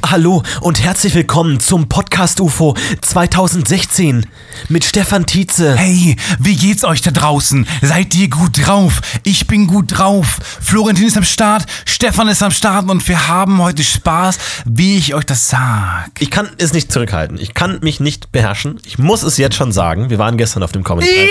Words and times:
Hallo 0.00 0.42
und 0.60 0.82
herzlich 0.82 1.14
willkommen 1.14 1.60
zum 1.60 1.88
Podcast 1.88 2.40
UFO 2.40 2.74
2016 3.02 4.26
mit 4.68 4.84
Stefan 4.84 5.26
Tietze. 5.26 5.76
Hey, 5.76 6.16
wie 6.38 6.56
geht's 6.56 6.84
euch 6.84 7.02
da 7.02 7.10
draußen? 7.10 7.66
Seid 7.82 8.14
ihr 8.14 8.30
gut 8.30 8.66
drauf? 8.66 9.00
Ich 9.24 9.46
bin 9.46 9.66
gut 9.66 9.98
drauf. 9.98 10.38
Florentin 10.60 11.06
ist 11.06 11.16
am 11.16 11.24
Start, 11.24 11.66
Stefan 11.84 12.28
ist 12.28 12.42
am 12.42 12.52
Start 12.52 12.88
und 12.88 13.06
wir 13.06 13.28
haben 13.28 13.60
heute 13.60 13.84
Spaß, 13.84 14.38
wie 14.64 14.96
ich 14.96 15.14
euch 15.14 15.24
das 15.24 15.48
sag. 15.48 16.10
Ich 16.20 16.30
kann 16.30 16.48
es 16.58 16.72
nicht 16.72 16.90
zurückhalten. 16.90 17.38
Ich 17.38 17.52
kann 17.52 17.80
mich 17.82 18.00
nicht 18.00 18.32
beherrschen. 18.32 18.80
Ich 18.84 18.98
muss 18.98 19.22
es 19.22 19.36
jetzt 19.36 19.56
schon 19.56 19.72
sagen. 19.72 20.08
Wir 20.10 20.18
waren 20.18 20.38
gestern 20.38 20.62
auf 20.62 20.72
dem 20.72 20.84
Comedy 20.84 21.08
Preis 21.08 21.30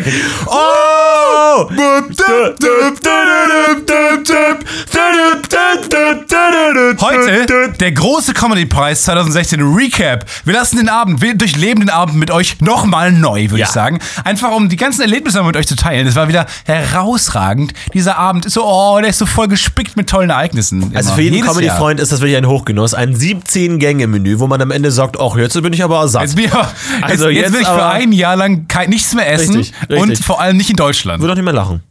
2016. 0.00 0.12
Oh! 0.46 1.70
Heute 7.00 7.69
der 7.78 7.92
große 7.92 8.32
Comedy-Preis 8.34 9.04
2016 9.04 9.60
Recap. 9.60 10.24
Wir 10.44 10.54
lassen 10.54 10.76
den 10.76 10.88
Abend, 10.88 11.20
wir 11.22 11.34
durchleben 11.34 11.80
den 11.80 11.90
Abend 11.90 12.16
mit 12.16 12.30
euch 12.30 12.60
nochmal 12.60 13.12
neu, 13.12 13.44
würde 13.50 13.58
Ja. 13.60 13.66
ich 13.66 13.72
sagen. 13.72 13.98
Einfach 14.24 14.50
um 14.52 14.68
die 14.68 14.76
ganzen 14.76 15.02
Erlebnisse 15.02 15.42
mit 15.42 15.56
euch 15.56 15.66
zu 15.66 15.76
teilen. 15.76 16.06
Es 16.06 16.16
war 16.16 16.28
wieder 16.28 16.46
herausragend. 16.64 17.72
Dieser 17.94 18.18
Abend 18.18 18.46
ist 18.46 18.54
so, 18.54 18.64
oh, 18.64 18.98
der 19.00 19.10
ist 19.10 19.18
so 19.18 19.26
voll 19.26 19.48
gespickt 19.48 19.96
mit 19.96 20.08
tollen 20.08 20.30
Ereignissen. 20.30 20.92
Also 20.94 21.08
Immer. 21.10 21.16
für 21.16 21.22
jeden. 21.22 21.40
Comedy-Freund 21.46 22.00
ist 22.00 22.12
das 22.12 22.20
wirklich 22.20 22.36
ein 22.36 22.46
Hochgenuss. 22.46 22.94
Ein 22.94 23.14
17-Gänge-Menü, 23.14 24.38
wo 24.38 24.46
man 24.46 24.60
am 24.60 24.70
Ende 24.70 24.90
sagt, 24.90 25.18
ach, 25.20 25.36
jetzt 25.36 25.60
bin 25.62 25.72
ich 25.72 25.82
aber 25.84 26.06
satt. 26.08 26.22
Jetzt, 26.22 26.36
bin 26.36 26.46
ich, 26.46 26.52
Also 27.02 27.28
jetzt, 27.28 27.36
jetzt 27.36 27.44
jetzt 27.44 27.52
will 27.54 27.60
ich 27.62 27.68
für 27.68 27.86
ein 27.86 28.12
Jahr 28.12 28.36
lang 28.36 28.66
kein, 28.68 28.90
nichts 28.90 29.14
mehr 29.14 29.30
essen 29.30 29.56
Richtig, 29.56 29.74
richtig. 29.88 29.98
und 29.98 30.18
vor 30.18 30.40
allem 30.40 30.56
nicht 30.56 30.70
in 30.70 30.76
Deutschland. 30.76 31.20
Würde 31.20 31.32
doch 31.32 31.36
nicht 31.36 31.44
mehr 31.44 31.54
lachen. 31.54 31.82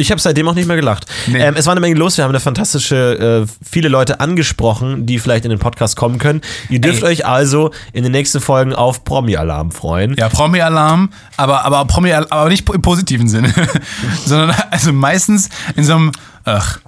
Ich 0.00 0.12
habe 0.12 0.20
seitdem 0.20 0.46
auch 0.46 0.54
nicht 0.54 0.68
mehr 0.68 0.76
gelacht. 0.76 1.06
Nee. 1.26 1.38
Ähm, 1.38 1.54
es 1.56 1.66
war 1.66 1.72
eine 1.72 1.80
Menge 1.80 1.96
los. 1.96 2.16
Wir 2.16 2.22
haben 2.22 2.30
eine 2.30 2.38
fantastische, 2.38 3.46
äh, 3.46 3.52
viele 3.68 3.88
Leute 3.88 4.20
angesprochen, 4.20 5.06
die 5.06 5.18
vielleicht 5.18 5.44
in 5.44 5.50
den 5.50 5.58
Podcast 5.58 5.96
kommen 5.96 6.18
können. 6.18 6.40
Ihr 6.70 6.80
dürft 6.80 7.02
Ey. 7.02 7.08
euch 7.08 7.26
also 7.26 7.72
in 7.92 8.04
den 8.04 8.12
nächsten 8.12 8.40
Folgen 8.40 8.72
auf 8.74 9.02
Promi-Alarm 9.04 9.72
freuen. 9.72 10.14
Ja, 10.16 10.28
Promi-Alarm, 10.28 11.10
aber, 11.36 11.64
aber 11.64 11.84
Promi, 11.86 12.12
aber 12.12 12.48
nicht 12.48 12.70
im 12.70 12.80
positiven 12.80 13.28
Sinne, 13.28 13.52
sondern 14.24 14.54
also 14.70 14.92
meistens 14.92 15.48
in 15.74 15.82
so 15.82 15.96
einem, 15.96 16.12
ach, 16.44 16.78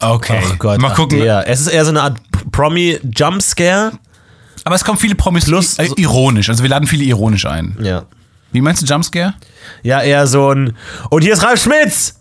okay, 0.00 0.40
Ach 0.42 0.58
Gott, 0.58 0.80
mal 0.80 0.94
gucken. 0.94 1.20
Der. 1.20 1.46
Es 1.46 1.60
ist 1.60 1.66
eher 1.68 1.84
so 1.84 1.90
eine 1.90 2.00
Art 2.02 2.16
Promi-Jumpscare. 2.50 3.92
Aber 4.64 4.74
es 4.74 4.84
kommen 4.84 4.98
viele 4.98 5.14
Promis 5.14 5.44
Plus- 5.44 5.78
äh, 5.78 5.88
ironisch, 5.96 6.48
also 6.48 6.62
wir 6.62 6.70
laden 6.70 6.88
viele 6.88 7.04
ironisch 7.04 7.44
ein. 7.44 7.76
Ja. 7.82 8.04
Wie 8.52 8.62
meinst 8.62 8.80
du 8.80 8.86
Jumpscare? 8.86 9.34
Ja, 9.82 10.00
eher 10.00 10.26
so 10.26 10.50
ein. 10.50 10.74
Und 11.10 11.22
hier 11.22 11.34
ist 11.34 11.42
Ralf 11.42 11.62
Schmitz! 11.62 12.20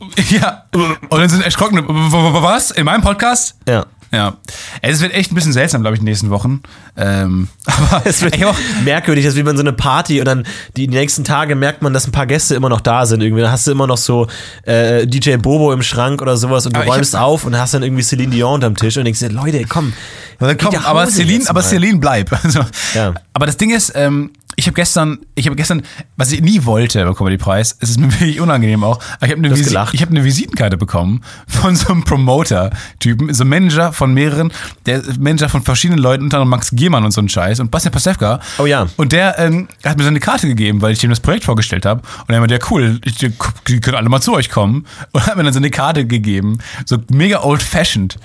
Ja. 0.30 0.64
Und 0.72 1.10
dann 1.10 1.28
sind 1.28 1.42
erschrocken, 1.42 1.84
was? 1.86 2.70
In 2.70 2.84
meinem 2.84 3.02
Podcast? 3.02 3.56
Ja. 3.68 3.86
Ja. 4.10 4.38
Es 4.80 5.00
wird 5.02 5.12
echt 5.12 5.32
ein 5.32 5.34
bisschen 5.34 5.52
seltsam, 5.52 5.82
glaube 5.82 5.94
ich, 5.96 6.00
in 6.00 6.06
den 6.06 6.12
nächsten 6.12 6.30
Wochen. 6.30 6.62
Ähm, 6.96 7.48
aber 7.66 8.06
Es 8.06 8.22
wird 8.22 8.42
auch, 8.44 8.56
merkwürdig, 8.84 9.24
das 9.24 9.34
ist 9.34 9.38
wie 9.38 9.42
bei 9.42 9.54
so 9.54 9.60
eine 9.60 9.72
Party 9.74 10.20
und 10.20 10.24
dann 10.24 10.46
die 10.76 10.88
nächsten 10.88 11.24
Tage 11.24 11.54
merkt 11.54 11.82
man, 11.82 11.92
dass 11.92 12.06
ein 12.06 12.12
paar 12.12 12.26
Gäste 12.26 12.54
immer 12.54 12.68
noch 12.68 12.80
da 12.80 13.04
sind. 13.04 13.20
Irgendwie. 13.20 13.42
Dann 13.42 13.52
hast 13.52 13.66
du 13.66 13.70
immer 13.72 13.86
noch 13.86 13.98
so 13.98 14.26
äh, 14.62 15.06
DJ 15.06 15.36
Bobo 15.36 15.72
im 15.72 15.82
Schrank 15.82 16.22
oder 16.22 16.36
sowas 16.36 16.64
und 16.64 16.74
du 16.74 16.80
Aber 16.80 16.90
räumst 16.90 17.14
auf 17.16 17.44
und 17.44 17.58
hast 17.58 17.74
dann 17.74 17.82
irgendwie 17.82 18.02
Celine 18.02 18.30
Dion 18.30 18.54
unterm 18.54 18.76
Tisch 18.76 18.96
und 18.96 19.04
denkst 19.04 19.20
dir, 19.20 19.28
Leute, 19.30 19.62
komm. 19.68 19.92
Komm, 20.38 20.76
aber 20.84 21.06
Celine, 21.08 21.44
aber. 21.48 21.62
Celine 21.62 21.98
bleib. 21.98 22.30
Also, 22.44 22.60
Ja. 22.94 23.14
Aber 23.34 23.46
das 23.46 23.56
Ding 23.56 23.70
ist, 23.70 23.92
ähm, 23.94 24.30
ich 24.58 24.66
habe 24.66 24.74
gestern, 24.74 25.20
ich 25.36 25.46
habe 25.46 25.54
gestern, 25.54 25.82
was 26.16 26.32
ich 26.32 26.40
nie 26.40 26.64
wollte 26.64 27.04
beim 27.04 27.14
Comedy 27.14 27.38
Preis, 27.38 27.76
es 27.80 27.90
ist 27.90 28.00
mir 28.00 28.10
wirklich 28.20 28.40
unangenehm 28.40 28.82
auch, 28.82 28.98
aber 29.18 29.26
ich 29.26 29.30
habe 29.30 29.46
eine, 29.46 29.56
Visi 29.56 29.78
ich 29.92 30.02
hab 30.02 30.10
eine 30.10 30.24
Visitenkarte 30.24 30.76
bekommen 30.76 31.22
von 31.46 31.76
so 31.76 31.92
einem 31.92 32.02
Promoter-Typen, 32.02 33.32
so 33.32 33.44
ein 33.44 33.48
Manager 33.48 33.92
von 33.92 34.12
mehreren, 34.12 34.52
der 34.84 35.00
Manager 35.16 35.48
von 35.48 35.62
verschiedenen 35.62 36.00
Leuten, 36.00 36.24
unter 36.24 36.38
anderem 36.38 36.50
Max 36.50 36.72
Giermann 36.72 37.04
und 37.04 37.12
so 37.12 37.20
ein 37.20 37.28
Scheiß 37.28 37.60
und 37.60 37.70
Bastian 37.70 37.92
Pasewka. 37.92 38.40
Oh 38.58 38.66
ja. 38.66 38.88
Und 38.96 39.12
der 39.12 39.38
ähm, 39.38 39.68
hat 39.84 39.96
mir 39.96 40.02
seine 40.02 40.18
Karte 40.18 40.48
gegeben, 40.48 40.82
weil 40.82 40.92
ich 40.92 41.04
ihm 41.04 41.10
das 41.10 41.20
Projekt 41.20 41.44
vorgestellt 41.44 41.86
habe. 41.86 42.02
Und 42.26 42.34
er 42.34 42.40
meinte, 42.40 42.56
ja 42.56 42.60
cool, 42.68 43.00
ich, 43.04 43.14
die 43.14 43.32
die 43.68 43.78
können 43.78 43.96
alle 43.96 44.08
mal 44.08 44.20
zu 44.20 44.32
euch 44.34 44.50
kommen. 44.50 44.86
Und 45.12 45.24
hat 45.24 45.36
mir 45.36 45.44
dann 45.44 45.52
so 45.52 45.60
eine 45.60 45.70
Karte 45.70 46.04
gegeben, 46.04 46.58
so 46.84 46.98
mega 47.10 47.42
old-fashioned. 47.42 48.16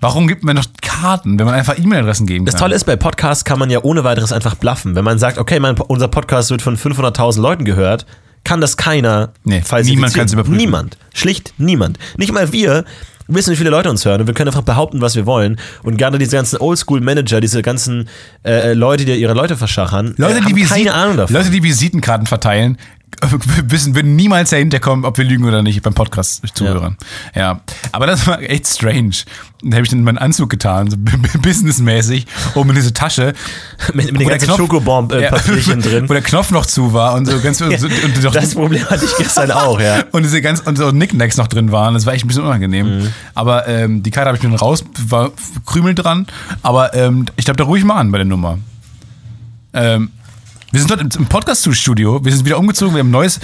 Warum 0.00 0.28
gibt 0.28 0.44
man 0.44 0.56
noch 0.56 0.66
Karten, 0.80 1.38
wenn 1.38 1.46
man 1.46 1.54
einfach 1.54 1.76
E-Mail-Adressen 1.76 2.26
geben 2.26 2.44
kann? 2.44 2.52
Das 2.52 2.60
Tolle 2.60 2.74
ist, 2.74 2.84
bei 2.84 2.96
Podcasts 2.96 3.44
kann 3.44 3.58
man 3.58 3.68
ja 3.70 3.82
ohne 3.82 4.04
weiteres 4.04 4.32
einfach 4.32 4.54
bluffen. 4.54 4.94
Wenn 4.94 5.04
man 5.04 5.18
sagt, 5.18 5.38
okay, 5.38 5.58
mein, 5.58 5.76
unser 5.78 6.08
Podcast 6.08 6.50
wird 6.50 6.62
von 6.62 6.76
500.000 6.76 7.40
Leuten 7.40 7.64
gehört, 7.64 8.06
kann 8.44 8.60
das 8.60 8.76
keiner 8.76 9.32
Nee, 9.44 9.62
niemand 9.82 10.14
kann's 10.14 10.32
überprüfen. 10.32 10.56
Niemand. 10.56 10.98
Schlicht 11.12 11.54
niemand. 11.58 11.98
Nicht 12.16 12.32
mal 12.32 12.52
wir 12.52 12.84
wissen, 13.28 13.52
wie 13.52 13.56
viele 13.56 13.70
Leute 13.70 13.90
uns 13.90 14.04
hören 14.04 14.22
und 14.22 14.26
wir 14.26 14.34
können 14.34 14.48
einfach 14.48 14.62
behaupten, 14.62 15.00
was 15.00 15.14
wir 15.14 15.26
wollen. 15.26 15.58
Und 15.82 15.98
gerade 15.98 16.18
diese 16.18 16.36
ganzen 16.36 16.58
Oldschool-Manager, 16.58 17.40
diese 17.40 17.62
ganzen 17.62 18.08
äh, 18.44 18.72
Leute, 18.72 19.04
die 19.04 19.14
ihre 19.14 19.34
Leute 19.34 19.56
verschachern, 19.56 20.14
Leute, 20.16 20.38
äh, 20.38 20.40
die 20.40 20.66
haben 20.66 20.68
keine 20.68 20.94
Ahnung 20.94 21.16
davon. 21.18 21.36
Leute, 21.36 21.50
die 21.50 21.62
Visitenkarten 21.62 22.26
verteilen, 22.26 22.78
wissen, 23.68 23.94
würden 23.94 24.16
niemals 24.16 24.50
dahinter 24.50 24.80
kommen, 24.80 25.04
ob 25.04 25.18
wir 25.18 25.24
lügen 25.24 25.44
oder 25.44 25.62
nicht 25.62 25.82
beim 25.82 25.94
Podcast 25.94 26.42
zuhören. 26.54 26.96
Ja. 27.34 27.60
Aber 27.92 28.06
das 28.06 28.26
war 28.26 28.40
echt 28.42 28.66
strange. 28.66 29.10
Da 29.62 29.76
habe 29.76 29.84
ich 29.84 29.90
dann 29.90 30.04
meinen 30.04 30.18
Anzug 30.18 30.50
getan, 30.50 30.88
so 30.90 30.96
businessmäßig, 31.40 32.26
oben 32.54 32.70
in 32.70 32.76
diese 32.76 32.92
Tasche. 32.92 33.32
mit, 33.94 34.12
mit 34.12 34.20
der 34.20 34.28
ganzen 34.28 34.46
Knopf- 34.46 34.58
Schokobomb-Papierchen 34.58 35.80
Ja, 35.80 35.88
drin. 35.88 36.04
Wo 36.08 36.12
der 36.12 36.22
Knopf 36.22 36.50
noch 36.52 36.64
zu 36.66 36.92
war 36.92 37.14
und 37.14 37.26
so 37.26 37.40
ganz 37.40 37.60
und, 37.60 37.76
so- 37.78 37.86
und, 37.86 38.22
noch, 38.22 38.32
Das 38.32 38.54
Problem 38.54 38.84
hatte 38.88 39.04
ich 39.04 39.16
gestern 39.16 39.50
auch, 39.50 39.80
ja. 39.80 40.04
und 40.12 40.22
diese 40.22 40.40
ganz 40.40 40.60
und 40.60 40.78
so 40.78 40.90
Knickknacks 40.90 41.36
noch 41.36 41.48
drin 41.48 41.72
waren. 41.72 41.94
Das 41.94 42.06
war 42.06 42.14
echt 42.14 42.24
ein 42.24 42.28
bisschen 42.28 42.44
unangenehm. 42.44 43.00
Mhm. 43.00 43.12
Aber 43.34 43.66
ähm, 43.66 44.02
die 44.02 44.10
Karte 44.10 44.28
habe 44.28 44.36
ich 44.38 44.42
mir 44.44 44.50
dann 44.50 44.58
raus, 44.58 44.84
war 45.08 45.32
Krümel 45.66 45.94
dran. 45.94 46.26
Aber 46.62 46.94
ähm, 46.94 47.26
ich 47.36 47.44
glaube, 47.44 47.56
da 47.58 47.64
ruhig 47.64 47.82
mal 47.84 47.96
an 47.96 48.12
bei 48.12 48.18
der 48.18 48.26
Nummer. 48.26 48.58
Ähm, 49.74 50.10
wir 50.70 50.80
sind 50.80 50.90
dort 50.90 51.00
im- 51.00 51.10
im 51.22 51.26
Podcast-Studio. 51.26 52.24
Wir 52.24 52.32
sind 52.32 52.44
wieder 52.44 52.58
umgezogen. 52.58 52.94
Wir 52.94 53.00
haben 53.00 53.08
ein 53.08 53.12
neues. 53.12 53.40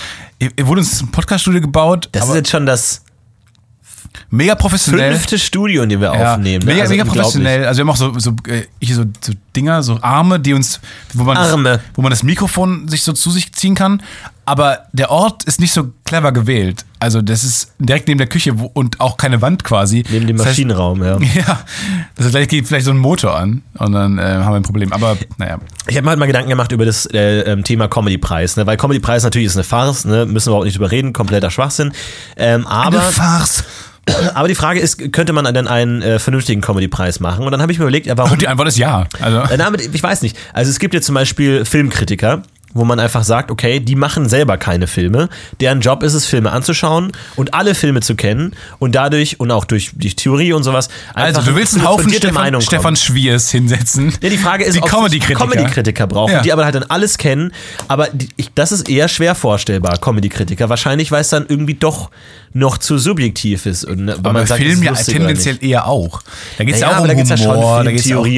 Wurde 0.62 0.80
uns 0.80 1.00
ein 1.02 1.10
Podcast-Studio 1.10 1.60
gebaut. 1.60 2.08
Das 2.12 2.28
ist 2.28 2.34
jetzt 2.34 2.50
schon 2.50 2.66
das 2.66 3.02
mega 4.30 4.54
professionell. 4.54 5.12
fünfte 5.12 5.38
Studio, 5.38 5.82
in 5.82 5.88
dem 5.88 6.00
wir 6.00 6.14
Ja, 6.14 6.34
aufnehmen. 6.34 6.64
ne? 6.64 6.72
mega, 6.72 6.82
Also 6.82 6.92
mega 6.92 7.04
professionell. 7.04 7.64
Also 7.64 7.78
wir 7.78 7.82
haben 7.84 7.90
auch 7.90 7.96
so, 7.96 8.18
so, 8.18 8.30
äh, 8.48 8.64
hier 8.80 8.96
so, 8.96 9.04
so 9.20 9.32
Dinger, 9.56 9.82
so 9.82 9.98
Arme, 10.02 10.38
die 10.40 10.52
uns, 10.54 10.80
wo 11.14 11.24
man, 11.24 11.36
Arme. 11.36 11.80
wo 11.94 12.02
man 12.02 12.10
das 12.10 12.22
Mikrofon 12.22 12.88
sich 12.88 13.02
so 13.02 13.12
zu 13.12 13.30
sich 13.30 13.52
ziehen 13.52 13.74
kann. 13.74 14.02
Aber 14.46 14.80
der 14.92 15.10
Ort 15.10 15.44
ist 15.44 15.60
nicht 15.60 15.72
so 15.72 15.90
clever 16.04 16.32
gewählt. 16.32 16.84
Also 17.00 17.22
das 17.22 17.44
ist 17.44 17.72
direkt 17.78 18.08
neben 18.08 18.18
der 18.18 18.26
Küche 18.26 18.58
wo, 18.58 18.70
und 18.74 19.00
auch 19.00 19.16
keine 19.16 19.40
Wand 19.42 19.64
quasi. 19.64 20.04
Neben 20.10 20.26
dem 20.26 20.36
Das 20.36 20.46
heißt- 20.46 20.50
Maschinenraum, 20.50 21.02
ja. 21.02 21.18
Ja, 21.34 21.60
das 22.16 22.26
heißt, 22.26 22.30
gleich 22.34 22.48
geht 22.48 22.66
vielleicht 22.66 22.84
so 22.86 22.90
ein 22.90 22.98
Motor 22.98 23.36
an 23.38 23.62
und 23.78 23.92
dann 23.92 24.18
äh, 24.18 24.22
haben 24.22 24.52
wir 24.52 24.56
ein 24.56 24.62
Problem. 24.62 24.92
Aber 24.92 25.16
naja, 25.38 25.58
Ich 25.86 25.96
habe 25.96 26.04
mir 26.04 26.10
halt 26.10 26.18
mal 26.18 26.26
Gedanken 26.26 26.48
gemacht 26.50 26.72
über 26.72 26.84
das 26.84 27.06
äh, 27.06 27.40
ähm, 27.40 27.64
Thema 27.64 27.88
Comedy-Preis, 27.88 28.56
ne? 28.56 28.66
weil 28.66 28.76
Comedy-Preis 28.76 29.22
natürlich 29.22 29.46
ist 29.46 29.56
eine 29.56 29.64
Farce, 29.64 30.04
ne? 30.04 30.26
müssen 30.26 30.46
wir 30.46 30.50
überhaupt 30.50 30.66
nicht 30.66 30.76
drüber 30.76 30.90
reden, 30.90 31.12
kompletter 31.12 31.50
Schwachsinn. 31.50 31.92
Ähm, 32.36 32.66
aber, 32.66 33.00
Farce. 33.00 33.64
aber 34.34 34.48
die 34.48 34.54
Frage 34.54 34.80
ist, 34.80 35.12
könnte 35.12 35.32
man 35.32 35.52
denn 35.54 35.66
einen 35.66 36.02
äh, 36.02 36.18
vernünftigen 36.18 36.60
Comedy-Preis 36.60 37.20
machen? 37.20 37.44
Und 37.44 37.52
dann 37.52 37.62
habe 37.62 37.72
ich 37.72 37.78
mir 37.78 37.84
überlegt, 37.84 38.06
ja, 38.06 38.16
warum 38.18 38.32
Und 38.32 38.42
die 38.42 38.48
Antwort 38.48 38.68
ist 38.68 38.76
ja. 38.78 39.06
Also 39.20 39.38
Äh, 39.52 39.56
damit, 39.58 39.80
ich 39.94 40.02
weiß 40.02 40.20
nicht. 40.22 40.36
Also 40.52 40.70
es 40.70 40.78
gibt 40.78 40.92
jetzt 40.94 41.06
zum 41.06 41.14
Beispiel 41.14 41.64
Filmkritiker, 41.64 42.42
wo 42.74 42.84
man 42.84 43.00
einfach 43.00 43.24
sagt, 43.24 43.50
okay, 43.50 43.80
die 43.80 43.94
machen 43.96 44.28
selber 44.28 44.56
keine 44.58 44.86
Filme. 44.86 45.28
Deren 45.60 45.80
Job 45.80 46.02
ist 46.02 46.14
es, 46.14 46.26
Filme 46.26 46.50
anzuschauen 46.52 47.12
und 47.36 47.54
alle 47.54 47.74
Filme 47.74 48.00
zu 48.00 48.14
kennen 48.16 48.52
und 48.78 48.94
dadurch 48.94 49.40
und 49.40 49.50
auch 49.50 49.64
durch 49.64 49.92
die 49.94 50.12
Theorie 50.14 50.52
und 50.52 50.64
sowas. 50.64 50.88
also 51.14 51.40
du 51.40 51.54
willst 51.54 51.74
einen 51.74 51.82
eine 51.82 51.90
Haufen 51.90 52.12
Stefan, 52.12 52.34
Meinung 52.34 52.60
Stefan. 52.60 52.96
Schwiers 52.96 53.50
hinsetzen. 53.50 54.12
Ja, 54.20 54.28
die 54.28 54.36
Frage 54.38 54.64
ist, 54.64 54.74
die 54.74 54.82
ob 54.82 54.88
Comedy-Kritiker. 54.88 55.38
Comedy-Kritiker 55.46 56.06
brauchen, 56.06 56.32
Ja. 56.32 56.42
die 56.42 56.52
aber 56.52 56.64
halt 56.64 56.74
dann 56.74 56.84
alles 56.84 57.16
kennen. 57.18 57.52
Aber 57.88 58.08
die, 58.12 58.28
ich, 58.36 58.50
das 58.54 58.72
ist 58.72 58.88
eher 58.88 59.08
schwer 59.08 59.34
vorstellbar, 59.34 59.98
Comedy-Kritiker. 59.98 60.68
Wahrscheinlich, 60.68 61.10
weil 61.12 61.20
es 61.20 61.28
dann 61.28 61.46
irgendwie 61.48 61.74
doch 61.74 62.10
noch 62.52 62.78
zu 62.78 62.98
subjektiv 62.98 63.66
ist. 63.66 63.84
Und, 63.84 64.04
ne, 64.04 64.12
wenn 64.12 64.18
Aber 64.26 64.32
man 64.32 64.46
sagt, 64.46 64.60
es 64.60 64.66
Film 64.66 64.82
ist 64.94 65.06
ja 65.08 65.12
tendenziell 65.14 65.58
eher 65.60 65.86
auch. 65.86 66.22
Da 66.58 66.64
geht 66.64 66.74
es 66.74 66.80
Ja, 66.80 66.86
ja 66.88 66.92
auch 66.92 66.96
aber 66.98 67.10
um 67.10 67.16
da 67.16 67.22
es 67.22 67.28
ja 67.28 67.36
schon 67.36 67.56
Humor, 67.56 67.80
auch, 67.80 67.84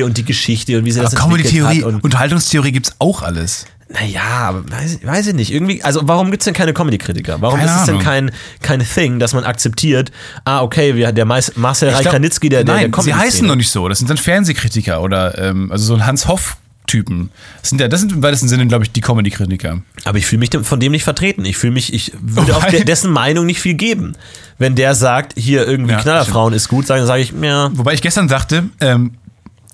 und 0.06 0.16
die 0.16 0.24
Geschichte 0.24 0.78
und 0.78 0.84
wie 0.84 0.92
sie 0.92 1.00
das 1.00 1.14
aber 1.14 1.24
entwickelt 1.34 1.52
Comedy-Theorie, 1.54 1.98
Unterhaltungstheorie 2.02 2.72
gibt's 2.72 2.94
auch 2.98 3.22
alles. 3.22 3.66
Naja, 3.88 4.62
weiß, 4.68 4.98
weiß 5.04 5.28
ich 5.28 5.34
nicht. 5.34 5.52
Irgendwie, 5.52 5.82
also 5.82 6.00
warum 6.04 6.30
gibt 6.30 6.42
es 6.42 6.44
denn 6.46 6.54
keine 6.54 6.72
Comedy-Kritiker? 6.74 7.40
Warum 7.40 7.58
Keine 7.60 7.70
ist 7.70 7.80
es 7.80 7.86
denn 7.86 7.98
kein, 8.00 8.32
kein 8.60 8.80
Thing, 8.80 9.18
dass 9.20 9.32
man 9.32 9.44
akzeptiert, 9.44 10.10
ah, 10.44 10.62
okay, 10.62 10.96
wir, 10.96 11.12
der 11.12 11.24
Mais- 11.24 11.56
Marcel 11.56 11.90
Reich-Ranitzky, 11.90 12.48
der, 12.48 12.64
der, 12.64 12.74
Nein, 12.74 12.80
der 12.82 12.88
sie 12.88 13.10
Comedy-Szene. 13.10 13.18
heißen 13.26 13.46
noch 13.46 13.54
nicht 13.56 13.70
so. 13.70 13.88
Das 13.88 13.98
sind 13.98 14.10
dann 14.10 14.16
Fernsehkritiker 14.16 15.00
oder 15.02 15.38
ähm, 15.38 15.70
also 15.70 15.84
so 15.84 15.94
ein 15.94 16.04
Hans 16.06 16.26
Hoff. 16.28 16.56
Typen. 16.88 17.30
Das 17.62 17.70
sind 17.70 17.80
ja, 17.80 17.88
das 17.88 17.98
sind 17.98 18.12
im 18.12 18.22
weitesten 18.22 18.46
Sinne, 18.46 18.64
glaube 18.68 18.84
ich, 18.84 18.92
die 18.92 19.00
Comedy-Kritiker. 19.00 19.82
Aber 20.04 20.18
ich 20.18 20.26
fühle 20.26 20.38
mich 20.38 20.50
von 20.62 20.78
dem 20.78 20.92
nicht 20.92 21.02
vertreten. 21.02 21.44
Ich 21.44 21.56
fühle 21.56 21.72
mich, 21.72 21.92
ich 21.92 22.12
würde 22.20 22.52
Wobei- 22.52 22.56
auch 22.58 22.70
de 22.70 22.84
dessen 22.84 23.10
Meinung 23.10 23.44
nicht 23.44 23.58
viel 23.60 23.74
geben. 23.74 24.12
Wenn 24.58 24.76
der 24.76 24.94
sagt, 24.94 25.32
hier 25.36 25.66
irgendwie 25.66 25.94
Ja, 25.94 26.00
Knallerfrauen 26.00 26.54
ist 26.54 26.68
gut, 26.68 26.88
dann 26.88 27.04
sage 27.04 27.22
ich, 27.22 27.32
ja, 27.42 27.70
Wobei 27.76 27.92
ich 27.94 28.02
gestern 28.02 28.28
sagte, 28.28 28.66
ähm, 28.80 29.14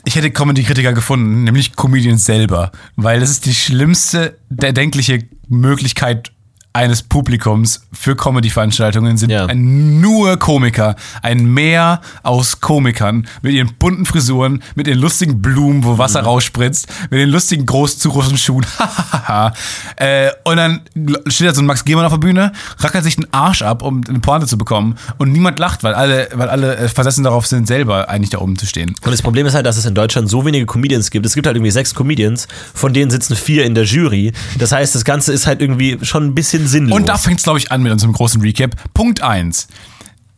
ich 0.05 0.17
hätte 0.17 0.31
Comedy-Kritiker 0.31 0.93
gefunden, 0.93 1.45
nämlich 1.45 1.77
Comedians 1.77 2.25
selber. 2.25 2.73
Weil 2.97 3.21
das 3.21 3.31
ist 3.31 3.47
die 3.47 3.55
schlimmste 3.55 4.39
der 4.49 4.73
denkliche 4.73 5.21
Möglichkeit, 5.49 6.33
eines 6.75 7.03
Publikums 7.03 7.87
für 7.93 8.17
Comedy-Veranstaltungen 8.17 9.17
sind 9.19 9.31
Ja. 9.31 9.47
nur 9.55 10.39
Komiker. 10.39 10.97
Ein 11.23 11.45
Meer 11.47 12.01
aus 12.23 12.61
Komikern 12.61 13.27
mit 13.43 13.53
ihren 13.53 13.75
bunten 13.75 14.07
Frisuren, 14.07 14.63
mit 14.75 14.87
ihren 14.87 14.99
lustigen 14.99 15.43
Blumen, 15.43 15.85
wo 15.85 15.99
Wasser 15.99 16.23
rausspritzt, 16.23 16.89
mit 17.11 17.21
den 17.21 17.29
lustigen 17.29 17.67
großzugroßen 17.67 18.39
Schuhen. 18.39 18.65
äh, 19.97 20.31
und 20.45 20.57
dann 20.57 20.81
steht 21.27 21.49
da 21.49 21.55
so 21.55 21.63
ein 21.63 21.67
Max 21.67 21.85
Gehmann 21.85 22.05
auf 22.05 22.13
der 22.13 22.19
Bühne, 22.19 22.53
rackert 22.79 23.05
sich 23.05 23.17
den 23.17 23.33
Arsch 23.33 23.63
ab, 23.63 23.83
um 23.83 24.01
eine 24.09 24.21
Pointe 24.21 24.47
zu 24.47 24.57
bekommen. 24.59 24.97
Und 25.19 25.33
niemand 25.33 25.59
lacht, 25.59 25.83
weil 25.85 25.95
alle, 25.95 26.29
weil 26.35 26.49
alle 26.49 26.77
äh, 26.77 26.89
versessen 26.89 27.25
darauf 27.25 27.47
sind, 27.47 27.67
selber 27.67 28.09
eigentlich 28.09 28.31
da 28.31 28.39
oben 28.39 28.57
zu 28.57 28.67
stehen. 28.67 28.91
Und 29.05 29.11
das 29.13 29.23
Problem 29.23 29.47
ist 29.47 29.55
halt, 29.55 29.67
dass 29.67 29.77
es 29.77 29.87
in 29.87 29.95
Deutschland 29.95 30.29
so 30.29 30.45
wenige 30.45 30.67
Comedians 30.67 31.11
gibt. 31.11 31.27
Es 31.27 31.35
gibt 31.35 31.47
halt 31.47 31.57
irgendwie 31.57 31.71
sechs 31.71 31.95
Comedians, 31.95 32.49
von 32.75 32.93
denen 32.93 33.11
sitzen 33.11 33.37
vier 33.37 33.65
in 33.65 33.75
der 33.75 33.85
Jury. 33.85 34.33
Das 34.59 34.73
heißt, 34.73 34.95
das 34.95 35.05
Ganze 35.05 35.33
ist 35.33 35.47
halt 35.47 35.61
irgendwie 35.61 35.99
schon 36.03 36.25
ein 36.25 36.35
bisschen 36.35 36.62
sinnlos. 36.67 36.97
Und 36.97 37.09
da 37.09 37.19
fängt 37.19 37.39
es, 37.39 37.45
glaube 37.45 37.59
ich, 37.59 37.71
an 37.73 37.83
mit 37.83 37.93
unserem 37.93 38.13
großen 38.13 38.41
Recap. 38.41 38.77
Punkt 38.95 39.23
1. 39.23 39.69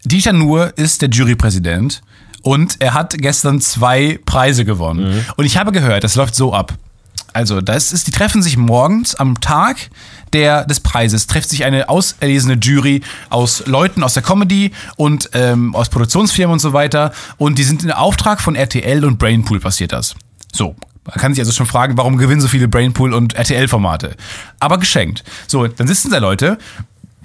Dieter 0.05 0.33
Nuhr 0.33 0.73
ist 0.77 1.03
der 1.03 1.09
Jurypräsident 1.09 2.03
und 2.43 2.81
er 2.81 2.95
hat 2.95 3.17
gestern 3.19 3.61
zwei 3.61 4.19
Preise 4.27 4.65
gewonnen. 4.65 5.25
Und 5.37 5.45
ich 5.47 5.57
habe 5.57 5.73
gehört, 5.73 6.05
das 6.05 6.15
läuft 6.15 6.35
so 6.35 6.53
ab. 6.53 6.75
Also, 7.33 7.61
das 7.61 7.93
ist, 7.93 8.07
die 8.07 8.13
treffen 8.13 8.43
sich 8.43 8.57
morgens 8.57 9.17
am 9.17 9.41
Tag 9.41 9.91
der, 10.35 10.65
des 10.65 10.81
Preises, 10.81 11.27
trifft 11.27 11.49
sich 11.49 11.65
eine 11.65 11.89
auserlesene 11.89 12.55
Jury 12.55 13.03
aus 13.29 13.67
Leuten 13.67 14.05
aus 14.05 14.15
der 14.15 14.23
Comedy 14.23 14.71
und 14.97 15.31
ähm, 15.33 15.75
aus 15.75 15.89
Produktionsfirmen 15.89 16.53
und 16.53 16.59
so 16.61 16.73
weiter. 16.73 17.13
Und 17.37 17.59
die 17.59 17.65
sind 17.65 17.83
in 17.83 17.91
Auftrag 17.91 18.41
von 18.41 18.55
RTL 18.55 19.05
und 19.05 19.19
Brainpool 19.19 19.59
passiert 19.59 19.93
das. 19.93 20.15
So, 20.53 20.77
man 21.05 21.17
kann 21.17 21.35
sich 21.35 21.41
also 21.41 21.53
schon 21.53 21.67
fragen, 21.67 21.97
warum 21.97 22.17
gewinnen 22.17 22.41
so 22.41 22.49
viele 22.49 22.69
Brainpool 22.69 23.13
und 23.13 23.35
RTL-Formate? 23.35 24.17
Aber 24.59 24.79
geschenkt. 24.79 25.25
So, 25.47 25.67
dann 25.67 25.87
sitzen 25.87 26.11
da 26.11 26.19
Leute 26.19 26.59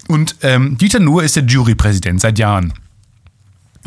und 0.08 0.36
ähm, 0.42 0.76
Dieter 0.76 1.00
Nuhr 1.00 1.22
ist 1.22 1.36
der 1.36 1.44
Jurypräsident 1.44 2.20
seit 2.20 2.38
Jahren. 2.38 2.72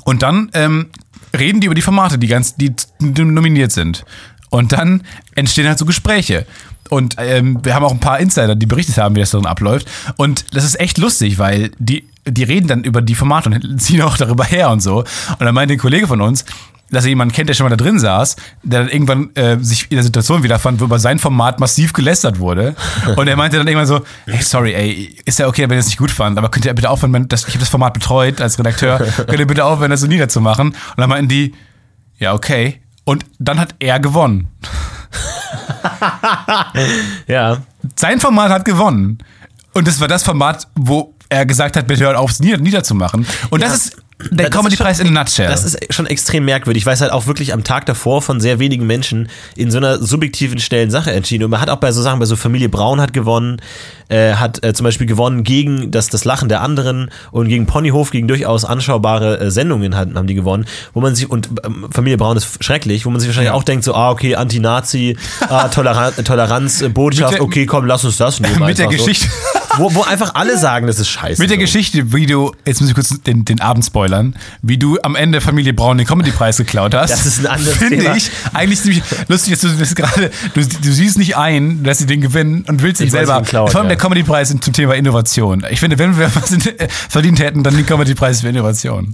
Und 0.03 0.23
dann 0.23 0.49
ähm, 0.53 0.89
reden 1.37 1.61
die 1.61 1.65
über 1.65 1.75
die 1.75 1.81
Formate, 1.81 2.17
die 2.17 2.27
ganz, 2.27 2.55
die 2.55 2.73
nominiert 2.99 3.71
sind. 3.71 4.05
Und 4.49 4.71
dann 4.71 5.03
entstehen 5.35 5.67
halt 5.67 5.79
so 5.79 5.85
Gespräche. 5.85 6.45
Und 6.89 7.15
ähm, 7.17 7.59
wir 7.63 7.73
haben 7.73 7.83
auch 7.83 7.91
ein 7.91 7.99
paar 7.99 8.19
Insider, 8.19 8.55
die 8.55 8.65
berichtet 8.65 8.97
haben, 8.97 9.15
wie 9.15 9.19
das 9.19 9.31
dann 9.31 9.45
abläuft. 9.45 9.87
Und 10.17 10.45
das 10.53 10.63
ist 10.63 10.79
echt 10.79 10.97
lustig, 10.97 11.39
weil 11.39 11.71
die, 11.79 12.07
die 12.25 12.43
reden 12.43 12.67
dann 12.67 12.83
über 12.83 13.01
die 13.01 13.15
Formate 13.15 13.49
und 13.49 13.81
ziehen 13.81 14.01
auch 14.01 14.17
darüber 14.17 14.43
her 14.43 14.69
und 14.69 14.81
so. 14.81 14.99
Und 14.99 15.39
dann 15.39 15.53
meinte 15.53 15.73
ein 15.73 15.79
Kollege 15.79 16.07
von 16.07 16.21
uns, 16.21 16.45
dass 16.93 17.05
er 17.05 17.09
jemanden 17.09 17.33
kennt, 17.33 17.49
der 17.49 17.55
schon 17.55 17.65
mal 17.65 17.75
da 17.75 17.83
drin 17.83 17.99
saß, 17.99 18.35
der 18.61 18.81
dann 18.81 18.89
irgendwann 18.89 19.35
äh, 19.35 19.57
sich 19.59 19.89
in 19.89 19.95
der 19.95 20.03
Situation 20.03 20.43
wiederfand, 20.43 20.79
wo 20.79 20.85
über 20.85 20.99
sein 20.99 21.19
Format 21.19 21.59
massiv 21.59 21.93
gelästert 21.93 22.39
wurde. 22.39 22.75
Und 23.15 23.27
er 23.27 23.35
meinte 23.35 23.57
dann 23.57 23.67
irgendwann 23.67 23.87
so, 23.87 24.01
hey, 24.25 24.41
sorry, 24.41 24.73
ey, 24.73 25.17
ist 25.25 25.39
ja 25.39 25.47
okay, 25.47 25.63
wenn 25.63 25.77
ihr 25.77 25.79
es 25.79 25.87
nicht 25.87 25.97
gut 25.97 26.11
fand, 26.11 26.37
aber 26.37 26.49
könnt 26.49 26.65
ihr 26.65 26.73
bitte 26.73 26.89
aufhören, 26.89 27.13
wenn 27.13 27.27
das, 27.27 27.47
ich 27.47 27.55
habe 27.55 27.59
das 27.59 27.69
Format 27.69 27.93
betreut 27.93 28.41
als 28.41 28.59
Redakteur, 28.59 28.99
könnt 29.15 29.39
ihr 29.39 29.47
bitte 29.47 29.65
aufhören, 29.65 29.91
das 29.91 30.01
so 30.01 30.07
niederzumachen? 30.07 30.67
Und 30.69 30.77
dann 30.97 31.09
meinten 31.09 31.29
die, 31.29 31.53
ja, 32.19 32.33
okay. 32.33 32.81
Und 33.05 33.25
dann 33.39 33.59
hat 33.59 33.75
er 33.79 33.99
gewonnen. 33.99 34.47
ja. 37.27 37.57
Sein 37.95 38.19
Format 38.19 38.51
hat 38.51 38.65
gewonnen. 38.65 39.17
Und 39.73 39.87
das 39.87 39.99
war 39.99 40.07
das 40.07 40.23
Format, 40.23 40.67
wo 40.75 41.13
er 41.33 41.45
gesagt 41.45 41.75
hat, 41.75 41.87
bitte 41.87 42.03
hört 42.05 42.15
auf, 42.15 42.31
es 42.31 42.39
nieder, 42.39 42.57
niederzumachen. 42.57 43.25
Und 43.49 43.61
das 43.61 43.69
Ja. 43.69 43.75
ist 43.75 43.97
der 44.31 44.49
Comedy-Preis 44.49 44.99
in 44.99 45.07
a 45.07 45.21
nutshell. 45.23 45.47
Das 45.47 45.63
ist 45.65 45.93
schon 45.93 46.05
extrem 46.05 46.45
merkwürdig, 46.45 46.85
weil 46.85 46.93
es 46.93 47.01
halt 47.01 47.11
auch 47.11 47.27
wirklich 47.27 47.53
am 47.53 47.63
Tag 47.63 47.85
davor 47.85 48.21
von 48.21 48.39
sehr 48.39 48.59
wenigen 48.59 48.85
Menschen 48.87 49.29
in 49.55 49.71
so 49.71 49.77
einer 49.77 49.97
subjektiven, 50.01 50.59
schnellen 50.59 50.91
Sache 50.91 51.11
entschieden. 51.11 51.43
Und 51.45 51.51
man 51.51 51.59
hat 51.61 51.69
auch 51.69 51.77
bei 51.77 51.91
so 51.91 52.01
Sachen, 52.01 52.19
bei 52.19 52.25
so 52.25 52.35
Familie 52.35 52.69
Braun 52.69 53.01
hat 53.01 53.11
gewonnen, 53.13 53.61
äh, 54.09 54.33
hat 54.35 54.63
äh, 54.63 54.73
zum 54.73 54.83
Beispiel 54.83 55.07
gewonnen 55.07 55.43
gegen 55.43 55.91
das, 55.91 56.07
das 56.09 56.25
Lachen 56.25 56.47
der 56.49 56.61
anderen 56.61 57.09
und 57.31 57.47
gegen 57.47 57.65
Ponyhof, 57.65 58.11
gegen 58.11 58.27
durchaus 58.27 58.65
anschaubare 58.65 59.39
äh, 59.39 59.51
Sendungen 59.51 59.95
hat, 59.95 60.13
haben 60.13 60.27
die 60.27 60.35
gewonnen, 60.35 60.65
wo 60.93 61.01
man 61.01 61.15
sich, 61.15 61.29
und 61.29 61.49
ähm, 61.65 61.87
Familie 61.91 62.17
Braun 62.17 62.37
ist 62.37 62.63
schrecklich, 62.63 63.05
wo 63.05 63.09
man 63.09 63.19
sich 63.19 63.29
wahrscheinlich 63.29 63.49
Ja. 63.51 63.53
auch 63.55 63.63
denkt, 63.63 63.83
so, 63.83 63.93
ah, 63.95 64.11
okay, 64.11 64.35
Anti-Nazi, 64.35 65.17
ah, 65.49 65.67
Toleran 65.69 66.13
Toleranz, 66.23 66.81
äh, 66.81 66.89
Botschaft, 66.89 67.35
der- 67.35 67.41
okay, 67.43 67.65
komm, 67.65 67.85
lass 67.85 68.05
uns 68.05 68.17
das 68.17 68.39
nehmen. 68.39 68.59
Mit 68.65 68.77
der 68.77 68.85
einfach 68.87 68.99
so. 68.99 69.05
Geschichte. 69.05 69.27
Wo, 69.77 69.91
wo 69.95 70.03
einfach 70.03 70.35
alle 70.35 70.55
sagen, 70.59 70.85
das 70.85 70.99
ist 70.99 71.09
scheiße. 71.09 71.41
Mit 71.41 71.49
der 71.49 71.57
so. 71.57 71.61
Geschichte, 71.61 72.13
wie 72.13 72.27
du, 72.27 72.51
jetzt 72.63 72.79
muss 72.79 72.89
ich 72.89 72.95
kurz 72.95 73.09
den, 73.23 73.43
den 73.43 73.59
Abend 73.59 73.83
spoilern, 73.83 74.02
wie 74.61 74.77
du 74.77 74.97
am 75.03 75.15
Ende 75.15 75.41
Familie 75.41 75.73
Braun 75.73 75.97
den 75.97 76.07
Comedy-Preis 76.07 76.57
geklaut 76.57 76.93
hast. 76.93 77.11
Das 77.11 77.25
ist 77.25 77.39
ein 77.39 77.47
anderes 77.47 77.77
Finde 77.77 77.97
Thema. 77.99 78.15
ich 78.15 78.31
eigentlich 78.53 78.81
ziemlich 78.81 79.03
lustig, 79.27 79.53
dass 79.53 79.61
du 79.61 79.77
das 79.77 79.95
gerade, 79.95 80.31
du, 80.53 80.61
du 80.61 80.91
siehst 80.91 81.17
nicht 81.17 81.37
ein, 81.37 81.83
dass 81.83 81.99
sie 81.99 82.05
den 82.05 82.21
gewinnen 82.21 82.65
und 82.67 82.81
willst 82.81 83.01
ihn 83.01 83.07
Ich 83.07 83.13
weiß, 83.13 83.27
selber. 83.27 83.39
ihn 83.39 83.45
klauen, 83.45 83.71
Vor 83.71 83.81
allem 83.81 83.89
ja. 83.89 83.95
der 83.95 83.97
Comedy-Preis 83.97 84.49
zum 84.49 84.73
Thema 84.73 84.95
Innovation. 84.95 85.65
Ich 85.69 85.79
finde, 85.79 85.97
wenn 85.99 86.17
wir 86.17 86.33
was 86.35 86.51
in, 86.51 86.61
äh, 86.61 86.87
verdient 86.89 87.39
hätten, 87.39 87.63
dann 87.63 87.75
den 87.75 87.85
Comedy-Preis 87.85 88.41
für 88.41 88.49
Innovation. 88.49 89.13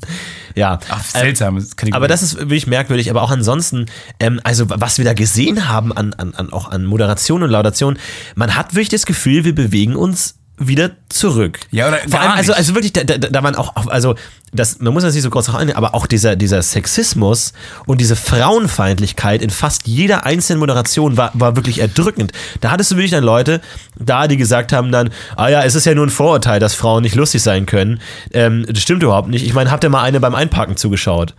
Ja. 0.56 0.80
Ach, 0.90 1.04
seltsam. 1.04 1.56
das 1.56 1.76
kann 1.76 1.90
ich 1.90 1.94
Aber 1.96 2.08
das 2.08 2.22
ist 2.24 2.38
wirklich 2.38 2.68
merkwürdig. 2.68 3.10
Aber 3.10 3.22
auch 3.22 3.32
ansonsten, 3.32 3.86
ähm, 4.20 4.40
also 4.44 4.66
was 4.70 4.98
wir 4.98 5.06
da 5.06 5.14
gesehen 5.14 5.70
haben 5.70 5.92
an, 5.94 6.14
an, 6.14 6.34
an 6.36 6.52
auch 6.52 6.70
an 6.70 6.86
Moderation 6.86 7.44
und 7.44 7.50
Laudation, 7.50 7.98
man 8.36 8.56
hat 8.56 8.74
wirklich 8.74 8.90
das 8.90 9.06
Gefühl, 9.06 9.46
wir 9.46 9.56
bewegen 9.56 9.96
uns 9.96 10.36
wieder 10.60 10.92
zurück. 11.10 11.60
Ja, 11.72 11.88
oder 11.88 11.98
Vor 12.10 12.20
allem, 12.20 12.32
also, 12.32 12.54
also 12.54 12.76
wirklich, 12.76 12.94
da, 12.94 13.04
da, 13.04 13.18
da 13.18 13.58
auch, 13.58 13.76
auch, 13.76 13.88
also 13.88 14.16
das, 14.54 14.80
man 14.80 14.94
muss 14.94 15.04
das 15.04 15.14
nicht 15.14 15.24
so 15.24 15.30
groß 15.30 15.46
drauf 15.46 15.56
eingehen, 15.56 15.78
aber 15.78 15.96
auch 15.96 16.06
dieser, 16.06 16.36
dieser 16.36 16.62
Sexismus 16.62 17.54
und 17.86 18.02
diese 18.02 18.16
Frauenfeindlichkeit 18.16 19.42
in 19.42 19.50
fast 19.50 19.88
jeder 19.88 20.26
einzelnen 20.26 20.60
Moderation 20.60 21.18
war, 21.18 21.32
war 21.34 21.56
wirklich 21.56 21.80
erdrückend. 21.80 22.32
Da 22.62 22.72
hattest 22.72 22.92
du 22.92 22.96
wirklich 22.96 23.12
dann 23.12 23.24
Leute 23.24 23.62
da, 23.98 24.28
die 24.28 24.38
gesagt 24.38 24.74
haben 24.74 24.92
dann, 24.92 25.10
ah 25.36 25.50
ja, 25.50 25.64
es 25.64 25.76
ist 25.76 25.86
ja 25.86 25.96
nur 25.96 26.06
ein 26.06 26.12
Vorurteil, 26.12 26.60
dass 26.60 26.74
Frauen 26.74 27.04
nicht 27.04 27.16
lustig 27.16 27.42
sein 27.42 27.66
können. 27.66 28.00
Ähm, 28.34 28.66
das 28.68 28.82
stimmt 28.82 29.04
überhaupt 29.04 29.30
nicht. 29.30 29.46
Ich 29.46 29.54
meine, 29.54 29.72
habt 29.72 29.84
ihr 29.84 29.90
mal 29.90 30.04
eine 30.04 30.20
beim 30.20 30.36
Einparken 30.36 30.78
zugeschaut? 30.78 31.36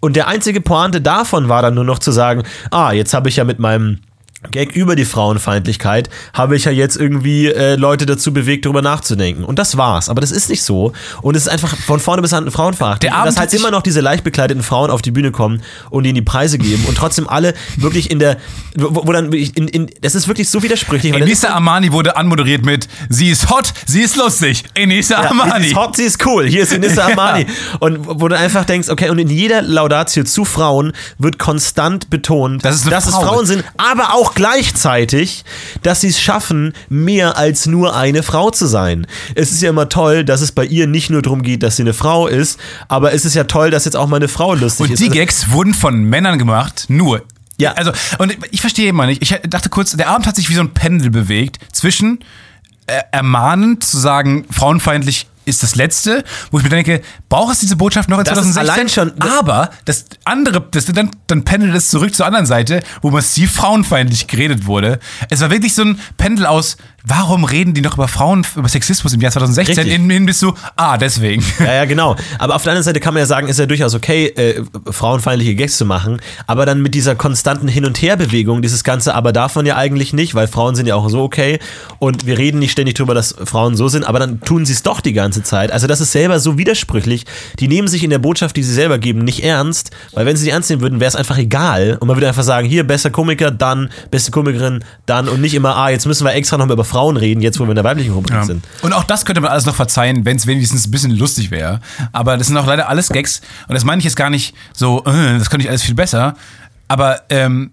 Und 0.00 0.16
der 0.16 0.28
einzige 0.28 0.60
Pointe 0.60 1.00
davon 1.00 1.48
war 1.48 1.62
dann 1.62 1.74
nur 1.74 1.84
noch 1.84 1.98
zu 1.98 2.12
sagen, 2.12 2.42
ah, 2.70 2.92
jetzt 2.92 3.14
habe 3.14 3.28
ich 3.28 3.36
ja 3.36 3.44
mit 3.44 3.58
meinem 3.58 4.00
Gag 4.50 4.72
über 4.72 4.96
die 4.96 5.04
Frauenfeindlichkeit 5.04 6.10
habe 6.32 6.56
ich 6.56 6.64
ja 6.64 6.72
jetzt 6.72 6.96
irgendwie 6.96 7.46
äh, 7.46 7.76
Leute 7.76 8.06
dazu 8.06 8.32
bewegt, 8.32 8.64
darüber 8.64 8.82
nachzudenken. 8.82 9.44
Und 9.44 9.58
das 9.58 9.76
war's. 9.76 10.08
Aber 10.08 10.20
das 10.20 10.30
ist 10.30 10.48
nicht 10.48 10.62
so. 10.62 10.92
Und 11.22 11.36
es 11.36 11.42
ist 11.42 11.48
einfach 11.48 11.76
von 11.76 12.00
vorne 12.00 12.22
bis 12.22 12.32
an 12.32 12.50
Frauenverachtend. 12.50 13.04
Der 13.04 13.14
Abend 13.14 13.28
dass 13.28 13.36
halt 13.38 13.52
immer 13.54 13.70
noch 13.70 13.82
diese 13.82 14.00
leicht 14.00 14.24
bekleideten 14.24 14.62
Frauen 14.62 14.90
auf 14.90 15.02
die 15.02 15.10
Bühne 15.10 15.30
kommen 15.30 15.62
und 15.90 16.04
ihnen 16.04 16.14
die 16.14 16.22
Preise 16.22 16.58
geben 16.58 16.84
und 16.86 16.96
trotzdem 16.96 17.28
alle 17.28 17.54
wirklich 17.76 18.10
in 18.10 18.18
der, 18.18 18.36
wo, 18.76 19.06
wo 19.06 19.12
dann 19.12 19.32
in, 19.32 19.68
in, 19.68 19.90
das 20.00 20.14
ist 20.14 20.28
wirklich 20.28 20.48
so 20.48 20.62
widersprüchlich. 20.62 21.14
Enisa 21.14 21.48
Armani 21.48 21.92
wurde 21.92 22.16
anmoderiert 22.16 22.64
mit 22.64 22.88
Sie 23.08 23.30
ist 23.30 23.50
hot, 23.50 23.72
sie 23.86 24.02
ist 24.02 24.16
lustig. 24.16 24.64
Enisa 24.74 25.22
Ja, 25.22 25.30
Armani. 25.30 25.64
Sie 25.64 25.70
ist 25.70 25.76
hot, 25.76 25.96
sie 25.96 26.02
ist 26.04 26.26
cool. 26.26 26.46
Hier 26.46 26.62
ist 26.62 26.72
Inissa 26.72 27.04
Armani. 27.06 27.46
Und 27.80 28.06
wo 28.06 28.28
du 28.28 28.36
einfach 28.36 28.64
denkst, 28.64 28.88
okay, 28.88 29.10
und 29.10 29.18
in 29.18 29.28
jeder 29.28 29.62
Laudatio 29.62 30.24
zu 30.24 30.44
Frauen 30.44 30.92
wird 31.18 31.38
konstant 31.38 32.10
betont, 32.10 32.64
Das 32.64 32.76
ist 32.76 32.90
dass 32.90 33.06
es 33.06 33.14
Frau. 33.14 33.22
Frauen 33.22 33.46
sind, 33.46 33.64
aber 33.76 34.14
auch 34.14 34.33
gleichzeitig, 34.34 35.44
dass 35.82 36.00
sie 36.02 36.08
es 36.08 36.20
schaffen, 36.20 36.72
mehr 36.88 37.36
als 37.36 37.66
nur 37.66 37.96
eine 37.96 38.22
Frau 38.22 38.50
zu 38.50 38.66
sein. 38.66 39.06
Es 39.34 39.52
ist 39.52 39.62
ja 39.62 39.70
immer 39.70 39.88
toll, 39.88 40.24
dass 40.24 40.40
es 40.40 40.52
bei 40.52 40.64
ihr 40.64 40.86
nicht 40.86 41.10
nur 41.10 41.22
darum 41.22 41.42
geht, 41.42 41.62
dass 41.62 41.76
sie 41.76 41.82
eine 41.82 41.94
Frau 41.94 42.26
ist, 42.26 42.58
aber 42.88 43.12
es 43.12 43.24
ist 43.24 43.34
ja 43.34 43.44
toll, 43.44 43.70
dass 43.70 43.84
jetzt 43.84 43.96
auch 43.96 44.06
mal 44.08 44.16
eine 44.16 44.28
Frau 44.28 44.54
lustig 44.54 44.86
Und 44.86 44.92
ist. 44.92 45.00
die 45.00 45.04
Also- 45.06 45.14
Gags 45.18 45.50
wurden 45.50 45.74
von 45.74 46.04
Männern 46.04 46.38
gemacht, 46.38 46.86
nur. 46.88 47.22
Ja. 47.58 47.72
Also, 47.72 47.92
und 48.18 48.36
ich 48.50 48.60
verstehe 48.60 48.88
immer 48.88 49.06
nicht. 49.06 49.22
Ich 49.22 49.38
dachte 49.48 49.68
kurz, 49.68 49.92
der 49.92 50.08
Abend 50.08 50.26
hat 50.26 50.34
sich 50.36 50.48
wie 50.50 50.54
so 50.54 50.60
ein 50.60 50.74
Pendel 50.74 51.10
bewegt 51.10 51.58
zwischen 51.72 52.18
äh, 52.86 53.00
ermahnend 53.12 53.84
zu 53.84 53.96
sagen, 53.98 54.44
frauenfeindlich 54.50 55.26
ist 55.44 55.62
das 55.62 55.74
Letzte, 55.74 56.24
wo 56.50 56.58
ich 56.58 56.64
mir 56.64 56.70
denke, 56.70 57.02
braucht 57.28 57.52
es 57.54 57.60
diese 57.60 57.76
Botschaft 57.76 58.08
noch 58.08 58.18
in 58.18 58.24
Das 58.24 58.38
ist 58.38 58.54
2016? 58.54 59.02
allein 59.02 59.18
schon- 59.18 59.30
Aber 59.38 59.70
das 59.84 60.04
andere, 60.24 60.60
das, 60.70 60.86
dann, 60.86 61.10
dann 61.26 61.44
pendelt 61.44 61.74
es 61.74 61.88
zurück 61.90 62.14
zur 62.14 62.26
anderen 62.26 62.46
Seite, 62.46 62.80
wo 63.02 63.10
massiv 63.10 63.52
frauenfeindlich 63.52 64.26
geredet 64.26 64.66
wurde. 64.66 64.98
Es 65.30 65.40
war 65.40 65.50
wirklich 65.50 65.74
so 65.74 65.82
ein 65.82 65.98
Pendel 66.16 66.46
aus, 66.46 66.76
warum 67.06 67.44
reden 67.44 67.74
die 67.74 67.82
noch 67.82 67.94
über 67.94 68.08
Frauen, 68.08 68.46
über 68.56 68.68
Sexismus 68.68 69.12
im 69.12 69.20
Jahr 69.20 69.30
2016? 69.30 69.76
Richtig. 69.76 69.94
In, 69.94 70.10
in 70.10 70.24
bist 70.24 70.40
du, 70.40 70.54
ah, 70.76 70.96
deswegen. 70.96 71.44
Ja, 71.58 71.74
ja, 71.74 71.84
genau. 71.84 72.16
Aber 72.38 72.56
auf 72.56 72.62
der 72.62 72.72
anderen 72.72 72.84
Seite 72.84 72.98
kann 72.98 73.12
man 73.12 73.20
ja 73.20 73.26
sagen, 73.26 73.46
ist 73.46 73.58
ja 73.58 73.66
durchaus 73.66 73.94
okay, 73.94 74.26
äh, 74.28 74.62
frauenfeindliche 74.90 75.54
Gags 75.54 75.76
zu 75.76 75.84
machen, 75.84 76.20
aber 76.46 76.64
dann 76.64 76.80
mit 76.80 76.94
dieser 76.94 77.14
konstanten 77.14 77.68
Hin- 77.68 77.84
und 77.84 78.00
Herbewegung, 78.00 78.62
dieses 78.62 78.84
Ganze, 78.84 79.14
aber 79.14 79.32
darf 79.32 79.54
man 79.54 79.66
ja 79.66 79.76
eigentlich 79.76 80.14
nicht, 80.14 80.34
weil 80.34 80.48
Frauen 80.48 80.74
sind 80.74 80.86
ja 80.86 80.94
auch 80.94 81.08
so 81.10 81.22
okay 81.22 81.58
und 81.98 82.26
wir 82.26 82.38
reden 82.38 82.58
nicht 82.58 82.72
ständig 82.72 82.94
drüber, 82.94 83.14
dass 83.14 83.34
Frauen 83.44 83.76
so 83.76 83.88
sind, 83.88 84.04
aber 84.04 84.18
dann 84.18 84.40
tun 84.40 84.64
sie 84.64 84.72
es 84.72 84.82
doch 84.82 85.00
die 85.00 85.12
ganze 85.12 85.42
Zeit. 85.42 85.72
Also 85.72 85.86
das 85.86 86.00
ist 86.00 86.12
selber 86.12 86.40
so 86.40 86.56
widersprüchlich. 86.56 87.26
Die 87.60 87.68
nehmen 87.68 87.88
sich 87.88 88.02
in 88.02 88.10
der 88.10 88.18
Botschaft, 88.18 88.56
die 88.56 88.62
sie 88.62 88.72
selber 88.72 88.98
geben, 88.98 89.20
nicht 89.20 89.44
ernst, 89.44 89.90
weil 90.12 90.24
wenn 90.24 90.36
sie 90.36 90.44
die 90.44 90.50
ernst 90.50 90.70
nehmen 90.70 90.80
würden, 90.80 91.00
wäre 91.00 91.08
es 91.08 91.16
einfach 91.16 91.36
egal 91.36 91.98
und 92.00 92.08
man 92.08 92.16
würde 92.16 92.28
einfach 92.28 92.42
sagen, 92.44 92.66
hier, 92.66 92.84
bester 92.84 93.10
Komiker, 93.10 93.50
dann, 93.50 93.90
beste 94.10 94.30
Komikerin, 94.30 94.84
dann 95.04 95.28
und 95.28 95.42
nicht 95.42 95.54
immer, 95.54 95.76
ah, 95.76 95.90
jetzt 95.90 96.06
müssen 96.06 96.24
wir 96.24 96.32
extra 96.32 96.56
noch 96.56 96.66
mal 96.66 96.72
über 96.72 96.84
Frauen 96.84 96.93
reden, 97.16 97.40
jetzt 97.42 97.58
wo 97.60 97.64
wir 97.64 97.70
in 97.70 97.74
der 97.76 97.84
weiblichen 97.84 98.12
Rubrik 98.12 98.34
Ja. 98.34 98.44
sind. 98.44 98.64
Und 98.82 98.92
auch 98.92 99.04
das 99.04 99.24
könnte 99.24 99.40
man 99.40 99.50
alles 99.50 99.66
noch 99.66 99.74
verzeihen, 99.74 100.24
wenn 100.24 100.36
es 100.36 100.46
wenigstens 100.46 100.86
ein 100.86 100.90
bisschen 100.90 101.10
lustig 101.10 101.50
wäre. 101.50 101.80
Aber 102.12 102.36
das 102.36 102.46
sind 102.48 102.56
auch 102.56 102.66
leider 102.66 102.88
alles 102.88 103.08
Gags. 103.08 103.40
Und 103.68 103.74
das 103.74 103.84
meine 103.84 103.98
ich 103.98 104.04
jetzt 104.04 104.16
gar 104.16 104.30
nicht 104.30 104.54
so, 104.72 105.04
äh, 105.04 105.38
das 105.38 105.50
könnte 105.50 105.64
ich 105.64 105.70
alles 105.70 105.82
viel 105.82 105.94
besser. 105.94 106.34
Aber 106.88 107.22
ähm, 107.30 107.72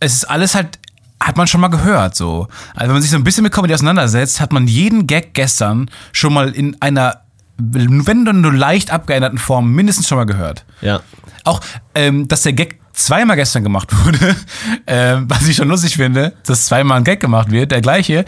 es 0.00 0.14
ist 0.14 0.24
alles 0.24 0.54
halt 0.54 0.78
hat 1.20 1.36
man 1.38 1.46
schon 1.46 1.60
mal 1.62 1.68
gehört, 1.68 2.14
so. 2.16 2.48
Also 2.74 2.88
wenn 2.88 2.92
man 2.94 3.00
sich 3.02 3.10
so 3.10 3.16
ein 3.16 3.24
bisschen 3.24 3.44
mit 3.44 3.52
Comedy 3.52 3.72
auseinandersetzt, 3.72 4.40
hat 4.40 4.52
man 4.52 4.66
jeden 4.66 5.06
Gag 5.06 5.32
gestern 5.32 5.90
schon 6.12 6.34
mal 6.34 6.50
in 6.50 6.76
einer, 6.80 7.20
wenn 7.56 8.24
dann 8.26 8.42
nur 8.42 8.52
leicht 8.52 8.90
abgeänderten 8.90 9.38
Form 9.38 9.72
mindestens 9.72 10.06
schon 10.06 10.18
mal 10.18 10.24
gehört. 10.26 10.66
Ja. 10.82 11.00
Auch, 11.44 11.60
ähm, 11.94 12.28
dass 12.28 12.42
der 12.42 12.52
Gag 12.52 12.78
zweimal 12.94 13.36
gestern 13.36 13.62
gemacht 13.62 13.88
wurde, 14.04 14.36
äh, 14.86 15.16
was 15.20 15.46
ich 15.46 15.56
schon 15.56 15.68
lustig 15.68 15.96
finde, 15.96 16.32
dass 16.46 16.66
zweimal 16.66 16.98
ein 16.98 17.04
Gag 17.04 17.20
gemacht 17.20 17.50
wird, 17.50 17.70
der 17.72 17.80
gleiche. 17.80 18.24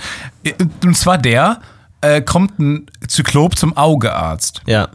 Und 0.82 0.96
zwar 0.96 1.18
der, 1.18 1.60
äh, 2.00 2.20
kommt 2.20 2.58
ein 2.58 2.86
Zyklop 3.08 3.56
zum 3.56 3.76
Augearzt. 3.76 4.62
Ja. 4.66 4.88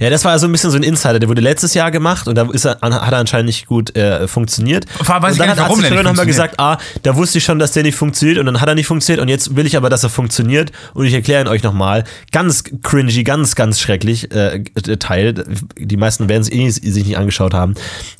Ja, 0.00 0.10
das 0.10 0.24
war 0.24 0.38
so 0.38 0.46
ein 0.46 0.52
bisschen 0.52 0.70
so 0.70 0.76
ein 0.76 0.82
Insider, 0.82 1.18
der 1.18 1.28
wurde 1.28 1.40
letztes 1.40 1.74
Jahr 1.74 1.90
gemacht 1.90 2.28
und 2.28 2.34
da 2.36 2.48
ist 2.52 2.64
er, 2.64 2.78
hat 2.80 3.12
er 3.12 3.18
anscheinend 3.18 3.46
nicht 3.46 3.66
gut 3.66 3.94
äh, 3.96 4.26
funktioniert. 4.28 4.86
Allem 5.08 5.22
weiß 5.22 5.30
und 5.38 5.40
ich 5.40 5.46
dann 5.46 5.56
gar 5.56 5.68
nicht, 5.68 5.78
hat 5.82 5.86
Schröder 5.88 6.02
nochmal 6.02 6.26
gesagt, 6.26 6.54
ah, 6.58 6.78
da 7.02 7.16
wusste 7.16 7.38
ich 7.38 7.44
schon, 7.44 7.58
dass 7.58 7.72
der 7.72 7.82
nicht 7.82 7.94
funktioniert 7.96 8.38
und 8.38 8.46
dann 8.46 8.60
hat 8.60 8.68
er 8.68 8.74
nicht 8.74 8.86
funktioniert 8.86 9.20
und 9.22 9.28
jetzt 9.28 9.56
will 9.56 9.66
ich 9.66 9.76
aber, 9.76 9.90
dass 9.90 10.02
er 10.02 10.10
funktioniert 10.10 10.72
und 10.94 11.06
ich 11.06 11.14
erkläre 11.14 11.42
ihn 11.42 11.48
euch 11.48 11.62
nochmal. 11.62 12.04
Ganz 12.30 12.64
cringy, 12.82 13.24
ganz, 13.24 13.54
ganz 13.54 13.80
schrecklich 13.80 14.30
äh, 14.32 14.62
Teil. 14.98 15.44
Die 15.78 15.96
meisten 15.96 16.28
werden 16.28 16.42
es 16.42 16.50
eh 16.50 16.64
nicht- 16.64 16.82
sich 16.82 17.04
nicht 17.06 17.16
angeschaut 17.18 17.54
haben, 17.54 17.74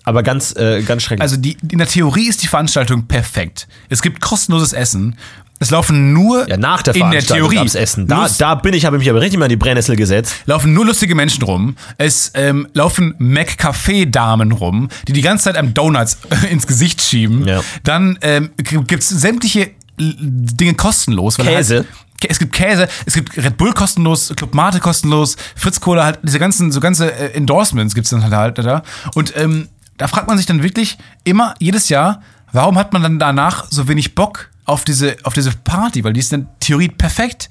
aber 0.05 0.23
ganz, 0.23 0.55
äh, 0.57 0.83
ganz 0.83 1.03
schrecklich. 1.03 1.23
Also 1.23 1.37
die, 1.37 1.57
in 1.71 1.79
der 1.79 1.87
Theorie 1.89 2.29
ist 2.29 2.43
die 2.43 2.49
Veranstaltung 2.49 3.07
perfekt. 3.07 3.69
Es 3.89 4.03
gibt 4.03 4.21
kostenloses 4.21 4.73
Essen. 4.73 5.17
Es 5.63 5.71
laufen 5.71 6.13
nur 6.13 6.49
ja, 6.49 6.57
nach 6.57 6.83
der 6.83 6.95
in 6.95 7.11
der 7.11 7.23
Theorie 7.23 7.57
gab's 7.57 7.75
Essen. 7.75 8.07
Da, 8.07 8.23
Lust- 8.25 8.41
da 8.41 8.55
bin 8.57 8.75
ich, 8.75 8.85
habe 8.85 8.97
ich 8.97 9.01
mich 9.01 9.11
aber 9.11 9.21
richtig 9.21 9.39
mal 9.39 9.47
in 9.47 9.51
die 9.51 9.57
Brennnessel 9.57 9.97
gesetzt. 9.97 10.35
laufen 10.47 10.73
nur 10.75 10.85
lustige 10.85 11.15
Menschen 11.15 11.43
rum. 11.45 11.77
Es 11.99 12.33
ähm, 12.35 12.67
laufen 12.75 13.15
McCafé-Damen 13.19 14.53
rum, 14.53 14.89
die 15.09 15.13
die 15.13 15.23
ganze 15.23 15.45
Zeit 15.45 15.57
einem 15.57 15.75
Donuts 15.75 16.19
ins 16.51 16.67
Gesicht 16.67 17.01
schieben. 17.01 17.47
Ja. 17.47 17.61
Dann 17.85 18.19
ähm, 18.23 18.51
gibt 18.57 19.03
es 19.03 19.09
sämtliche 19.09 19.71
L- 19.99 20.17
Dinge 20.19 20.75
kostenlos. 20.75 21.37
Käse. 21.37 21.77
Halt, 21.77 21.87
es 22.29 22.39
gibt 22.39 22.53
Käse, 22.53 22.87
es 23.05 23.15
gibt 23.15 23.37
Red 23.37 23.57
Bull 23.57 23.73
kostenlos, 23.73 24.33
Club 24.37 24.55
Mate 24.55 24.79
kostenlos, 24.79 25.37
Fritz 25.57 25.81
Cola, 25.81 26.05
halt 26.05 26.21
diese 26.23 26.39
ganzen, 26.39 26.71
so 26.71 26.79
ganze 26.79 27.11
äh, 27.13 27.33
Endorsements 27.35 27.95
gibt's 27.95 28.11
dann 28.11 28.23
halt, 28.23 28.33
halt 28.33 28.59
da. 28.59 28.83
Und 29.15 29.37
ähm, 29.37 29.69
da 29.99 30.07
fragt 30.07 30.29
man 30.29 30.37
sich 30.37 30.47
dann 30.47 30.63
wirklich 30.63 30.99
immer, 31.25 31.55
jedes 31.59 31.89
Jahr, 31.89 32.23
warum 32.53 32.79
hat 32.79 32.93
man 32.93 33.03
dann 33.03 33.19
danach 33.19 33.67
so 33.71 33.89
wenig 33.89 34.15
Bock 34.15 34.51
auf 34.65 34.85
diese, 34.85 35.17
auf 35.25 35.35
diese 35.35 35.51
Party? 35.65 36.05
Weil 36.05 36.13
die 36.13 36.21
ist 36.21 36.33
dann 36.33 36.49
Theorie 36.61 36.89
perfekt. 36.89 37.49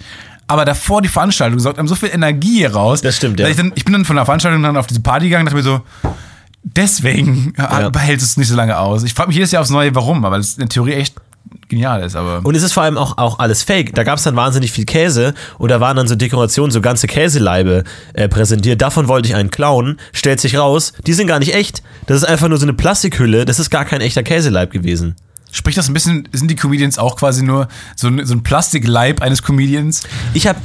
Aber 0.47 0.65
davor 0.65 1.01
die 1.01 1.07
Veranstaltung 1.07 1.59
sorgt 1.59 1.79
einem 1.79 1.87
so 1.87 1.95
viel 1.95 2.09
Energie 2.09 2.65
raus. 2.65 3.01
Das 3.01 3.15
stimmt, 3.15 3.39
ja. 3.39 3.47
Ich, 3.47 3.55
dann, 3.55 3.71
ich 3.75 3.85
bin 3.85 3.93
dann 3.93 4.03
von 4.05 4.17
der 4.17 4.25
Veranstaltung 4.25 4.61
dann 4.61 4.75
auf 4.75 4.87
diese 4.87 4.99
Party 4.99 5.25
gegangen 5.25 5.47
und 5.47 5.53
dachte 5.53 5.57
mir 5.57 5.63
so, 5.63 5.81
deswegen 6.63 7.53
Ja. 7.57 7.89
behält 7.89 8.21
es 8.21 8.37
nicht 8.37 8.49
so 8.49 8.55
lange 8.55 8.77
aus. 8.77 9.03
Ich 9.03 9.13
frage 9.13 9.29
mich 9.29 9.37
jedes 9.37 9.51
Jahr 9.51 9.61
aufs 9.61 9.69
Neue, 9.71 9.95
warum, 9.95 10.21
weil 10.23 10.39
es 10.39 10.53
in 10.53 10.59
der 10.59 10.69
Theorie 10.69 10.93
echt 10.93 11.15
genial 11.69 12.03
ist. 12.03 12.15
Aber 12.15 12.41
Und 12.43 12.55
es 12.55 12.63
ist 12.63 12.73
vor 12.73 12.83
allem 12.83 12.97
auch, 12.97 13.17
auch 13.17 13.39
alles 13.39 13.63
fake. 13.63 13.95
Da 13.95 14.03
gab 14.03 14.17
es 14.17 14.23
dann 14.23 14.35
wahnsinnig 14.35 14.71
viel 14.71 14.85
Käse 14.85 15.33
und 15.57 15.69
da 15.69 15.79
waren 15.79 15.97
dann 15.97 16.07
so 16.07 16.15
Dekorationen, 16.15 16.71
so 16.71 16.81
ganze 16.81 17.07
Käseleibe 17.07 17.83
äh, 18.13 18.27
präsentiert. 18.27 18.81
Davon 18.81 19.07
wollte 19.07 19.29
ich 19.29 19.35
einen 19.35 19.51
klauen. 19.51 19.99
Stellt 20.11 20.39
sich 20.39 20.57
raus, 20.57 20.93
die 21.07 21.13
sind 21.13 21.27
gar 21.27 21.39
nicht 21.39 21.55
echt. 21.55 21.81
Das 22.07 22.17
ist 22.17 22.25
einfach 22.25 22.49
nur 22.49 22.57
so 22.57 22.65
eine 22.65 22.73
Plastikhülle. 22.73 23.45
Das 23.45 23.59
ist 23.59 23.69
gar 23.69 23.85
kein 23.85 24.01
echter 24.01 24.23
Käseleib 24.23 24.71
gewesen. 24.71 25.15
Spricht 25.51 25.77
das 25.77 25.87
ein 25.89 25.93
bisschen, 25.93 26.27
sind 26.31 26.49
die 26.49 26.55
Comedians 26.55 26.97
auch 26.97 27.15
quasi 27.17 27.43
nur 27.43 27.67
so 27.95 28.07
ein, 28.07 28.25
so 28.25 28.33
ein 28.33 28.43
Plastikleib 28.43 29.21
eines 29.21 29.43
Comedians? 29.43 30.03
Ich 30.33 30.47
habe 30.47 30.59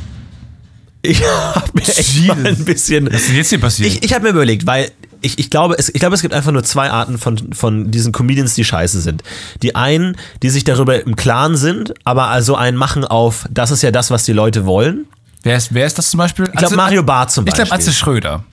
ich 1.02 1.22
hab 1.54 1.74
mir 1.74 1.82
echt 1.82 2.26
mal 2.26 2.46
ein 2.46 2.64
bisschen. 2.64 3.06
Was 3.06 3.22
ist 3.22 3.28
denn 3.28 3.36
jetzt 3.36 3.48
hier 3.50 3.60
passiert? 3.60 3.92
Ich, 3.92 4.02
ich 4.02 4.12
habe 4.12 4.24
mir 4.24 4.30
überlegt, 4.30 4.66
weil 4.66 4.90
ich, 5.20 5.38
ich, 5.38 5.50
glaube, 5.50 5.76
es, 5.78 5.88
ich 5.88 6.00
glaube, 6.00 6.14
es 6.14 6.22
gibt 6.22 6.34
einfach 6.34 6.52
nur 6.52 6.62
zwei 6.62 6.90
Arten 6.90 7.18
von, 7.18 7.52
von 7.52 7.90
diesen 7.90 8.12
Comedians, 8.12 8.54
die 8.54 8.64
scheiße 8.64 9.00
sind. 9.00 9.22
Die 9.62 9.74
einen, 9.74 10.16
die 10.42 10.50
sich 10.50 10.64
darüber 10.64 11.04
im 11.04 11.16
Klaren 11.16 11.56
sind, 11.56 11.94
aber 12.04 12.28
also 12.28 12.54
einen 12.54 12.76
machen 12.76 13.04
auf, 13.04 13.46
das 13.50 13.70
ist 13.70 13.82
ja 13.82 13.90
das, 13.90 14.10
was 14.10 14.24
die 14.24 14.32
Leute 14.32 14.66
wollen. 14.66 15.06
wer, 15.42 15.56
ist, 15.56 15.72
wer 15.74 15.86
ist 15.86 15.98
das 15.98 16.10
zum 16.10 16.18
Beispiel? 16.18 16.46
Ich 16.52 16.58
glaube, 16.58 16.76
Mario 16.76 17.02
Barth 17.02 17.30
zum 17.32 17.44
Ich 17.46 17.52
Beispiel. 17.52 17.64
glaube, 17.66 17.82
Atze 17.82 17.92
Schröder. 17.92 18.44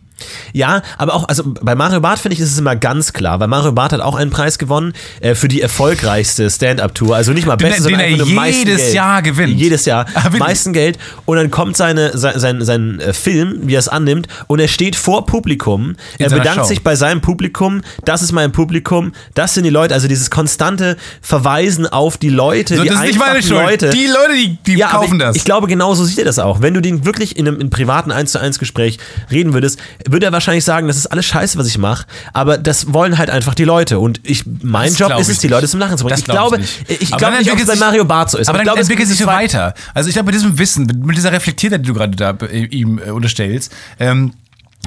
Ja, 0.53 0.82
aber 0.98 1.13
auch, 1.13 1.27
also 1.27 1.44
bei 1.62 1.75
Mario 1.75 2.01
Barth 2.01 2.20
finde 2.20 2.34
ich, 2.36 2.39
ist 2.39 2.51
es 2.51 2.58
immer 2.60 2.75
ganz 2.75 3.13
klar, 3.13 3.39
weil 3.39 3.48
Mario 3.48 3.72
Barth 3.72 3.94
hat 3.94 4.01
auch 4.01 4.15
einen 4.15 4.32
Preis 4.32 4.58
gewonnen 4.58 4.94
äh, 5.22 5.36
für 5.36 5.48
die 5.48 5.62
erfolgreichste 5.62 6.50
Stand-Up-Tour. 6.50 7.15
Also 7.15 7.32
nicht 7.34 7.46
mal 7.48 7.56
Den- 7.58 7.70
beste, 7.70 7.84
den 7.84 7.92
sondern 7.92 8.10
er 8.12 8.18
nur 8.18 8.27
meisten 8.27 8.60
jedes 8.68 8.82
Geld. 8.82 8.94
Jahr 8.94 9.22
gewinnt. 9.22 9.60
Jedes 9.60 9.86
Jahr. 9.86 10.06
Ah, 10.15 10.24
wirklich? 10.25 10.39
meisten 10.39 10.74
Geld. 10.74 11.00
Und 11.25 11.38
dann 11.38 11.50
kommt 11.51 11.75
seine, 11.75 12.18
sein, 12.18 12.39
sein, 12.39 12.63
sein 12.63 13.00
äh, 13.00 13.13
Film, 13.13 13.62
wie 13.63 13.75
er 13.75 13.80
es 13.80 13.88
annimmt, 13.88 14.27
und 14.48 14.60
er 14.60 14.68
steht 14.68 14.96
vor 14.96 15.25
Publikum. 15.25 15.96
er 16.20 16.30
seiner 16.30 16.42
bedankt 16.42 16.62
Show. 16.62 16.68
sich 16.68 16.84
bei 16.84 16.96
seinem 16.96 17.20
Publikum. 17.22 17.82
Das 18.06 18.22
ist 18.22 18.32
mein 18.32 18.51
Publikum. 18.51 19.12
Das 19.34 19.53
sind 19.53 19.63
die 19.63 19.70
Leute. 19.70 19.94
Also 19.94 20.08
dieses 20.08 20.30
konstante 20.30 20.98
Verweisen 21.22 21.88
auf 21.88 22.18
die 22.18 22.30
Leute, 22.30 22.75
So, 22.77 22.84
die 22.84 22.89
das 22.89 23.00
ist 23.00 23.06
nicht 23.06 23.20
meine 23.20 23.42
Schuld. 23.42 23.51
Leute. 23.62 23.89
Die 23.89 24.08
Leute, 24.08 24.34
die, 24.36 24.58
die 24.65 24.77
Ja, 24.77 24.89
aber 24.89 25.00
kaufen 25.00 25.13
ich, 25.15 25.20
das. 25.20 25.36
Ich 25.36 25.46
glaube, 25.46 25.68
genau 25.68 25.94
so 25.96 26.03
sieht 26.06 26.20
er 26.20 26.25
das 26.25 26.38
auch. 26.39 26.62
Wenn 26.62 26.74
du 26.74 26.82
den 26.82 27.06
wirklich 27.06 27.38
in 27.38 27.48
einem 27.48 27.60
in 27.60 27.70
privaten 27.70 28.12
1 28.12 28.32
zu 28.34 28.39
1 28.39 28.60
Gespräch 28.60 29.00
reden 29.32 29.53
würdest, 29.53 29.80
würde 30.13 30.27
er 30.27 30.32
wahrscheinlich 30.32 30.63
sagen, 30.63 30.88
das 30.88 30.96
ist 30.96 31.08
alles 31.08 31.25
scheiße, 31.25 31.58
was 31.58 31.67
ich 31.67 31.77
mache. 31.77 32.05
Aber 32.32 32.58
das 32.58 32.93
wollen 32.93 33.17
halt 33.17 33.29
einfach 33.29 33.53
die 33.53 33.65
Leute. 33.65 34.00
Und 34.00 34.22
ich, 34.24 34.46
mein 34.62 34.89
Das 34.89 35.00
Job 35.00 35.12
ist 35.20 35.27
es, 35.27 35.34
ich 35.34 35.39
die. 35.39 35.48
Leute 35.50 35.67
zum 35.67 35.82
Lachen 35.82 35.98
zu 35.98 36.05
bringen. 36.05 36.12
Das 36.12 36.20
Ich 36.22 36.25
glaub 36.25 36.50
glaube, 36.50 36.63
ich 36.88 37.12
Aber 37.12 37.17
glaube 37.17 37.34
dann 37.34 37.39
nicht, 37.39 37.51
ob 37.51 37.60
es 37.60 37.65
bei 37.67 37.75
Mario 37.75 38.05
Barth 38.05 38.29
so 38.29 38.38
ist. 38.38 38.48
Aber 38.48 38.60
ich 38.60 38.65
dann 38.65 38.75
es 38.77 38.82
entwickelt 38.82 39.10
sich 39.10 39.17
so 39.17 39.25
weiter. 39.25 39.74
Also 39.93 40.08
ich 40.08 40.13
glaube, 40.13 40.27
mit 40.27 40.36
diesem 40.36 40.58
Wissen, 40.58 40.86
mit, 41.03 41.17
dieser 41.17 41.34
Reflektiertheit, 41.34 41.82
die 41.82 41.88
du 41.88 41.93
gerade 41.93 42.15
da 42.15 42.32
äh, 42.48 42.65
ihm 42.65 43.00
äh, 43.00 43.12
unterstellst, 43.12 43.74
ähm, 44.00 44.34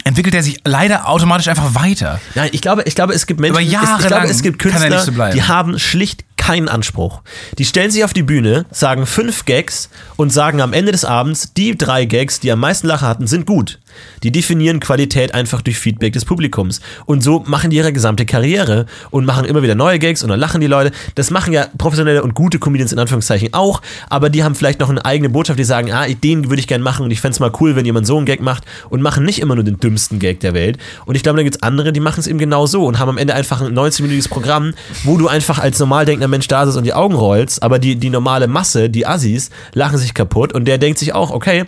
entwickelt 0.05 0.35
er 0.35 0.43
sich 0.43 0.61
leider 0.65 1.09
automatisch 1.09 1.49
einfach 1.49 1.75
weiter. 1.75 2.21
Nein, 2.35 2.51
ich 2.53 2.61
glaube, 2.61 2.83
ich 2.85 2.95
glaube, 2.95 3.13
es 3.13 3.27
gibt 3.27 3.41
Menschen, 3.41 3.57
Aber 3.57 3.63
ich 3.63 4.07
glaube, 4.07 4.27
es 4.29 4.43
gibt 4.43 4.65
er 4.65 4.71
Künstler, 4.71 5.01
so 5.01 5.13
die 5.35 5.43
haben 5.43 5.79
schlicht 5.79 6.25
keinen 6.37 6.69
Anspruch. 6.69 7.23
Die 7.59 7.65
stellen 7.65 7.91
sich 7.91 8.05
auf 8.05 8.13
die 8.13 8.23
Bühne, 8.23 8.67
sagen 8.71 9.07
fünf 9.07 9.47
Gags 9.47 9.89
und 10.15 10.33
sagen 10.33 10.61
am 10.61 10.73
Ende 10.73 10.93
des 10.93 11.05
Abends, 11.05 11.53
die 11.55 11.77
drei 11.77 12.05
Gags, 12.05 12.39
die 12.39 12.53
am 12.53 12.61
meisten 12.61 12.87
Lacher 12.87 13.09
hatten, 13.09 13.27
sind 13.27 13.47
gut. 13.47 13.81
Die 14.23 14.33
definieren 14.33 14.81
Qualität 14.81 15.35
einfach 15.35 15.63
durch 15.63 15.79
Feedback 15.79 16.13
des 16.13 16.25
Publikums. 16.25 16.81
Und 17.07 17.23
so 17.23 17.45
machen 17.47 17.71
die 17.71 17.77
ihre 17.77 17.93
gesamte 17.93 18.27
Karriere 18.27 18.87
und 19.11 19.25
machen 19.25 19.45
immer 19.45 19.63
wieder 19.63 19.75
neue 19.75 19.99
Gags 19.99 20.23
und 20.23 20.29
dann 20.29 20.41
lachen 20.41 20.61
die 20.61 20.67
Leute. 20.67 20.93
Das 21.15 21.31
machen 21.31 21.53
ja 21.53 21.67
professionelle 21.79 22.23
und 22.23 22.35
gute 22.35 22.59
Comedians 22.59 22.93
in 22.93 22.99
Anführungszeichen 22.99 23.53
auch, 23.53 23.83
aber 24.09 24.31
die 24.31 24.45
haben 24.45 24.55
vielleicht 24.55 24.81
noch 24.81 24.91
eine 24.91 25.05
eigene 25.05 25.29
Botschaft, 25.29 25.59
die 25.59 25.65
sagen, 25.65 25.93
ah, 25.93 26.07
den 26.07 26.51
würde 26.51 26.61
ich 26.61 26.67
gerne 26.67 26.85
machen 26.85 27.05
und 27.05 27.11
ich 27.11 27.21
fände 27.21 27.35
es 27.35 27.41
mal 27.41 27.53
cool, 27.61 27.77
wenn 27.77 27.85
jemand 27.85 28.07
so 28.07 28.17
einen 28.17 28.27
Gag 28.27 28.41
macht 28.41 28.65
und 28.91 29.03
machen 29.03 29.25
nicht 29.25 29.41
immer 29.41 29.55
nur 29.55 29.65
den 29.65 29.79
dümmsten 29.79 30.19
Gag 30.19 30.41
der 30.41 30.55
Welt. 30.55 30.79
Und 31.05 31.15
ich 31.15 31.23
glaube, 31.23 31.37
da 31.37 31.43
gibt 31.43 31.57
es 31.57 31.63
andere, 31.63 31.93
die 31.93 32.01
machen 32.01 32.21
es 32.21 32.27
eben 32.27 32.39
genau 32.39 32.67
so 32.67 32.85
und 32.87 32.99
haben 32.99 33.09
am 33.09 33.19
Ende 33.19 33.35
einfach 33.35 33.61
ein 33.61 33.77
90-minütiges 33.77 34.29
Programm, 34.29 34.75
wo 35.05 35.17
du 35.17 35.29
einfach 35.29 35.59
als 35.59 35.79
normal 35.79 36.05
denkender 36.05 36.29
Mensch 36.29 36.49
da 36.49 36.65
sitzt 36.65 36.77
und 36.77 36.85
die 36.85 36.95
Augen 36.95 37.15
rollst, 37.15 37.63
aber 37.63 37.79
die, 37.79 37.97
die 37.97 38.11
normale 38.11 38.47
Masse, 38.47 38.91
die 38.91 39.07
Assis, 39.07 39.51
lachen 39.75 39.99
sich 39.99 40.15
kaputt 40.15 40.53
und 40.53 40.67
der 40.67 40.79
denkt 40.79 40.99
sich 40.99 41.15
auch, 41.15 41.31
okay, 41.31 41.65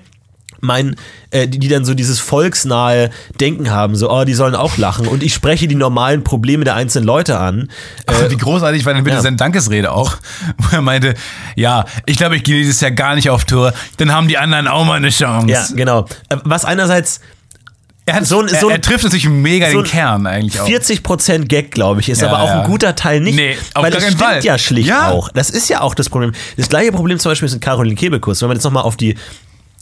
mein, 0.61 0.97
äh, 1.31 1.47
die, 1.47 1.59
die 1.59 1.69
dann 1.69 1.85
so 1.85 1.95
dieses 1.95 2.19
volksnahe 2.21 3.11
Denken 3.41 3.71
haben, 3.71 3.95
so, 3.97 4.11
oh, 4.11 4.25
die 4.25 4.35
sollen 4.35 4.55
auch 4.55 4.77
lachen 4.77 5.07
und 5.07 5.23
ich 5.23 5.33
spreche 5.35 5.69
die 5.69 5.75
normalen 5.75 6.25
Probleme 6.25 6.65
der 6.65 6.75
einzelnen 6.75 7.07
Leute 7.07 7.39
an. 7.39 7.69
Äh, 8.07 8.31
Wie 8.31 8.37
großartig 8.37 8.85
war 8.85 8.95
denn 8.95 9.05
bitte 9.05 9.17
ja. 9.17 9.23
seine 9.23 9.37
Dankesrede 9.37 9.93
auch, 9.93 10.17
wo 10.59 10.77
er 10.77 10.83
meinte, 10.83 11.15
ja, 11.57 11.85
ich 12.07 12.17
glaube, 12.17 12.37
ich 12.37 12.43
gehe 12.45 12.57
dieses 12.59 12.81
Jahr 12.81 12.91
gar 12.91 13.15
nicht 13.15 13.31
auf 13.31 13.45
Tour, 13.45 13.73
dann 13.99 14.13
haben 14.13 14.29
die 14.29 14.39
anderen 14.39 14.67
auch 14.69 14.85
mal 14.85 14.95
eine 14.95 15.11
Chance. 15.11 15.49
Ja, 15.53 15.65
genau. 15.75 16.07
Äh, 16.29 16.37
Was 16.45 16.65
einerseits 16.65 17.21
er, 18.07 18.15
hat, 18.15 18.27
so 18.27 18.41
ein- 18.41 18.49
so 18.49 18.55
er, 18.55 18.63
er 18.63 18.75
ein- 18.77 18.83
trifft 18.83 19.05
natürlich 19.05 19.29
mega 19.29 19.67
so 19.67 19.73
den 19.83 19.85
ein 19.85 19.91
Kern 19.91 20.27
eigentlich 20.27 20.59
auch. 20.61 20.67
40% 20.67 21.45
Gag, 21.47 21.71
glaube 21.73 22.01
ich, 22.01 22.09
ist 22.09 22.23
Ja, 22.23 22.29
aber 22.29 22.41
auch 22.41 22.49
ja. 22.49 22.61
ein 22.63 22.67
guter 22.67 22.97
Teil 22.97 23.21
nicht. 23.21 23.35
Nee, 23.37 23.57
auf 23.75 23.83
weil 23.83 23.91
gar 23.91 24.01
das 24.01 24.05
stimmt 24.09 24.23
Fall. 24.23 24.43
ja 24.43 24.57
schlicht 24.57 24.89
Ja. 24.89 25.11
auch. 25.11 25.29
Das 25.35 25.51
ist 25.51 25.69
ja 25.69 25.83
auch 25.83 25.95
das 25.95 26.09
Problem. 26.09 26.33
Das 26.57 26.71
gleiche 26.71 26.91
Problem 26.91 27.19
zum 27.19 27.31
Beispiel 27.31 27.47
ist 27.47 27.53
mit 27.53 27.63
Caroline 27.63 27.97
Kebekus. 27.97 28.41
Wenn 28.41 28.49
man 28.49 28.57
jetzt 28.57 28.65
nochmal 28.65 28.85
auf 28.85 28.97
die 28.97 29.15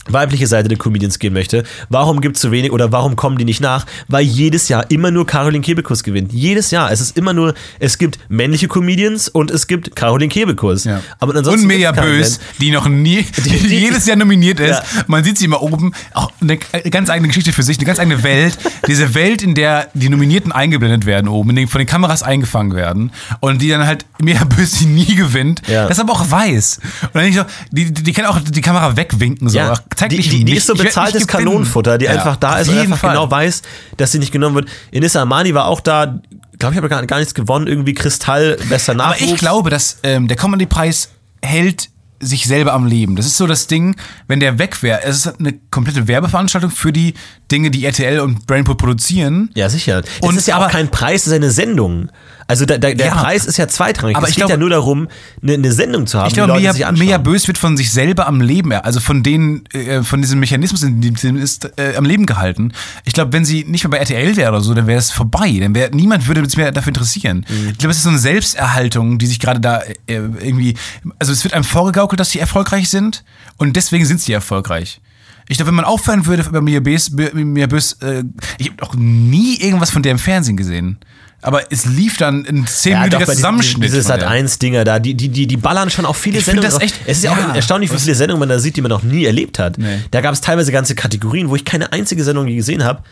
weibliche 0.09 0.47
Seite 0.47 0.69
der 0.69 0.77
Comedians 0.77 1.19
gehen 1.19 1.33
möchte, 1.33 1.63
warum 1.89 2.21
gibt 2.21 2.35
es 2.37 2.41
so 2.41 2.51
wenig 2.51 2.71
oder 2.71 2.91
warum 2.91 3.15
kommen 3.15 3.37
die 3.37 3.45
nicht 3.45 3.61
nach? 3.61 3.85
Weil 4.07 4.23
jedes 4.23 4.69
Jahr 4.69 4.89
immer 4.89 5.11
nur 5.11 5.25
Caroline 5.25 5.61
Kebekus 5.63 6.03
gewinnt. 6.03 6.33
Jedes 6.33 6.71
Jahr. 6.71 6.91
Es 6.91 7.01
ist 7.01 7.17
immer 7.17 7.33
nur, 7.33 7.53
es 7.79 7.97
gibt 7.97 8.19
männliche 8.29 8.67
Comedians 8.67 9.27
und 9.29 9.51
es 9.51 9.67
gibt 9.67 9.95
Caroline 9.95 10.29
Kebekus. 10.29 10.83
Ja. 10.85 11.01
Aber 11.19 11.35
ansonsten 11.35 11.69
und 11.71 11.81
keinen 11.81 11.95
Bös, 11.95 12.39
die 12.59 12.71
noch 12.71 12.87
nie, 12.87 13.25
die, 13.45 13.49
die- 13.49 13.77
jedes 13.79 14.05
Jahr 14.05 14.17
nominiert 14.17 14.59
ist. 14.59 14.69
Ja. 14.69 15.03
Man 15.07 15.23
sieht 15.23 15.37
sie 15.37 15.45
immer 15.45 15.61
oben. 15.61 15.93
Auch 16.13 16.31
eine 16.41 16.57
ganz 16.57 17.09
eigene 17.09 17.27
Geschichte 17.27 17.51
für 17.53 17.63
sich, 17.63 17.77
eine 17.77 17.85
ganz 17.85 17.99
eigene 17.99 18.23
Welt. 18.23 18.57
Diese 18.87 19.13
Welt, 19.13 19.41
in 19.41 19.55
der 19.55 19.89
die 19.93 20.09
Nominierten 20.09 20.51
eingeblendet 20.51 21.05
werden 21.05 21.27
oben, 21.27 21.51
in 21.51 21.55
den, 21.55 21.67
von 21.67 21.79
den 21.79 21.87
Kameras 21.87 22.23
eingefangen 22.23 22.73
werden 22.75 23.11
und 23.39 23.61
die 23.61 23.69
dann 23.69 23.85
halt 23.85 24.05
Mia 24.21 24.43
Bös, 24.43 24.71
die 24.79 24.85
nie 24.85 25.15
gewinnt, 25.15 25.61
Ja. 25.67 25.87
das 25.87 25.99
aber 25.99 26.13
auch 26.13 26.29
weiß. 26.29 26.79
Und 27.03 27.15
dann 27.15 27.25
nicht 27.25 27.35
so, 27.37 27.43
die, 27.71 27.91
die, 27.91 28.03
die 28.03 28.13
kann 28.13 28.25
auch 28.25 28.39
die 28.39 28.61
Kamera 28.61 28.95
wegwinken. 28.95 29.49
So. 29.49 29.57
Ja, 29.57 29.73
zeig 29.97 30.09
die, 30.09 30.17
mich 30.17 30.29
die, 30.29 30.37
die 30.39 30.43
nicht. 30.45 30.57
ist 30.57 30.67
so 30.67 30.73
bezahltes. 30.73 31.27
Kanonenfutter, 31.27 31.97
die 31.97 32.05
Ja, 32.05 32.11
einfach 32.11 32.37
da 32.37 32.59
ist 32.59 32.69
und 32.69 32.77
einfach 32.77 32.97
Fall. 32.97 33.11
genau 33.11 33.29
weiß, 33.29 33.61
dass 33.97 34.11
sie 34.13 34.19
nicht 34.19 34.31
genommen 34.31 34.55
wird. 34.55 34.69
Inissa 34.91 35.21
Amani 35.21 35.53
war 35.53 35.65
auch 35.67 35.81
da, 35.81 36.19
glaube 36.59 36.73
ich, 36.73 36.77
habe 36.77 36.87
gar, 36.89 37.05
gar 37.05 37.17
nichts 37.19 37.33
gewonnen, 37.33 37.67
irgendwie 37.67 37.93
Kristall, 37.93 38.57
bester 38.69 38.93
Aber 38.93 39.03
Nachwuchs. 39.11 39.31
ich 39.31 39.37
glaube, 39.37 39.69
dass 39.69 39.97
ähm, 40.03 40.27
der 40.27 40.37
Comedy-Preis 40.37 41.09
hält 41.41 41.89
sich 42.19 42.47
selber 42.47 42.73
am 42.73 42.87
Leben. 42.87 43.15
Das 43.15 43.27
ist 43.27 43.37
so 43.37 43.45
das 43.45 43.67
Ding, 43.67 43.95
wenn 44.27 44.39
der 44.39 44.57
weg 44.57 44.81
wäre. 44.81 45.03
Es 45.03 45.17
ist 45.25 45.39
eine 45.39 45.53
komplette 45.69 46.07
Werbeveranstaltung 46.07 46.71
für 46.71 46.91
die 46.91 47.13
Dinge, 47.51 47.71
die 47.71 47.85
RTL 47.85 48.19
und 48.19 48.45
Brainpool 48.47 48.75
produzieren. 48.75 49.49
Ja, 49.55 49.69
sicher. 49.69 49.99
Es 50.21 50.27
Und 50.27 50.37
ist 50.37 50.47
ja 50.47 50.55
aber- 50.57 50.67
auch 50.67 50.71
kein 50.71 50.89
Preis, 50.89 51.21
es 51.21 51.27
ist 51.27 51.33
eine 51.33 51.49
Sendung. 51.51 52.09
Also 52.49 52.65
da, 52.65 52.77
da, 52.77 52.93
der 52.93 53.07
Ja. 53.07 53.15
Preis 53.15 53.45
ist 53.45 53.57
ja 53.57 53.67
zweitrangig. 53.67 54.15
Aber 54.15 54.25
es 54.27 54.35
geht 54.35 54.37
glaube- 54.45 54.53
ja 54.53 54.57
nur 54.57 54.69
darum, 54.69 55.09
eine, 55.43 55.55
eine 55.55 55.71
Sendung 55.73 56.07
zu 56.07 56.17
haben, 56.17 56.27
Ich 56.29 56.33
glaube, 56.33 56.57
Mia. 56.57 56.91
Mia 56.93 57.17
Bös 57.17 57.45
wird 57.47 57.57
von 57.57 57.75
sich 57.75 57.91
selber 57.91 58.25
am 58.25 58.39
Leben, 58.39 58.71
also 58.71 59.01
von 59.01 59.21
den, 59.21 59.65
äh, 59.73 60.01
von 60.01 60.21
diesem 60.21 60.39
Mechanismus, 60.39 60.81
in 60.83 61.01
dem 61.01 61.17
sie 61.17 61.27
ist, 61.31 61.69
äh, 61.77 61.95
am 61.97 62.05
Leben 62.05 62.25
gehalten. 62.25 62.71
Ich 63.03 63.11
glaube, 63.11 63.33
wenn 63.33 63.43
sie 63.43 63.65
nicht 63.65 63.83
mehr 63.83 63.91
bei 63.91 63.97
RTL 63.97 64.37
wäre 64.37 64.51
oder 64.51 64.61
so, 64.61 64.73
dann 64.73 64.87
wäre 64.87 64.97
es 64.99 65.11
vorbei. 65.11 65.57
Dann 65.59 65.75
wäre 65.75 65.93
niemand 65.93 66.25
würde 66.27 66.45
sich 66.45 66.55
mehr 66.55 66.71
dafür 66.71 66.89
interessieren. 66.91 67.45
Mhm. 67.49 67.69
Ich 67.71 67.77
glaube, 67.79 67.91
es 67.91 67.97
ist 67.97 68.03
so 68.03 68.09
eine 68.09 68.19
Selbsterhaltung, 68.19 69.17
die 69.17 69.25
sich 69.27 69.39
gerade 69.41 69.59
da 69.59 69.81
äh, 69.81 69.93
irgendwie, 70.07 70.75
also 71.19 71.33
es 71.33 71.43
wird 71.43 71.53
einem 71.53 71.65
vorgegaukelt, 71.65 72.19
dass 72.19 72.29
sie 72.29 72.39
erfolgreich 72.39 72.89
sind 72.89 73.25
und 73.57 73.75
deswegen 73.75 74.05
sind 74.05 74.21
sie 74.21 74.31
erfolgreich. 74.31 75.01
Ich 75.49 75.57
glaube, 75.57 75.67
wenn 75.69 75.75
man 75.75 75.85
aufhören 75.85 76.25
würde 76.25 76.43
über 76.43 76.61
Mia 76.61 76.79
Bös, 76.79 77.11
Mia 77.11 77.67
Bös 77.67 77.93
äh, 78.01 78.23
ich 78.57 78.67
habe 78.69 78.81
noch 78.81 78.95
nie 78.95 79.55
irgendwas 79.59 79.89
von 79.91 80.03
der 80.03 80.11
im 80.11 80.19
Fernsehen 80.19 80.57
gesehen. 80.57 80.97
Aber 81.41 81.71
es 81.71 81.85
lief 81.85 82.17
dann 82.17 82.43
ja, 82.45 82.51
doch, 82.51 82.65
zehnminütiger 82.65 83.17
bei 83.19 83.25
diesen- 83.25 83.35
Zusammenschnitt. 83.35 83.83
Diese 83.85 84.01
Sat 84.01 84.21
der. 84.21 84.29
1 84.29 84.57
Dinger 84.59 84.83
da, 84.83 84.97
die, 84.99 85.13
die, 85.13 85.29
die, 85.29 85.45
die 85.47 85.55
ballern 85.57 85.89
schon 85.91 86.05
auf 86.05 86.17
viele 86.17 86.39
Ich 86.39 86.45
Sendungen. 86.45 86.69
das 86.71 86.81
echt- 86.81 86.95
es 87.05 87.17
ist 87.19 87.23
ja 87.25 87.31
auch 87.31 87.37
ja, 87.37 87.53
erstaunlich, 87.55 87.93
wie 87.93 87.97
viele 87.97 88.15
Sendungen 88.15 88.39
man 88.39 88.49
da 88.49 88.59
sieht, 88.59 88.75
die 88.75 88.81
man 88.81 88.89
noch 88.89 89.03
nie 89.03 89.23
erlebt 89.23 89.59
hat. 89.59 89.77
Nee. 89.77 89.99
Da 90.11 90.21
gab 90.21 90.33
es 90.33 90.41
teilweise 90.41 90.71
ganze 90.71 90.95
Kategorien, 90.95 91.49
wo 91.49 91.55
ich 91.55 91.63
keine 91.63 91.93
einzige 91.93 92.23
Sendung 92.23 92.47
je 92.47 92.55
gesehen 92.55 92.83
habe. 92.83 93.03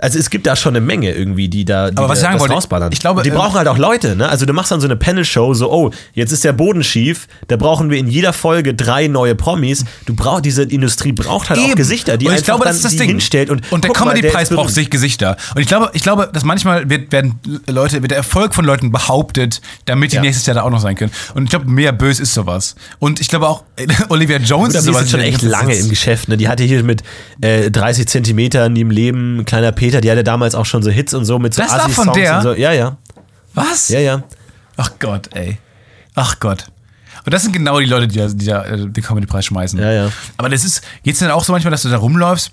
Also 0.00 0.18
es 0.18 0.30
gibt 0.30 0.46
da 0.46 0.56
schon 0.56 0.76
eine 0.76 0.84
Menge 0.84 1.12
irgendwie, 1.12 1.48
die 1.48 1.64
da, 1.64 1.90
die 1.90 1.96
Aber 1.98 2.08
was 2.08 2.20
da 2.20 2.26
ich 2.26 2.30
sagen 2.30 2.40
wollte, 2.40 2.54
rausballern. 2.54 2.92
ich 2.92 3.00
glaube, 3.00 3.22
die 3.22 3.30
ähm, 3.30 3.34
brauchen 3.34 3.54
halt 3.56 3.68
auch 3.68 3.78
Leute, 3.78 4.16
ne? 4.16 4.28
Also 4.28 4.46
du 4.46 4.52
machst 4.52 4.70
dann 4.70 4.80
so 4.80 4.86
eine 4.86 4.96
Panel-Show, 4.96 5.54
so, 5.54 5.72
oh, 5.72 5.90
jetzt 6.14 6.32
ist 6.32 6.44
der 6.44 6.52
Boden 6.52 6.82
schief, 6.84 7.26
da 7.48 7.56
brauchen 7.56 7.90
wir 7.90 7.98
in 7.98 8.06
jeder 8.08 8.32
Folge 8.32 8.74
drei 8.74 9.08
neue 9.08 9.34
Promis. 9.34 9.84
Du 10.06 10.14
brauchst, 10.14 10.44
diese 10.44 10.62
Industrie 10.62 11.12
braucht 11.12 11.50
halt 11.50 11.60
auch 11.60 11.64
Eben. 11.66 11.74
Gesichter, 11.76 12.16
die 12.16 12.26
und 12.26 12.32
ich 12.32 12.38
einfach 12.38 12.46
glaube, 12.46 12.64
dann 12.64 12.70
das 12.70 12.76
ist 12.76 12.84
das 12.84 12.92
die 12.92 12.98
Ding. 12.98 13.08
hinstellt 13.10 13.50
und, 13.50 13.70
und 13.72 13.84
der 13.84 13.92
Comedy-Preis 13.92 14.50
braucht 14.50 14.72
sich 14.74 14.90
Gesichter. 14.90 15.36
Und 15.54 15.60
ich 15.62 15.68
glaube, 15.68 15.90
ich 15.94 16.02
glaube, 16.02 16.30
dass 16.32 16.44
manchmal 16.44 16.88
wird, 16.88 17.10
werden 17.12 17.40
Leute, 17.68 18.00
wird 18.02 18.10
der 18.10 18.18
Erfolg 18.18 18.54
von 18.54 18.64
Leuten 18.64 18.92
behauptet, 18.92 19.60
damit 19.86 20.12
die 20.12 20.16
Ja. 20.16 20.22
nächstes 20.22 20.46
Jahr 20.46 20.54
da 20.54 20.62
auch 20.62 20.70
noch 20.70 20.80
sein 20.80 20.94
können. 20.96 21.12
Und 21.34 21.44
ich 21.44 21.50
glaube, 21.50 21.66
mehr 21.70 21.92
bös 21.92 22.20
ist 22.20 22.34
sowas. 22.34 22.74
Und 22.98 23.20
ich 23.20 23.28
glaube 23.28 23.48
auch, 23.48 23.64
Olivia 24.08 24.38
Jones 24.38 24.74
ist 24.74 24.82
die 24.86 24.92
sowas. 24.92 25.04
ist 25.04 25.10
schon 25.10 25.20
echt 25.20 25.42
lange 25.42 25.74
im 25.74 25.88
Geschäft. 25.88 26.28
Ne? 26.28 26.36
Die 26.36 26.48
hatte 26.48 26.62
hier 26.64 26.82
mit 26.84 27.02
äh, 27.40 27.70
30 27.70 28.06
Zentimetern 28.06 28.74
im 28.76 28.90
Leben, 28.90 29.44
kleiner 29.44 29.72
Peter, 29.88 30.02
die 30.02 30.10
hatte 30.10 30.22
damals 30.22 30.54
auch 30.54 30.66
schon 30.66 30.82
so 30.82 30.90
Hits 30.90 31.14
und 31.14 31.24
so 31.24 31.38
mit 31.38 31.54
so 31.54 31.62
Das 31.62 31.72
war 31.72 31.88
von 31.88 32.10
Assi-Songs 32.10 32.14
der? 32.18 32.36
und 32.36 32.42
so. 32.42 32.54
Ja, 32.54 32.72
ja, 32.72 32.98
Was? 33.54 33.88
ja, 33.88 34.00
ja. 34.00 34.22
Ach 34.76 34.90
Gott, 34.98 35.30
ey. 35.34 35.56
Ach 36.14 36.38
Gott. 36.40 36.66
Und 37.24 37.32
das 37.32 37.42
sind 37.42 37.52
genau 37.52 37.80
die 37.80 37.86
Leute, 37.86 38.06
die 38.06 38.18
da, 38.18 38.28
die 38.28 38.44
da 38.44 38.64
äh, 38.66 38.76
den 38.86 39.02
Comedy-Preis 39.02 39.46
schmeißen. 39.46 39.78
Ja, 39.80 39.90
ja. 39.90 40.12
Aber 40.36 40.50
das 40.50 40.62
ist, 40.62 40.82
geht's 41.04 41.20
dann 41.20 41.30
auch 41.30 41.42
so 41.42 41.52
manchmal, 41.52 41.70
dass 41.70 41.82
du 41.82 41.88
da 41.88 41.96
rumläufst 41.96 42.52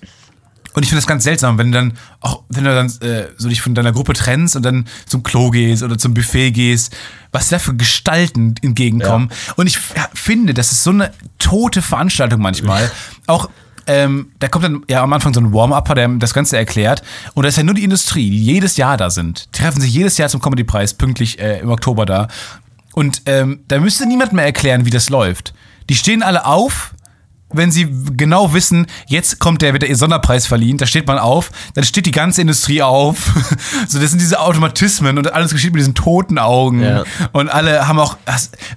und 0.76 0.84
ich 0.84 0.90
finde 0.90 1.02
das 1.02 1.08
ganz 1.08 1.24
seltsam, 1.26 1.58
wenn 1.58 1.72
du 1.72 1.78
dann 1.78 1.94
auch, 2.22 2.44
wenn 2.50 2.64
du 2.66 2.74
dann 2.74 2.88
äh, 3.02 3.28
so 3.38 3.50
dich 3.50 3.62
von 3.62 3.76
deiner 3.76 3.92
Gruppe 3.92 4.14
trennst 4.14 4.56
und 4.56 4.64
dann 4.64 4.86
zum 5.06 5.24
Klo 5.24 5.50
gehst 5.50 5.84
oder 5.84 5.98
zum 5.98 6.14
Buffet 6.14 6.52
gehst, 6.52 6.96
was 7.32 7.50
da 7.50 7.60
für 7.60 7.76
Gestalten 7.76 8.56
entgegenkommen. 8.62 9.30
Und 9.56 9.68
ich 9.68 9.78
finde, 10.14 10.54
das 10.54 10.72
ist 10.74 10.84
so 10.84 10.90
eine 10.92 11.12
tote 11.40 11.82
Veranstaltung 11.82 12.42
manchmal. 12.42 12.92
Auch 13.28 13.50
ähm, 13.88 14.32
da 14.40 14.48
kommt 14.48 14.66
dann 14.66 14.84
ja 14.90 15.04
am 15.04 15.14
Anfang 15.14 15.34
so 15.34 15.40
ein 15.40 15.54
Warm-Upper, 15.54 15.96
der 15.96 16.08
das 16.08 16.34
Ganze 16.34 16.58
erklärt. 16.58 17.04
Und 17.34 17.44
da 17.44 17.50
ist 17.50 17.58
ja 17.58 17.64
nur 17.64 17.76
die 17.76 17.84
Industrie, 17.84 18.30
die 18.30 18.44
jedes 18.44 18.78
Jahr 18.78 18.98
da 18.98 19.10
sind. 19.10 19.48
Die 19.56 19.60
treffen 19.60 19.82
sich 19.82 19.94
jedes 19.94 20.18
Jahr 20.18 20.30
zum 20.30 20.42
Comedy-Preis, 20.42 20.96
pünktlich 20.96 21.40
äh, 21.40 21.60
im 21.60 21.70
Oktober 21.70 22.06
da. 22.06 22.28
Und 22.94 23.24
ähm, 23.26 23.60
da 23.68 23.80
müsste 23.80 24.08
niemand 24.08 24.34
mehr 24.34 24.46
erklären, 24.46 24.86
wie 24.86 24.90
das 24.90 25.10
läuft. 25.10 25.54
Die 25.90 25.96
stehen 25.96 26.24
alle 26.24 26.46
auf, 26.46 26.95
wenn 27.58 27.72
sie 27.72 27.88
genau 28.16 28.54
wissen, 28.54 28.88
jetzt 29.08 29.40
kommt 29.40 29.62
der, 29.62 29.74
wird 29.74 29.84
der 29.84 29.90
ihr 29.90 29.96
Sonderpreis 29.96 30.46
verliehen, 30.48 30.78
da 30.78 30.86
steht 30.86 31.08
man 31.08 31.18
auf, 31.18 31.52
dann 31.74 31.84
steht 31.84 32.06
die 32.06 32.12
ganze 32.12 32.42
Industrie 32.42 32.82
auf. 32.82 33.18
so, 33.88 34.00
das 34.00 34.10
sind 34.12 34.22
diese 34.22 34.40
Automatismen 34.40 35.18
und 35.18 35.32
alles 35.34 35.52
geschieht 35.52 35.74
mit 35.74 35.80
diesen 35.80 35.96
toten 35.96 36.38
Augen. 36.38 36.82
Ja. 36.82 37.04
Und 37.32 37.50
alle 37.50 37.88
haben 37.88 38.00
auch, 38.00 38.18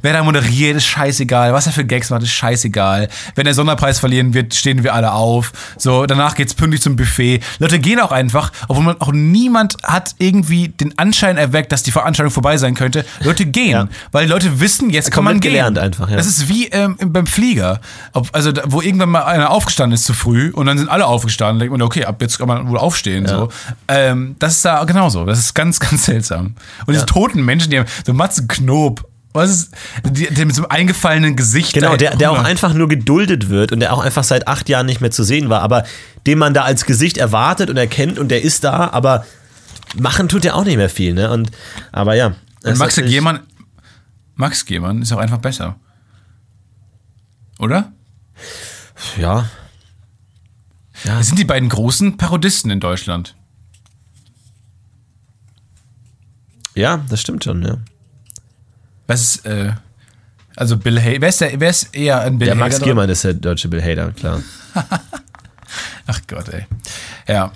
wer 0.03 0.13
da 0.13 0.23
moderiert, 0.23 0.77
ist 0.77 0.87
scheißegal. 0.87 1.53
Was 1.53 1.67
er 1.67 1.73
für 1.73 1.85
Gags 1.85 2.11
macht, 2.11 2.23
ist 2.23 2.31
scheißegal. 2.33 3.09
Wenn 3.35 3.45
der 3.45 3.55
Sonderpreis 3.55 3.99
verlieren 3.99 4.35
wird, 4.35 4.55
stehen 4.55 4.83
wir 4.83 4.95
alle 4.95 5.13
auf. 5.13 5.53
So, 5.77 6.07
danach 6.07 6.35
geht's 6.35 6.55
pünktlich 6.55 6.83
zum 6.83 6.97
Buffet. 6.97 7.41
Leute 7.59 7.79
gehen 7.79 8.01
auch 8.01 8.13
einfach, 8.13 8.53
obwohl 8.69 8.85
man 8.85 9.01
auch 9.01 9.13
niemand 9.13 9.77
hat 9.83 10.15
irgendwie 10.19 10.69
den 10.69 10.99
Anschein 10.99 11.37
erweckt, 11.37 11.73
dass 11.73 11.83
die 11.83 11.91
Veranstaltung 11.93 12.33
vorbei 12.33 12.57
sein 12.57 12.75
könnte. 12.75 13.05
Leute 13.21 13.47
gehen, 13.47 13.71
Ja. 13.71 13.89
weil 14.13 14.27
die 14.27 14.31
Leute 14.33 14.61
wissen, 14.61 14.91
jetzt 14.91 15.11
kann 15.11 15.25
man 15.25 15.41
gehen. 15.41 15.53
gelernt 15.53 15.79
einfach, 15.79 16.09
ja. 16.11 16.17
Das 16.17 16.27
ist 16.27 16.49
wie 16.49 16.67
ähm, 16.69 16.97
beim 17.07 17.27
Flieger. 17.27 17.81
Ob, 18.13 18.29
also, 18.33 18.53
da, 18.53 18.63
wo 18.73 18.81
irgendwann 18.81 19.11
mal 19.11 19.23
einer 19.23 19.51
aufgestanden 19.51 19.95
ist 19.95 20.05
zu 20.05 20.15
früh 20.15 20.51
und 20.51 20.67
dann 20.67 20.79
sind 20.79 20.89
alle 20.89 21.07
aufgestanden. 21.07 21.59
denkt 21.59 21.73
man, 21.73 21.83
okay, 21.83 22.05
ab 22.05 22.21
jetzt 22.21 22.39
kann 22.39 22.49
man 22.49 22.69
wohl 22.69 22.79
aufstehen. 22.79 23.27
So. 23.27 23.49
Ähm, 23.89 24.37
das 24.39 24.57
ist 24.57 24.65
da 24.65 24.85
genauso. 24.85 25.25
Das 25.25 25.39
ist 25.39 25.55
ganz, 25.55 25.81
ganz 25.81 26.05
seltsam. 26.05 26.55
Und 26.87 26.95
diese 26.95 27.07
toten 27.07 27.45
Menschen, 27.45 27.71
die 27.71 27.79
haben 27.79 27.87
so 28.07 28.13
Matze 28.15 28.47
Knob. 28.47 29.09
Was 29.35 29.51
ist, 29.51 29.75
die 30.05 30.45
mit 30.45 30.55
so 30.55 30.63
einem 30.63 30.71
eingefallenen 30.71 31.37
Gesicht. 31.37 31.75
Genau, 31.75 31.97
der, 31.97 32.17
der 32.17 32.33
auch 32.33 32.43
einfach 32.43 32.73
nur 32.73 32.89
geduldet 32.89 33.51
wird 33.51 33.73
und 33.73 33.81
der 33.81 33.93
auch 33.93 34.03
einfach 34.03 34.25
seit 34.25 34.49
acht 34.49 34.69
Jahren 34.69 34.87
nicht 34.87 35.01
mehr 35.01 35.11
zu 35.11 35.23
sehen 35.23 35.51
war, 35.51 35.61
aber 35.63 35.85
den 36.27 36.39
man 36.39 36.55
da 36.55 36.63
als 36.63 36.87
Gesicht 36.87 37.19
erwartet 37.19 37.69
und 37.71 37.77
erkennt 37.77 38.19
und 38.19 38.29
der 38.29 38.43
ist 38.43 38.65
da, 38.65 38.89
aber 38.91 39.27
machen 39.97 40.29
tut 40.29 40.45
er 40.45 40.57
auch 40.57 40.65
nicht 40.65 40.77
mehr 40.77 40.89
viel, 40.89 41.15
ne? 41.15 41.31
Und, 41.31 41.51
aber 41.93 42.15
ja. 42.15 42.35
Und 42.65 42.79
Max 42.79 42.97
Gehmann, 42.97 43.41
Max 44.35 44.65
Gehmann 44.65 45.03
ist 45.03 45.13
auch 45.13 45.19
einfach 45.19 45.39
besser. 45.39 45.77
Oder? 47.59 47.93
Ja. 49.19 49.49
Das 51.05 51.29
sind 51.29 51.39
die 51.39 51.45
beiden 51.45 51.69
großen 51.69 52.17
Parodisten 52.17 52.71
in 52.71 52.81
Deutschland. 52.81 53.35
Ja, 56.75 57.05
das 57.09 57.21
stimmt 57.21 57.45
schon, 57.45 57.63
ja. 57.63 57.79
Was 59.07 59.23
ist, 59.23 59.47
äh, 59.47 59.73
also 60.57 60.77
Bill 60.77 61.01
Hader, 61.01 61.21
wer 61.21 61.29
ist, 61.29 61.41
der, 61.41 61.61
wer 61.61 61.71
ist 61.71 61.95
eher 61.95 62.21
ein 62.21 62.39
Bill 62.39 62.47
Der 62.47 62.55
Hader? 62.55 62.65
Max 62.65 62.77
dran? 62.77 62.85
Giermann 62.85 63.09
ist 63.09 63.25
der 63.25 63.35
deutsche 63.35 63.69
Bill 63.69 63.83
Hader, 63.83 64.13
klar. 64.13 64.43
Ach 66.07 66.21
Gott, 66.27 66.49
ey. 66.49 66.67
Ja. 67.27 67.53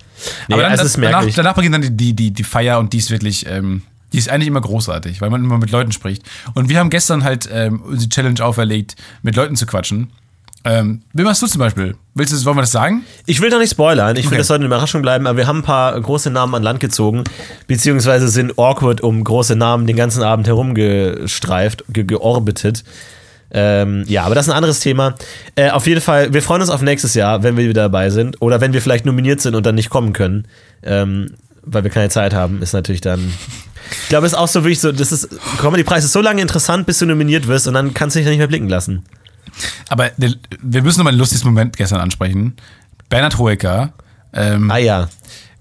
Nee, 0.46 0.54
Aber 0.54 0.62
dann, 0.62 0.72
das, 0.76 0.84
ist 0.84 0.98
danach, 0.98 1.24
danach 1.34 1.54
beginnt 1.54 1.74
dann 1.74 1.82
die, 1.82 1.96
die, 1.96 2.12
die, 2.14 2.30
die 2.30 2.44
Feier 2.44 2.78
und 2.78 2.92
die 2.92 2.98
ist 2.98 3.10
wirklich, 3.10 3.46
ähm, 3.46 3.82
die 4.12 4.18
ist 4.18 4.28
eigentlich 4.28 4.48
immer 4.48 4.60
großartig, 4.60 5.20
weil 5.20 5.30
man 5.30 5.42
immer 5.42 5.58
mit 5.58 5.70
Leuten 5.70 5.92
spricht. 5.92 6.22
Und 6.54 6.68
wir 6.68 6.78
haben 6.78 6.90
gestern 6.90 7.24
halt 7.24 7.48
ähm, 7.50 7.80
unsere 7.80 8.08
Challenge 8.08 8.44
auferlegt, 8.44 8.96
mit 9.22 9.36
Leuten 9.36 9.56
zu 9.56 9.66
quatschen. 9.66 10.12
Ähm, 10.64 11.02
wie 11.12 11.22
machst 11.22 11.42
du 11.42 11.46
zum 11.46 11.58
Beispiel? 11.58 11.96
Willst 12.14 12.32
du, 12.32 12.44
wollen 12.44 12.56
wir 12.56 12.60
das 12.62 12.70
sagen? 12.70 13.02
Ich 13.26 13.40
will 13.40 13.50
doch 13.50 13.58
nicht 13.58 13.70
spoilern, 13.72 14.14
ich 14.16 14.24
will, 14.24 14.28
Okay. 14.28 14.38
das 14.38 14.46
sollte 14.46 14.60
eine 14.60 14.66
Überraschung 14.66 15.02
bleiben, 15.02 15.26
aber 15.26 15.36
wir 15.38 15.46
haben 15.48 15.58
ein 15.58 15.62
paar 15.64 16.00
große 16.00 16.30
Namen 16.30 16.54
an 16.54 16.62
Land 16.62 16.78
gezogen, 16.78 17.24
beziehungsweise 17.66 18.28
sind 18.28 18.58
awkward 18.58 19.00
um 19.00 19.24
große 19.24 19.56
Namen 19.56 19.86
den 19.88 19.96
ganzen 19.96 20.22
Abend 20.22 20.46
herumgestreift, 20.46 21.84
ge 21.88 22.04
georbitet. 22.04 22.84
Ähm, 23.54 24.04
ja, 24.06 24.24
aber 24.24 24.34
das 24.34 24.46
ist 24.46 24.52
ein 24.52 24.56
anderes 24.56 24.80
Thema. 24.80 25.14
Äh, 25.56 25.70
auf 25.70 25.86
jeden 25.86 26.00
Fall, 26.00 26.32
wir 26.32 26.42
freuen 26.42 26.62
uns 26.62 26.70
auf 26.70 26.80
nächstes 26.80 27.14
Jahr, 27.14 27.42
wenn 27.42 27.56
wir 27.56 27.64
wieder 27.68 27.82
dabei 27.82 28.08
sind. 28.08 28.40
Oder 28.40 28.60
wenn 28.62 28.72
wir 28.72 28.80
vielleicht 28.80 29.04
nominiert 29.04 29.42
sind 29.42 29.54
und 29.54 29.66
dann 29.66 29.74
nicht 29.74 29.90
kommen 29.90 30.12
können. 30.14 30.46
Ähm, 30.82 31.34
weil 31.62 31.84
wir 31.84 31.90
keine 31.90 32.08
Zeit 32.08 32.32
haben, 32.34 32.62
ist 32.62 32.72
natürlich 32.72 33.02
dann. 33.02 33.32
Ich 34.04 34.08
glaube, 34.08 34.26
es 34.26 34.32
ist 34.32 34.38
auch 34.38 34.48
so 34.48 34.64
wirklich 34.64 34.80
so, 34.80 34.90
das 34.90 35.12
ist, 35.12 35.28
Comedy-Preis 35.60 36.02
ist 36.04 36.12
so 36.12 36.20
lange 36.22 36.40
interessant, 36.40 36.86
bis 36.86 36.98
du 36.98 37.06
nominiert 37.06 37.46
wirst 37.46 37.68
und 37.68 37.74
dann 37.74 37.92
kannst 37.92 38.16
du 38.16 38.20
dich 38.20 38.28
nicht 38.28 38.38
mehr 38.38 38.46
blicken 38.46 38.68
lassen. 38.68 39.04
Aber 39.88 40.10
wir 40.16 40.82
müssen 40.82 40.98
noch 40.98 41.04
mal 41.04 41.12
ein 41.12 41.18
lustiges 41.18 41.44
Moment 41.44 41.76
gestern 41.76 42.00
ansprechen. 42.00 42.54
Bernhard 43.08 43.38
Hoeker 43.38 43.92
ähm, 44.32 44.70
Ah 44.70 44.78
ja. 44.78 45.08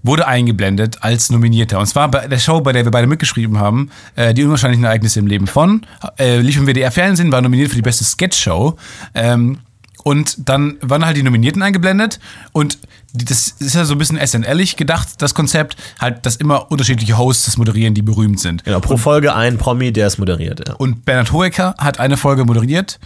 wurde 0.02 0.26
eingeblendet 0.26 0.98
als 1.02 1.30
Nominierter. 1.30 1.78
Und 1.78 1.86
zwar 1.86 2.10
bei 2.10 2.26
der 2.26 2.38
Show, 2.38 2.60
bei 2.60 2.72
der 2.72 2.84
wir 2.84 2.90
beide 2.90 3.06
mitgeschrieben 3.06 3.58
haben, 3.58 3.90
äh, 4.16 4.32
die 4.34 4.44
unwahrscheinlichen 4.44 4.84
Ereignisse 4.84 5.18
im 5.20 5.26
Leben 5.26 5.46
von, 5.46 5.86
äh, 6.18 6.38
lief 6.40 6.56
im 6.56 6.66
WDR-Fernsehen, 6.66 7.30
war 7.30 7.40
nominiert 7.42 7.68
für 7.70 7.76
die 7.76 7.82
beste 7.82 8.04
Sketch-Show. 8.04 8.76
Ähm, 9.14 9.58
und 10.04 10.48
dann 10.48 10.78
waren 10.80 11.04
halt 11.04 11.16
die 11.16 11.22
Nominierten 11.22 11.62
eingeblendet 11.62 12.18
und 12.50 12.78
das 13.14 13.54
ist 13.58 13.74
ja 13.74 13.84
so 13.84 13.94
ein 13.94 13.98
bisschen 13.98 14.18
SNL-ig 14.18 14.76
gedacht, 14.76 15.08
das 15.18 15.34
Konzept, 15.34 15.76
halt, 16.00 16.24
dass 16.24 16.36
immer 16.36 16.72
unterschiedliche 16.72 17.18
Hosts 17.18 17.44
das 17.44 17.56
moderieren, 17.58 17.94
die 17.94 18.00
berühmt 18.02 18.40
sind. 18.40 18.64
Genau, 18.64 18.80
pro 18.80 18.96
Folge 18.96 19.34
ein 19.34 19.58
Promi, 19.58 19.92
der 19.92 20.06
es 20.06 20.16
moderiert. 20.18 20.66
Ja. 20.66 20.74
Und 20.76 21.04
Bernhard 21.04 21.32
Hoeker 21.32 21.74
hat 21.78 22.00
eine 22.00 22.16
Folge 22.16 22.44
moderiert 22.46 22.98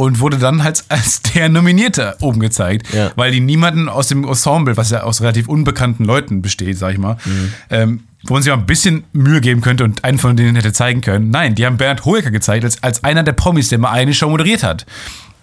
und 0.00 0.18
wurde 0.20 0.38
dann 0.38 0.64
halt 0.64 0.82
als 0.88 1.20
der 1.20 1.48
Nominierte 1.50 2.16
oben 2.20 2.40
gezeigt, 2.40 2.92
Ja. 2.94 3.10
weil 3.16 3.32
die 3.32 3.40
niemanden 3.40 3.88
aus 3.88 4.08
dem 4.08 4.24
Ensemble, 4.26 4.76
was 4.78 4.90
ja 4.90 5.02
aus 5.02 5.20
relativ 5.20 5.46
unbekannten 5.46 6.04
Leuten 6.04 6.40
besteht, 6.40 6.78
sag 6.78 6.92
ich 6.94 6.98
mal, 6.98 7.18
ähm, 7.68 8.04
wo 8.24 8.32
man 8.34 8.42
sich 8.42 8.50
mal 8.50 8.58
ein 8.58 8.66
bisschen 8.66 9.04
Mühe 9.12 9.40
geben 9.42 9.60
könnte 9.60 9.84
und 9.84 10.02
einen 10.04 10.18
von 10.18 10.36
denen 10.36 10.56
hätte 10.56 10.72
zeigen 10.72 11.02
können. 11.02 11.28
Nein, 11.30 11.54
die 11.54 11.66
haben 11.66 11.76
Bernhard 11.76 12.04
Hoeker 12.06 12.30
gezeigt 12.30 12.64
als, 12.64 12.82
als 12.82 13.04
einer 13.04 13.22
der 13.22 13.32
Promis, 13.32 13.68
der 13.68 13.78
mal 13.78 13.90
eine 13.90 14.14
Show 14.14 14.30
moderiert 14.30 14.62
hat. 14.62 14.86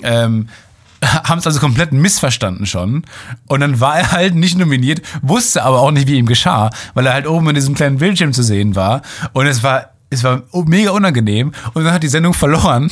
Ähm, 0.01 0.47
haben 1.03 1.37
es 1.37 1.45
also 1.45 1.59
komplett 1.59 1.91
missverstanden 1.91 2.65
schon. 2.65 3.03
Und 3.47 3.59
dann 3.59 3.79
war 3.79 3.97
er 3.99 4.11
halt 4.11 4.33
nicht 4.33 4.57
nominiert, 4.57 5.01
wusste 5.21 5.63
aber 5.63 5.81
auch 5.81 5.91
nicht, 5.91 6.07
wie 6.07 6.17
ihm 6.17 6.25
geschah, 6.25 6.71
weil 6.95 7.05
er 7.05 7.13
halt 7.13 7.27
oben 7.27 7.47
in 7.49 7.55
diesem 7.55 7.75
kleinen 7.75 7.97
Bildschirm 7.99 8.33
zu 8.33 8.41
sehen 8.41 8.75
war. 8.75 9.03
Und 9.33 9.45
es 9.45 9.61
war, 9.61 9.91
es 10.09 10.23
war 10.23 10.43
mega 10.65 10.91
unangenehm. 10.91 11.51
Und 11.73 11.83
dann 11.83 11.93
hat 11.93 12.03
die 12.03 12.07
Sendung 12.07 12.33
verloren. 12.33 12.91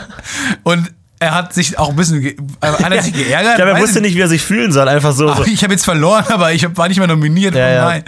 und 0.62 0.92
er 1.22 1.34
hat 1.34 1.54
sich 1.54 1.78
auch 1.78 1.90
ein 1.90 1.96
bisschen 1.96 2.20
ge 2.20 2.36
äh, 2.60 2.66
hat 2.66 2.92
er 2.92 3.02
sich 3.02 3.12
geärgert. 3.14 3.52
Ich 3.52 3.56
glaube, 3.56 3.70
er 3.72 3.80
wusste 3.80 4.00
nicht, 4.00 4.16
wie 4.16 4.20
er 4.20 4.28
sich 4.28 4.42
fühlen 4.42 4.72
soll. 4.72 4.88
Einfach 4.88 5.12
so. 5.12 5.30
Ach, 5.30 5.46
ich 5.46 5.62
habe 5.62 5.72
jetzt 5.72 5.84
verloren, 5.84 6.24
aber 6.28 6.52
ich 6.52 6.66
war 6.76 6.88
nicht 6.88 6.98
mal 6.98 7.06
nominiert. 7.06 7.54
Ja, 7.54 7.66
oh 7.66 7.70
ja. 7.70 7.84
nein. 7.84 8.04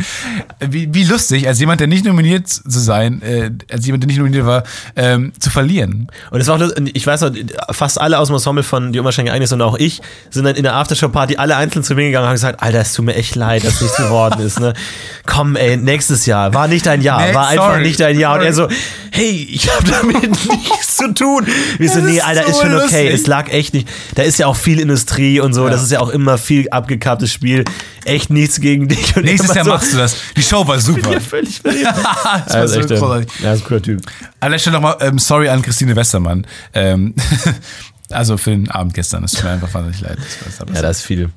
Wie, 0.61 0.93
wie 0.93 1.05
lustig, 1.05 1.47
als 1.47 1.61
jemand, 1.61 1.81
der 1.81 1.87
nicht 1.87 2.05
nominiert 2.05 2.49
zu 2.49 2.79
sein, 2.81 3.23
äh, 3.23 3.51
als 3.71 3.87
jemand, 3.87 4.03
der 4.03 4.09
nicht 4.09 4.19
nominiert 4.19 4.47
war, 4.47 4.65
ähm, 4.97 5.33
zu 5.39 5.51
verlieren. 5.51 6.09
Und 6.31 6.41
es 6.41 6.49
war 6.49 6.61
auch, 6.61 6.71
ich 6.93 7.07
weiß 7.07 7.23
noch, 7.23 7.33
fast 7.71 8.01
alle 8.01 8.19
aus 8.19 8.29
dem 8.29 8.35
Ensemble 8.35 8.65
von 8.65 8.93
Die 8.93 8.99
Unwahrscheinlich 8.99 9.33
Einiges 9.33 9.53
und 9.53 9.63
auch 9.63 9.79
ich 9.79 10.03
sind 10.31 10.45
dann 10.45 10.57
in 10.57 10.63
der 10.65 10.75
Aftershow-Party 10.75 11.37
alle 11.37 11.57
einzeln 11.57 11.85
zu 11.85 11.95
mir 11.95 12.07
gegangen 12.07 12.25
und 12.25 12.29
haben 12.29 12.35
gesagt, 12.35 12.63
Alter, 12.63 12.81
es 12.81 12.93
tut 12.93 13.05
mir 13.05 13.15
echt 13.15 13.37
leid, 13.37 13.65
dass 13.65 13.81
nichts 13.81 13.97
geworden 13.97 14.41
ist. 14.41 14.61
Ne? 14.61 14.75
Komm, 15.27 15.57
ey, 15.57 15.77
nächstes 15.77 16.27
Jahr. 16.27 16.53
War 16.53 16.69
nicht 16.69 16.87
dein 16.87 17.01
Jahr. 17.01 17.27
Nee, 17.27 17.35
war 17.35 17.49
einfach 17.49 17.71
sorry. 17.71 17.83
nicht 17.83 18.01
dein 18.01 18.19
Jahr. 18.19 18.39
Und 18.39 18.45
er 18.45 18.53
so, 18.53 18.69
hey, 19.11 19.49
ich 19.51 19.71
habe 19.75 19.91
damit 19.91 20.31
nichts 20.49 20.97
zu 20.97 21.15
tun. 21.15 21.47
Wir 21.79 21.89
so, 21.89 22.01
nee, 22.01 22.21
Alter, 22.21 22.43
so 22.45 22.51
ist 22.51 22.61
schon 22.61 22.75
okay. 22.75 23.04
Lustig. 23.11 23.23
Es 23.23 23.27
lag 23.27 23.49
echt 23.51 23.75
nicht. 23.75 23.89
Da 24.15 24.23
ist 24.23 24.39
ja 24.39 24.47
auch 24.47 24.57
viel 24.57 24.81
Industrie 24.81 25.41
und 25.41 25.53
so. 25.55 25.65
Ja. 25.65 25.71
Das 25.71 25.83
ist 25.83 25.93
ja 25.93 26.01
auch 26.01 26.09
immer 26.09 26.39
viel 26.39 26.69
abgekapptes 26.71 27.33
Spiel. 27.33 27.65
Echt 28.05 28.31
nichts 28.31 28.61
gegen 28.61 28.89
dich. 28.89 29.17
Und 29.17 29.25
Nächstes 29.25 29.55
Jahr 29.55 29.65
so, 29.65 29.71
machst 29.71 29.93
du 29.93 29.97
das. 29.97 30.17
Die 30.37 30.43
Show 30.43 30.67
war 30.67 30.79
super. 30.79 31.13
Ja, 31.13 31.21
völlig 31.21 31.61
verliebt. 31.61 31.87
das 32.47 32.55
war 32.55 32.69
so 32.69 32.81
echt, 32.81 32.89
großartig. 32.89 33.29
ja, 33.41 33.53
ist 33.53 33.63
ein 33.63 33.65
cooler 33.67 33.83
Typ. 33.83 34.03
An 34.41 34.53
der 34.53 34.59
Stelle 34.59 34.75
nochmal 34.75 34.97
ähm, 35.01 35.19
sorry 35.19 35.49
an 35.49 35.63
Christine 35.63 35.97
Westermann. 35.97 36.47
Ähm, 36.73 37.15
also 38.11 38.37
für 38.37 38.51
den 38.51 38.71
Abend 38.71 38.95
gestern. 38.95 39.25
Es 39.25 39.33
tut 39.33 39.45
mir 39.45 39.51
einfach 39.51 39.73
wahnsinnig 39.73 40.01
leid. 40.01 40.19
Das 40.19 40.59
Ja, 40.75 40.83
da 40.83 40.91
ist 40.91 41.03
viel, 41.03 41.31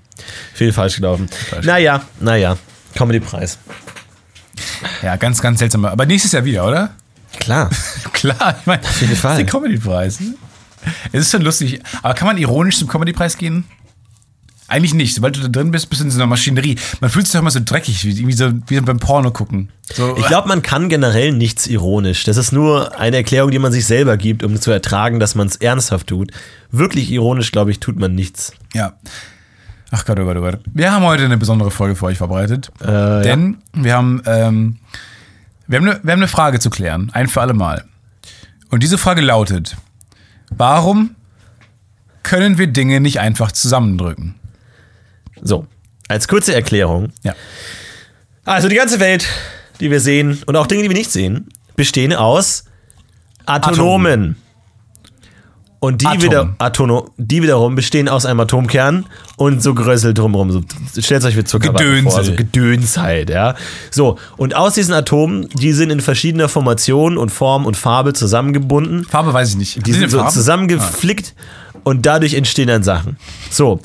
viel 0.53 0.73
falsch 0.73 0.97
gelaufen. 0.97 1.29
Naja, 1.63 2.03
naja. 2.19 2.57
Comedy-Preis. 2.95 3.57
ja, 5.01 5.15
ganz, 5.15 5.41
ganz 5.41 5.59
seltsam. 5.59 5.85
Aber 5.85 6.05
nächstes 6.05 6.31
Jahr 6.31 6.45
wieder, 6.45 6.67
oder? 6.67 6.89
Klar. 7.39 7.69
Klar, 8.13 8.57
ich 8.59 8.65
meine, 8.65 8.81
jeden 8.99 9.15
Fall. 9.15 9.37
Der 9.37 9.45
Comedy-Preis. 9.45 10.19
Ne? 10.19 10.35
Es 11.11 11.21
ist 11.21 11.31
schon 11.31 11.41
lustig. 11.41 11.81
Aber 12.03 12.13
kann 12.13 12.27
man 12.27 12.37
ironisch 12.37 12.77
zum 12.77 12.87
Comedy-Preis 12.87 13.37
gehen? 13.37 13.65
Eigentlich 14.69 14.93
nicht. 14.93 15.15
Sobald 15.15 15.37
du 15.37 15.41
da 15.41 15.47
drin 15.47 15.71
bist, 15.71 15.89
bist 15.89 16.01
du 16.01 16.05
in 16.05 16.11
so 16.11 16.17
einer 16.19 16.27
Maschinerie. 16.27 16.77
Man 16.99 17.09
fühlt 17.09 17.25
sich 17.25 17.31
doch 17.31 17.39
immer 17.39 17.51
so 17.51 17.61
dreckig, 17.63 18.03
wie, 18.03 18.11
irgendwie 18.11 18.33
so, 18.33 18.51
wie 18.67 18.79
beim 18.81 18.99
Porno 18.99 19.31
gucken. 19.31 19.69
So, 19.93 20.17
Ich 20.17 20.25
glaube, 20.27 20.49
man 20.49 20.61
kann 20.61 20.89
generell 20.89 21.31
nichts 21.31 21.67
ironisch. 21.67 22.25
Das 22.25 22.35
ist 22.35 22.51
nur 22.51 22.99
eine 22.99 23.15
Erklärung, 23.15 23.51
die 23.51 23.59
man 23.59 23.71
sich 23.71 23.85
selber 23.85 24.17
gibt, 24.17 24.43
um 24.43 24.59
zu 24.59 24.71
ertragen, 24.71 25.21
dass 25.21 25.35
man 25.35 25.47
es 25.47 25.55
ernsthaft 25.55 26.07
tut. 26.07 26.31
Wirklich 26.69 27.09
ironisch, 27.11 27.53
glaube 27.53 27.71
ich, 27.71 27.79
tut 27.79 27.97
man 27.97 28.13
nichts. 28.13 28.51
Ja. 28.73 28.93
Ach 29.89 30.03
Gott, 30.05 30.19
oh 30.19 30.25
Gott, 30.25 30.35
oh 30.35 30.41
Gott. 30.41 30.59
Wir 30.73 30.91
haben 30.91 31.05
heute 31.05 31.23
eine 31.23 31.37
besondere 31.37 31.71
Folge 31.71 31.95
für 31.95 32.07
euch 32.07 32.17
vorbereitet. 32.17 32.69
Äh, 32.81 33.21
denn 33.21 33.59
wir 33.71 33.93
haben, 33.93 34.21
ähm, 34.25 34.79
wir, 35.67 35.79
haben 35.79 35.87
eine, 35.87 35.99
wir 36.03 36.11
haben 36.11 36.19
eine 36.19 36.27
Frage 36.27 36.59
zu 36.59 36.69
klären. 36.69 37.09
Ein 37.13 37.29
für 37.29 37.39
alle 37.39 37.53
Mal. 37.53 37.85
Und 38.69 38.83
diese 38.83 38.97
Frage 38.97 39.21
lautet: 39.21 39.77
Warum 40.49 41.15
können 42.23 42.57
wir 42.57 42.67
Dinge 42.67 42.99
nicht 42.99 43.19
einfach 43.19 43.51
zusammendrücken? 43.51 44.35
So, 45.41 45.67
als 46.07 46.27
kurze 46.27 46.53
Erklärung. 46.53 47.11
Ja. 47.23 47.35
Also 48.45 48.69
die 48.69 48.75
ganze 48.75 48.99
Welt, 48.99 49.27
die 49.79 49.91
wir 49.91 49.99
sehen 49.99 50.41
und 50.45 50.55
auch 50.55 50.67
Dinge, 50.67 50.83
die 50.83 50.89
wir 50.89 50.97
nicht 50.97 51.11
sehen, 51.11 51.49
bestehen 51.75 52.13
aus 52.13 52.65
Atomen. 53.45 54.35
Und 55.79 56.01
die, 56.01 56.07
Atom. 56.07 56.23
wieder, 56.23 56.55
Atono, 56.57 57.09
die 57.17 57.43
wiederum 57.43 57.75
bestehen 57.75 58.09
aus 58.09 58.25
einem 58.25 58.39
Atomkern 58.39 59.05
und 59.35 59.61
so 59.61 59.75
Grössel 59.75 60.13
drumherum. 60.13 60.51
So, 60.51 60.63
stellt 61.01 61.23
euch 61.23 61.37
wie 61.37 61.43
Zuckerwatte 61.43 62.01
vor. 62.01 62.23
So 62.23 62.33
Gedöns 62.33 62.97
halt, 62.97 63.29
ja. 63.29 63.53
So, 63.91 64.17
und 64.37 64.55
aus 64.55 64.73
diesen 64.73 64.95
Atomen, 64.95 65.47
die 65.53 65.73
sind 65.73 65.91
in 65.91 66.01
verschiedener 66.01 66.49
Formation 66.49 67.17
und 67.17 67.29
Form 67.29 67.67
und 67.67 67.77
Farbe 67.77 68.13
zusammengebunden. 68.13 69.03
Farbe 69.03 69.33
weiß 69.33 69.51
ich 69.51 69.57
nicht. 69.57 69.85
Die 69.85 69.93
sind 69.93 70.09
so 70.09 70.17
Farben? 70.17 70.33
zusammengeflickt 70.33 71.35
und 71.83 72.07
dadurch 72.07 72.33
entstehen 72.33 72.67
dann 72.67 72.81
Sachen. 72.81 73.17
So. 73.51 73.79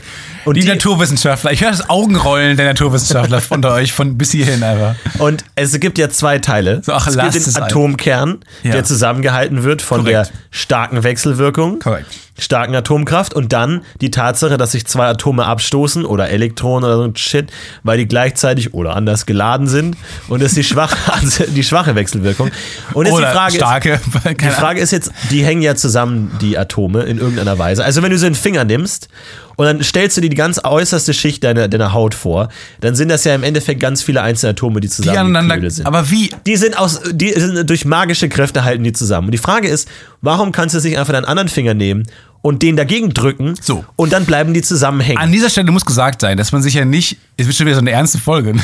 Und 0.45 0.57
Die, 0.57 0.65
Naturwissenschaftler, 0.65 1.53
ich 1.53 1.63
höre 1.63 1.71
das 1.71 1.89
Augenrollen 1.89 2.57
der 2.57 2.67
Naturwissenschaftler 2.67 3.41
unter 3.51 3.73
euch 3.75 3.93
von 3.93 4.19
bis 4.19 4.33
hierhin 4.33 4.63
einfach. 4.63 4.95
Und 5.19 5.45
es 5.55 5.79
gibt 5.79 5.99
ja 5.99 6.09
zwei 6.11 6.39
Teile. 6.39 6.83
So, 6.85 6.93
ach, 6.93 7.07
es 7.07 7.17
gibt 7.17 7.35
es 7.35 7.45
den 7.45 7.57
ein. 7.57 7.63
Atomkern, 7.65 8.41
Ja. 8.63 8.73
der 8.73 8.85
zusammengehalten 8.85 9.63
wird 9.63 9.83
von 9.83 10.05
Korrekt. 10.05 10.31
der 10.31 10.37
starken 10.51 11.03
Wechselwirkung, 11.05 11.79
Korrekt. 11.79 12.07
starken 12.39 12.75
Atomkraft 12.75 13.35
und 13.35 13.53
dann 13.53 13.83
die 14.01 14.11
Tatsache, 14.11 14.57
dass 14.57 14.73
sich 14.73 14.87
zwei 14.87 15.07
Atome 15.07 15.45
abstoßen 15.47 16.05
oder 16.05 16.29
Elektronen 16.31 16.85
oder 16.85 16.97
so 16.97 17.05
ein 17.05 17.17
Shit, 17.17 17.51
weil 17.85 17.99
die 17.99 18.07
gleichzeitig 18.09 18.75
oder 18.75 18.97
anders 18.97 19.27
geladen 19.27 19.69
sind 19.69 19.97
und 20.29 20.43
das 20.43 20.53
ist 20.53 20.57
die 20.57 20.65
schwache, 20.65 20.97
die 21.55 21.63
schwache 21.63 21.95
Wechselwirkung. 21.95 22.51
Und 22.95 23.07
jetzt 23.07 23.15
Oder 23.15 23.29
die 23.31 23.33
Frage 23.37 23.55
starke. 23.57 23.93
ist, 23.93 24.41
die 24.41 24.49
Frage 24.51 24.81
ist 24.81 24.91
jetzt, 24.91 25.13
die 25.31 25.45
hängen 25.45 25.63
ja 25.63 25.77
zusammen, 25.77 26.33
die 26.41 26.59
Atome, 26.59 27.03
in 27.05 27.19
irgendeiner 27.19 27.59
Weise. 27.59 27.85
Also 27.85 28.03
wenn 28.03 28.11
du 28.11 28.19
so 28.19 28.27
einen 28.27 28.35
Finger 28.35 28.65
nimmst 28.65 29.09
und 29.57 29.67
dann 29.67 29.83
stellst 29.83 30.17
du 30.17 30.21
dir 30.21 30.31
die 30.31 30.37
ganz 30.37 30.61
äußerste 30.63 31.15
Schicht 31.15 31.45
deiner, 31.45 31.69
deiner 31.69 31.93
Haut 31.93 32.15
vor, 32.15 32.49
dann 32.81 32.95
sind 32.95 33.09
das 33.09 33.25
ja 33.25 33.35
im 33.35 33.43
Endeffekt 33.43 33.81
ganz 33.81 34.03
viele 34.03 34.23
einzelne 34.23 34.51
Atome, 34.51 34.81
die 34.81 34.89
die 34.89 34.93
zusammen 34.93 35.37
aneinander. 35.37 35.71
sind. 35.71 35.87
Aber 35.87 36.11
wie? 36.11 36.31
Die 36.47 36.57
sind 36.57 36.79
aus, 36.79 37.01
die 37.13 37.31
sind 37.31 37.69
durch 37.69 37.85
magische 37.85 38.29
Kräfte 38.29 38.65
halten 38.65 38.85
die 38.85 38.93
zusammen. 38.93 39.29
Und 39.29 39.33
die 39.33 39.39
Frage 39.39 39.69
ist, 39.69 39.89
warum 40.21 40.53
kannst 40.53 40.75
du 40.75 40.81
nicht 40.81 40.99
einfach 40.99 41.13
deinen 41.13 41.25
anderen 41.27 41.49
Finger 41.49 41.75
nehmen 41.75 42.05
und 42.41 42.63
den 42.63 42.77
dagegen 42.77 43.15
drücken 43.15 43.55
So. 43.61 43.85
und 43.97 44.13
dann 44.13 44.25
bleiben 44.27 44.53
die 44.55 44.63
zusammen 44.63 45.01
hängen? 45.01 45.19
An 45.19 45.31
dieser 45.31 45.49
Stelle 45.51 45.71
muss 45.71 45.85
gesagt 45.85 46.21
sein, 46.21 46.37
dass 46.37 46.51
man 46.53 46.63
sich 46.63 46.75
ja 46.75 46.85
nicht, 46.85 47.19
es 47.37 47.47
wird 47.47 47.57
schon 47.57 47.67
wieder 47.67 47.77
so 47.77 47.81
eine 47.81 47.91
ernste 47.93 48.19
Folge, 48.19 48.55
ne, 48.57 48.63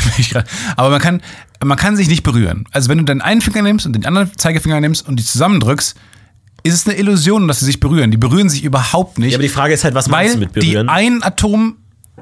aber 0.77 0.90
man 0.90 1.01
kann, 1.01 1.22
man 1.64 1.79
kann 1.79 1.96
sich 1.96 2.09
nicht 2.09 2.22
berühren. 2.22 2.64
Also 2.72 2.88
wenn 2.88 2.98
du 2.98 3.05
deinen 3.05 3.20
einen 3.20 3.40
Finger 3.40 3.62
nimmst 3.62 3.87
und 3.87 3.92
den 3.94 4.05
anderen 4.07 4.31
Zeigefinger 4.37 4.81
nimmst 4.81 5.07
und 5.07 5.16
die 5.16 5.24
zusammendrückst, 5.24 5.96
ist 6.62 6.75
es 6.75 6.87
eine 6.87 6.99
Illusion, 6.99 7.49
dass 7.49 7.61
sie 7.61 7.66
sich 7.66 7.81
berühren. 7.81 8.11
Die 8.11 8.16
berühren 8.16 8.49
sich 8.49 8.64
überhaupt 8.64 9.18
nicht. 9.18 9.33
ja, 9.33 9.37
aber 9.37 9.42
die 9.42 9.49
Frage 9.49 9.75
ist 9.75 9.85
halt, 9.85 9.94
was 9.94 10.09
meinst 10.09 10.37
du 10.37 10.40
mit 10.40 10.57
die 10.57 10.73
berühren? 10.73 10.88
einen 10.88 11.23
Atom, 11.23 11.77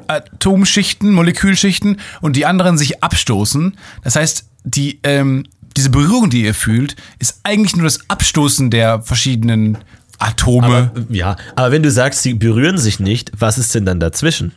Atomschichten, 0.09 1.12
Molekülschichten 1.12 1.99
und 2.20 2.37
die 2.37 2.46
anderen 2.46 2.79
sich 2.79 3.03
abstoßen. 3.03 3.77
Das 4.05 4.16
heißt, 4.16 4.44
die, 4.64 5.01
ähm, 5.03 5.44
diese 5.77 5.90
Berührung, 5.90 6.31
die 6.31 6.42
ihr 6.44 6.55
fühlt, 6.55 6.96
ist 7.18 7.40
eigentlich 7.42 7.77
nur 7.77 7.85
das 7.85 8.09
Abstoßen 8.09 8.70
der 8.70 9.03
verschiedenen 9.03 9.79
Atome. 10.18 10.66
aber, 10.66 10.90
ja, 11.11 11.37
aber 11.57 11.72
wenn 11.72 11.83
du 11.83 11.90
sagst, 11.90 12.22
sie 12.22 12.35
berühren 12.35 12.79
sich 12.79 13.01
nicht, 13.01 13.33
was 13.38 13.59
ist 13.59 13.75
denn 13.75 13.85
dann 13.85 14.01
dazwischen? 14.01 14.53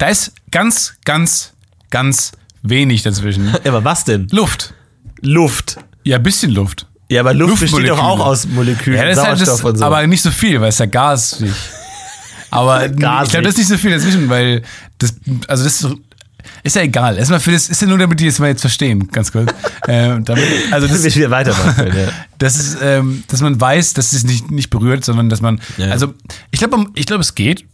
da 0.00 0.08
ist 0.08 0.32
ganz, 0.50 0.94
ganz, 1.04 1.52
ganz 1.90 2.32
wenig 2.62 3.02
dazwischen. 3.02 3.48
Ja, 3.64 3.70
aber 3.72 3.84
was 3.84 4.04
denn? 4.04 4.28
Luft. 4.30 4.74
Luft. 5.20 5.76
Ja, 6.04 6.16
ein 6.16 6.22
bisschen 6.22 6.50
Luft. 6.52 6.86
Ja, 7.10 7.20
aber 7.22 7.34
Luft 7.34 7.58
besteht 7.60 7.88
doch 7.88 7.98
auch 8.02 8.20
aus 8.20 8.46
Molekülen, 8.46 8.98
Ja, 9.00 9.04
das 9.06 9.18
ist 9.18 9.24
halt 9.24 9.38
Sauerstoff 9.38 9.60
das, 9.62 9.70
und 9.72 9.78
so. 9.78 9.84
aber 9.84 10.06
nicht 10.06 10.22
so 10.22 10.30
viel, 10.30 10.60
weil 10.60 10.68
es 10.68 10.78
ja 10.78 10.86
Gas 10.86 11.40
ist. 11.40 11.56
Aber 12.50 12.86
ich 12.90 12.96
Gasig. 12.96 13.30
glaube, 13.32 13.44
das 13.46 13.54
ist 13.54 13.58
nicht 13.58 13.68
so 13.68 13.76
viel 13.78 13.90
dazwischen, 13.90 14.28
weil 14.28 14.62
das, 14.98 15.14
also 15.48 15.64
das 15.64 15.84
ist, 16.62 16.76
ja 16.76 16.82
egal. 16.82 17.18
Erstmal 17.18 17.40
für 17.40 17.50
das, 17.50 17.68
ist 17.68 17.82
ja 17.82 17.88
nur, 17.88 17.98
damit 17.98 18.20
die 18.20 18.26
das 18.26 18.38
mal 18.38 18.46
jetzt 18.48 18.60
verstehen, 18.60 19.08
ganz 19.08 19.32
kurz. 19.32 19.52
ähm, 19.88 20.24
damit, 20.24 20.44
also 20.70 20.86
das, 20.86 21.02
wir 21.02 21.14
wieder 21.14 21.30
weitermachen. 21.32 21.86
Ja. 21.88 22.08
das 22.38 22.56
ist, 22.56 22.78
ähm, 22.80 23.24
dass 23.26 23.40
man 23.40 23.60
weiß, 23.60 23.94
dass 23.94 24.12
es 24.12 24.22
nicht, 24.22 24.50
nicht 24.52 24.70
berührt, 24.70 25.04
sondern 25.04 25.28
dass 25.28 25.40
man, 25.40 25.60
Ja. 25.78 25.88
also 25.90 26.14
ich 26.52 26.60
glaube, 26.60 26.86
ich 26.94 27.06
glaube, 27.06 27.22
es 27.22 27.34
geht. 27.34 27.64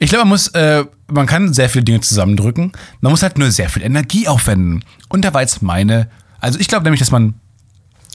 Ich 0.00 0.08
glaube, 0.10 0.24
man 0.24 0.30
muss, 0.30 0.48
äh, 0.48 0.84
man 1.12 1.26
kann 1.26 1.52
sehr 1.54 1.68
viele 1.68 1.84
Dinge 1.84 2.00
zusammendrücken. 2.00 2.72
Man 3.00 3.10
muss 3.12 3.22
halt 3.22 3.38
nur 3.38 3.50
sehr 3.52 3.68
viel 3.68 3.82
Energie 3.82 4.26
aufwenden. 4.26 4.84
Und 5.08 5.24
da 5.24 5.32
war 5.32 5.42
jetzt 5.42 5.62
meine, 5.62 6.08
also 6.40 6.58
ich 6.58 6.66
glaube 6.66 6.82
nämlich, 6.84 7.00
dass 7.00 7.10
man 7.12 7.34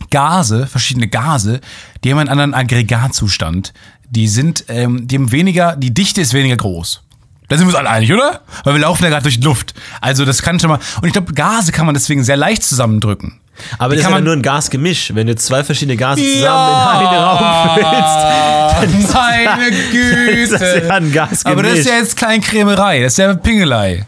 Gase, 0.09 0.67
verschiedene 0.67 1.07
Gase, 1.07 1.61
die 2.03 2.11
haben 2.11 2.19
einen 2.19 2.29
anderen 2.29 2.53
Aggregatzustand. 2.53 3.73
Die 4.09 4.27
sind, 4.27 4.65
ähm, 4.69 5.07
die 5.07 5.15
haben 5.15 5.31
weniger, 5.31 5.75
die 5.75 5.93
Dichte 5.93 6.21
ist 6.21 6.33
weniger 6.33 6.57
groß. 6.57 7.01
Da 7.47 7.57
sind 7.57 7.65
wir 7.67 7.69
uns 7.69 7.77
alle 7.79 7.89
einig, 7.89 8.11
oder? 8.13 8.41
Weil 8.63 8.73
wir 8.75 8.81
laufen 8.81 9.03
ja 9.03 9.09
gerade 9.09 9.23
durch 9.23 9.39
die 9.39 9.45
Luft. 9.45 9.73
Also 10.01 10.23
das 10.25 10.41
kann 10.41 10.59
schon 10.59 10.69
mal. 10.69 10.79
Und 11.01 11.07
ich 11.07 11.13
glaube, 11.13 11.33
Gase 11.33 11.71
kann 11.71 11.85
man 11.87 11.95
deswegen 11.95 12.23
sehr 12.23 12.37
leicht 12.37 12.63
zusammendrücken. 12.63 13.39
Aber 13.77 13.89
Die 13.93 13.97
das 13.97 14.01
ist 14.01 14.03
kann 14.05 14.11
ja 14.11 14.17
man- 14.17 14.23
nur 14.23 14.33
ein 14.33 14.41
Gasgemisch. 14.41 15.13
Wenn 15.15 15.27
du 15.27 15.35
zwei 15.35 15.63
verschiedene 15.63 15.97
Gase 15.97 16.21
zusammen 16.21 17.01
in 17.01 17.07
einen 17.07 17.23
Raum 17.23 17.69
füllst, 17.75 19.13
Meine 19.13 19.67
ist 20.43 20.53
das 20.53 20.61
ja 20.83 20.89
ein 20.95 21.11
Gasgemisch. 21.11 21.45
Aber 21.45 21.63
das 21.63 21.79
ist 21.79 21.87
ja 21.87 21.95
jetzt 21.97 22.15
Kleinkrämerei, 22.17 23.01
das 23.01 23.13
ist 23.13 23.17
ja 23.17 23.33
Pingelei. 23.33 24.05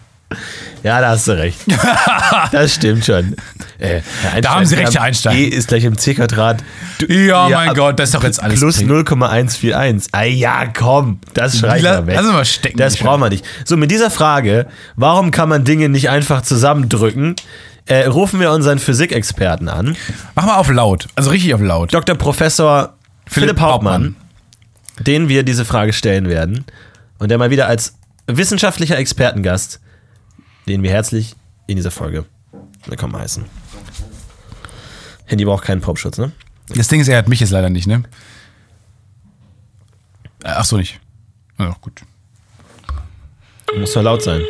Ja, 0.84 1.00
da 1.00 1.10
hast 1.10 1.28
du 1.28 1.34
recht. 1.38 1.60
das 2.52 2.74
stimmt 2.76 3.06
schon. 3.06 3.36
Äh, 3.78 4.02
Da 4.42 4.56
haben 4.56 4.66
Sie 4.66 4.76
recht, 4.76 4.96
Herr 4.96 5.04
Einstein. 5.04 5.38
E 5.38 5.44
ist 5.46 5.68
gleich 5.68 5.84
im 5.84 5.98
C-Quadrat. 5.98 6.64
Du- 7.00 7.06
Ja, 7.12 7.48
mein 7.50 7.74
Gott, 7.76 8.00
das 8.00 8.10
ist 8.10 8.16
doch 8.16 8.24
jetzt 8.24 8.42
alles 8.42 8.60
Plus 8.60 8.78
Ping. 8.80 8.88
0,141. 8.88 10.10
Ah 10.12 10.24
ja, 10.24 10.66
komm, 10.68 11.20
das 11.34 11.60
schreibt 11.60 11.82
La- 11.84 12.02
mal 12.02 12.08
weg. 12.08 12.16
wir 12.18 12.24
mal 12.32 12.46
stecken, 12.46 12.78
Das 12.78 12.98
brauchen 12.98 13.22
wir 13.22 13.30
nicht. 13.30 13.46
So, 13.66 13.78
mit 13.78 13.92
dieser 13.92 14.10
Frage, 14.10 14.68
warum 14.96 15.30
kann 15.32 15.50
man 15.50 15.64
Dinge 15.64 15.88
nicht 15.90 16.10
einfach 16.10 16.42
zusammendrücken, 16.42 17.36
äh, 17.86 18.06
rufen 18.06 18.40
wir 18.40 18.52
unseren 18.52 18.80
Physikexperten 18.80 19.70
an. 19.70 19.96
Mach 20.36 20.46
mal 20.46 20.56
auf 20.56 20.70
laut, 20.70 21.08
also 21.16 21.30
richtig 21.30 21.54
auf 21.54 21.62
laut. 21.62 21.94
Dr. 21.94 22.16
Professor 22.16 22.94
Philipp, 23.28 23.50
Philipp 23.50 23.60
Hauptmann, 23.62 24.16
den 25.00 25.30
wir 25.30 25.44
diese 25.44 25.66
Frage 25.66 25.94
stellen 25.94 26.28
werden. 26.30 26.66
Und 27.20 27.30
der 27.30 27.38
mal 27.38 27.50
wieder 27.52 27.68
als 27.68 27.96
wissenschaftlicher 28.28 28.98
Expertengast, 28.98 29.80
den 30.68 30.84
wir 30.84 30.92
herzlich 30.92 31.36
in 31.68 31.76
dieser 31.76 31.92
Folge 31.92 32.26
willkommen 32.86 33.16
heißen. 33.16 33.46
Handy 35.26 35.46
braucht 35.46 35.64
keinen 35.64 35.82
Popschutz, 35.82 36.18
ne? 36.18 36.32
Das 36.68 36.88
Ding 36.88 37.02
ist, 37.02 37.08
er 37.08 37.18
hat 37.18 37.28
mich 37.28 37.40
jetzt 37.40 37.52
leider 37.52 37.70
nicht, 37.70 37.88
ne? 37.88 38.04
Äh, 40.44 40.50
Ach 40.50 40.66
so, 40.66 40.78
nicht. 40.78 41.00
Ja, 41.58 41.76
gut. 41.82 42.02
Muss 43.78 43.94
doch 43.94 44.02
laut 44.02 44.22
sein. 44.24 44.42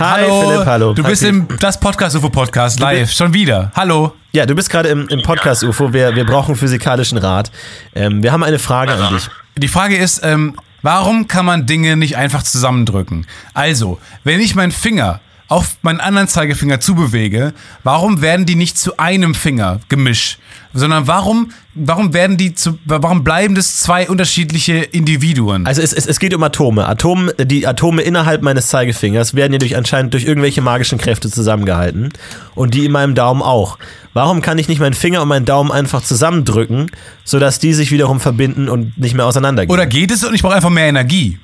Hi 0.00 0.24
Philipp, 0.24 0.64
hallo. 0.64 0.94
Du 0.94 1.04
Hi, 1.04 1.10
bist 1.10 1.22
Philipp. 1.22 1.50
im 1.50 1.58
Das 1.58 1.78
Podcast 1.78 2.16
UFO 2.16 2.30
Podcast 2.30 2.80
live. 2.80 3.12
Schon 3.12 3.34
wieder. 3.34 3.70
Hallo. 3.76 4.14
Ja, 4.32 4.46
du 4.46 4.54
bist 4.54 4.70
gerade 4.70 4.88
im, 4.88 5.06
im 5.08 5.22
Podcast 5.22 5.62
UFO. 5.62 5.92
Wir, 5.92 6.16
wir 6.16 6.24
brauchen 6.24 6.56
physikalischen 6.56 7.18
Rat. 7.18 7.50
Ähm, 7.94 8.22
wir 8.22 8.32
haben 8.32 8.42
eine 8.42 8.58
Frage 8.58 8.92
an 8.94 9.12
dich. 9.14 9.28
Die 9.58 9.68
Frage 9.68 9.98
ist, 9.98 10.22
ähm, 10.24 10.56
warum 10.80 11.28
kann 11.28 11.44
man 11.44 11.66
Dinge 11.66 11.98
nicht 11.98 12.16
einfach 12.16 12.42
zusammendrücken? 12.42 13.26
Also, 13.52 13.98
wenn 14.24 14.40
ich 14.40 14.54
meinen 14.54 14.72
Finger 14.72 15.20
auf 15.48 15.76
meinen 15.82 16.00
anderen 16.00 16.28
Zeigefinger 16.28 16.80
zubewege, 16.80 17.52
warum 17.84 18.22
werden 18.22 18.46
die 18.46 18.54
nicht 18.54 18.78
zu 18.78 18.96
einem 18.96 19.34
Finger 19.34 19.80
gemischt? 19.90 20.38
Sondern 20.72 21.08
warum, 21.08 21.52
warum 21.74 22.14
werden 22.14 22.36
die 22.36 22.54
zu, 22.54 22.78
warum 22.84 23.24
bleiben 23.24 23.56
das 23.56 23.80
zwei 23.80 24.08
unterschiedliche 24.08 24.74
Individuen? 24.76 25.66
Also 25.66 25.82
es, 25.82 25.92
es, 25.92 26.06
es 26.06 26.20
geht 26.20 26.32
um 26.32 26.42
Atome. 26.42 26.86
Atome. 26.86 27.34
Die 27.34 27.66
Atome 27.66 28.02
innerhalb 28.02 28.42
meines 28.42 28.68
Zeigefingers 28.68 29.34
werden 29.34 29.52
ja 29.52 29.58
durch, 29.58 29.76
anscheinend 29.76 30.14
durch 30.14 30.24
irgendwelche 30.24 30.62
magischen 30.62 30.98
Kräfte 30.98 31.28
zusammengehalten. 31.28 32.12
Und 32.54 32.74
die 32.74 32.84
in 32.84 32.92
meinem 32.92 33.14
Daumen 33.14 33.42
auch. 33.42 33.78
Warum 34.12 34.42
kann 34.42 34.58
ich 34.58 34.68
nicht 34.68 34.80
meinen 34.80 34.94
Finger 34.94 35.22
und 35.22 35.28
meinen 35.28 35.44
Daumen 35.44 35.72
einfach 35.72 36.02
zusammendrücken, 36.02 36.90
sodass 37.24 37.58
die 37.58 37.74
sich 37.74 37.90
wiederum 37.90 38.20
verbinden 38.20 38.68
und 38.68 38.96
nicht 38.98 39.14
mehr 39.14 39.26
auseinandergehen? 39.26 39.72
Oder 39.72 39.86
geht 39.86 40.10
es 40.10 40.24
und 40.24 40.34
ich 40.34 40.42
brauche 40.42 40.54
einfach 40.54 40.70
mehr 40.70 40.86
Energie? 40.86 41.38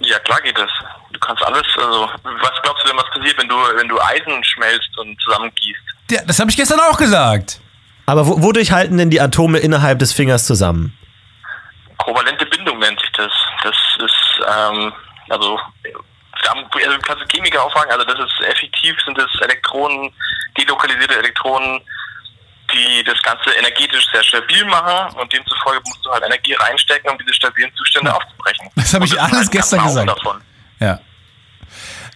Ja, 0.00 0.18
klar 0.20 0.40
geht 0.42 0.58
es. 0.58 0.70
Du 1.12 1.20
kannst 1.20 1.42
alles, 1.44 1.62
also, 1.76 2.08
was 2.22 2.62
glaubst 2.62 2.84
du 2.84 2.88
denn, 2.88 2.96
was 2.96 3.10
passiert, 3.10 3.38
wenn 3.38 3.48
du, 3.48 3.54
wenn 3.54 3.88
du 3.88 4.00
Eisen 4.00 4.44
schmelzt 4.44 4.90
und 4.98 5.18
zusammengießt? 5.22 5.80
Ja, 6.10 6.22
das 6.26 6.38
habe 6.38 6.50
ich 6.50 6.56
gestern 6.56 6.80
auch 6.80 6.98
gesagt. 6.98 7.60
Aber 8.06 8.26
wo, 8.26 8.42
wodurch 8.42 8.72
halten 8.72 8.98
denn 8.98 9.10
die 9.10 9.20
Atome 9.20 9.58
innerhalb 9.58 9.98
des 9.98 10.12
Fingers 10.12 10.46
zusammen? 10.46 10.96
Kovalente 11.98 12.44
Bindung 12.46 12.78
nennt 12.78 13.00
sich 13.00 13.10
das. 13.12 13.32
Das 13.62 13.76
ist, 14.04 14.40
ähm, 14.46 14.92
also, 15.30 15.58
also 16.46 16.98
kannst 17.02 17.22
du 17.22 17.26
Chemiker 17.28 17.62
auch 17.62 17.72
fragen, 17.72 17.90
also 17.90 18.04
das 18.04 18.18
ist 18.18 18.46
effektiv, 18.46 18.94
sind 19.04 19.18
es 19.18 19.40
Elektronen, 19.40 20.12
delokalisierte 20.58 21.16
Elektronen, 21.18 21.80
die 22.72 23.04
das 23.04 23.20
Ganze 23.22 23.50
energetisch 23.58 24.06
sehr 24.12 24.22
stabil 24.22 24.64
machen 24.66 25.16
und 25.16 25.32
demzufolge 25.32 25.80
musst 25.86 26.04
du 26.04 26.10
halt 26.10 26.24
Energie 26.24 26.54
reinstecken, 26.54 27.10
um 27.10 27.18
diese 27.18 27.34
stabilen 27.34 27.74
Zustände 27.76 28.14
aufzubrechen. 28.14 28.68
Das 28.76 28.92
habe 28.92 29.04
ich 29.04 29.12
Und 29.12 29.20
alles 29.20 29.36
halt 29.36 29.50
gestern 29.52 29.84
gesagt. 29.84 30.08
Davon. 30.08 30.40
Ja. 30.80 30.98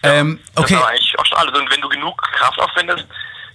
Ähm, 0.03 0.39
Das 0.55 0.63
okay. 0.63 0.73
ist 0.73 0.79
aber 0.79 0.89
eigentlich 0.89 1.19
auch 1.19 1.25
schon 1.25 1.37
alles. 1.37 1.59
Und 1.59 1.71
wenn 1.71 1.81
du 1.81 1.89
genug 1.89 2.21
Kraft 2.21 2.59
aufwendest, 2.59 3.05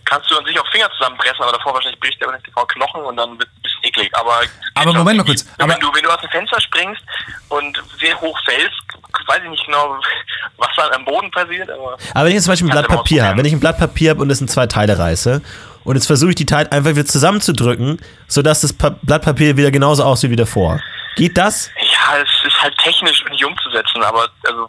kannst 0.05 0.31
du 0.31 0.37
an 0.39 0.45
sich 0.45 0.59
auch 0.59 0.67
Finger 0.71 0.89
zusammenpressen, 0.99 1.41
aber 1.43 1.53
davor 1.53 1.75
wahrscheinlich 1.75 2.01
bricht 2.01 2.21
der 2.21 2.31
nicht 2.33 2.47
die 2.47 2.51
Knochen 2.51 3.03
und 3.03 3.17
dann 3.17 3.39
wird 3.39 3.49
es 3.49 3.55
ein 3.57 3.63
bisschen 3.63 3.85
eklig. 3.85 4.11
Aber, 4.15 4.41
Aber 4.75 4.93
Moment 4.93 5.19
mal 5.19 5.25
kurz, 5.25 5.47
Wenn, 5.59 5.71
aber- 5.71 5.81
du, 5.81 5.95
wenn 5.95 6.03
du 6.03 6.11
aus 6.11 6.21
dem 6.21 6.31
Fenster 6.31 6.61
springst 6.61 7.03
und 7.49 7.83
sehr 8.01 8.21
hoch 8.21 8.39
fällst, 8.45 8.83
weiß 9.27 9.41
ich 9.45 9.51
nicht 9.51 9.65
genau, 9.67 9.99
was 10.59 10.69
dann 10.77 10.93
am 10.93 11.05
Boden 11.05 11.31
passiert, 11.31 11.71
aber 11.71 11.97
Aber 12.15 12.21
wenn 12.25 12.29
ich 12.29 12.35
jetzt 12.35 12.45
zum 12.45 12.53
Beispiel 12.53 12.69
ein 12.69 12.73
Blatt 12.73 12.89
Papier 12.89 13.25
habe, 13.27 13.39
wenn 13.39 13.45
ich 13.47 13.53
ein 13.53 13.61
Blatt 13.61 13.79
Papier 13.79 14.11
habe 14.11 14.23
und 14.23 14.31
es 14.31 14.41
in 14.41 14.49
zwei 14.49 14.67
Teile 14.67 14.99
reiße 14.99 15.41
und 15.85 15.95
jetzt 15.97 16.07
versuche 16.07 16.31
ich 16.31 16.37
die 16.37 16.47
Teile 16.47 16.71
einfach 16.73 16.91
wieder 16.91 17.07
zusammenzudrücken, 17.07 18.01
sodass 18.29 18.61
das 18.63 18.73
pa 18.73 18.91
Blatt 19.03 19.23
Papier 19.23 19.57
wieder 19.57 19.71
genauso 19.71 20.05
aussieht 20.05 20.31
wie 20.31 20.37
davor. 20.37 20.81
Geht 21.17 21.37
das? 21.39 21.71
ja, 21.81 22.19
es 22.19 22.47
ist 22.47 22.61
halt 22.63 22.77
technisch 22.79 23.25
nicht 23.31 23.45
umzusetzen, 23.45 24.03
aber 24.03 24.29
also 24.47 24.69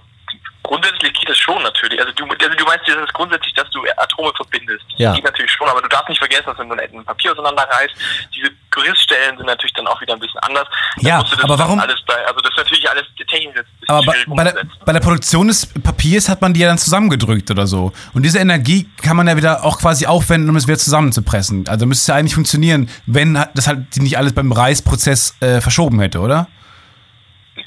grundsätzlich 0.67 1.13
geht 1.13 1.30
es 1.30 1.38
schon 1.38 1.62
natürlich. 1.63 1.99
Also 1.99 2.12
du, 2.13 2.25
also 2.25 2.56
du 2.56 2.65
meinst, 2.65 2.88
das 2.88 2.95
ist 2.97 3.13
grundsätzlich, 3.13 3.54
dass 3.54 3.69
du 3.71 3.82
Atome 3.97 4.32
verbindest. 4.36 4.86
Ja. 4.97 5.10
Das 5.10 5.15
geht 5.17 5.25
natürlich 5.25 5.51
schon, 5.51 5.67
aber 5.67 5.82
du 5.82 5.88
darfst 5.89 6.10
nicht 6.10 6.19
vergessen, 6.19 6.45
dass 6.47 6.58
wenn 6.58 6.69
du 6.69 6.75
ein 6.75 7.06
Papier 7.06 7.32
auseinanderreißt, 7.32 7.93
diese 8.36 8.49
Gerissstellen 8.71 9.38
sind 9.38 9.45
natürlich 9.45 9.73
dann 9.73 9.88
auch 9.88 9.99
wieder 10.01 10.13
ein 10.13 10.19
bisschen 10.19 10.39
anders. 10.41 10.67
Dann 10.97 11.06
Ja, 11.06 11.23
das 11.23 11.43
aber 11.43 11.58
warum- 11.58 11.80
Alles 11.80 12.01
bei, 12.06 12.15
also 12.28 12.39
das 12.41 12.51
ist 12.51 12.58
natürlich 12.58 12.89
alles 12.89 13.04
technisch 13.28 13.65
Aber 13.88 14.06
bei, 14.06 14.15
bei, 14.28 14.43
der, 14.43 14.56
bei 14.86 14.93
der 14.93 14.99
Produktion 14.99 15.47
des 15.47 15.65
Papiers 15.65 16.30
hat 16.30 16.41
man 16.41 16.54
die 16.54 16.60
ja 16.60 16.67
dann 16.67 16.78
zusammengedrückt 16.78 17.49
oder 17.51 17.67
so. 17.67 17.91
Und 18.13 18.23
diese 18.23 18.39
Energie 18.39 18.89
kann 19.01 19.15
man 19.17 19.28
ja 19.28 19.38
wieder 19.38 19.63
auch 19.63 19.80
quasi 19.80 20.06
aufwenden, 20.06 20.49
um 20.49 20.56
es 20.56 20.67
wieder 20.67 20.78
zusammenzupressen. 20.78 21.67
Also 21.67 21.86
müsste 21.86 22.01
es 22.04 22.08
ja 22.08 22.15
eigentlich 22.15 22.36
funktionieren, 22.36 22.89
wenn 23.06 23.34
das 23.54 23.67
halt 23.67 23.97
nicht 23.97 24.17
alles 24.17 24.34
beim 24.34 24.51
Reißprozess 24.51 25.38
äh, 25.41 25.62
verschoben 25.62 25.99
hätte, 25.99 26.19
oder? 26.19 26.47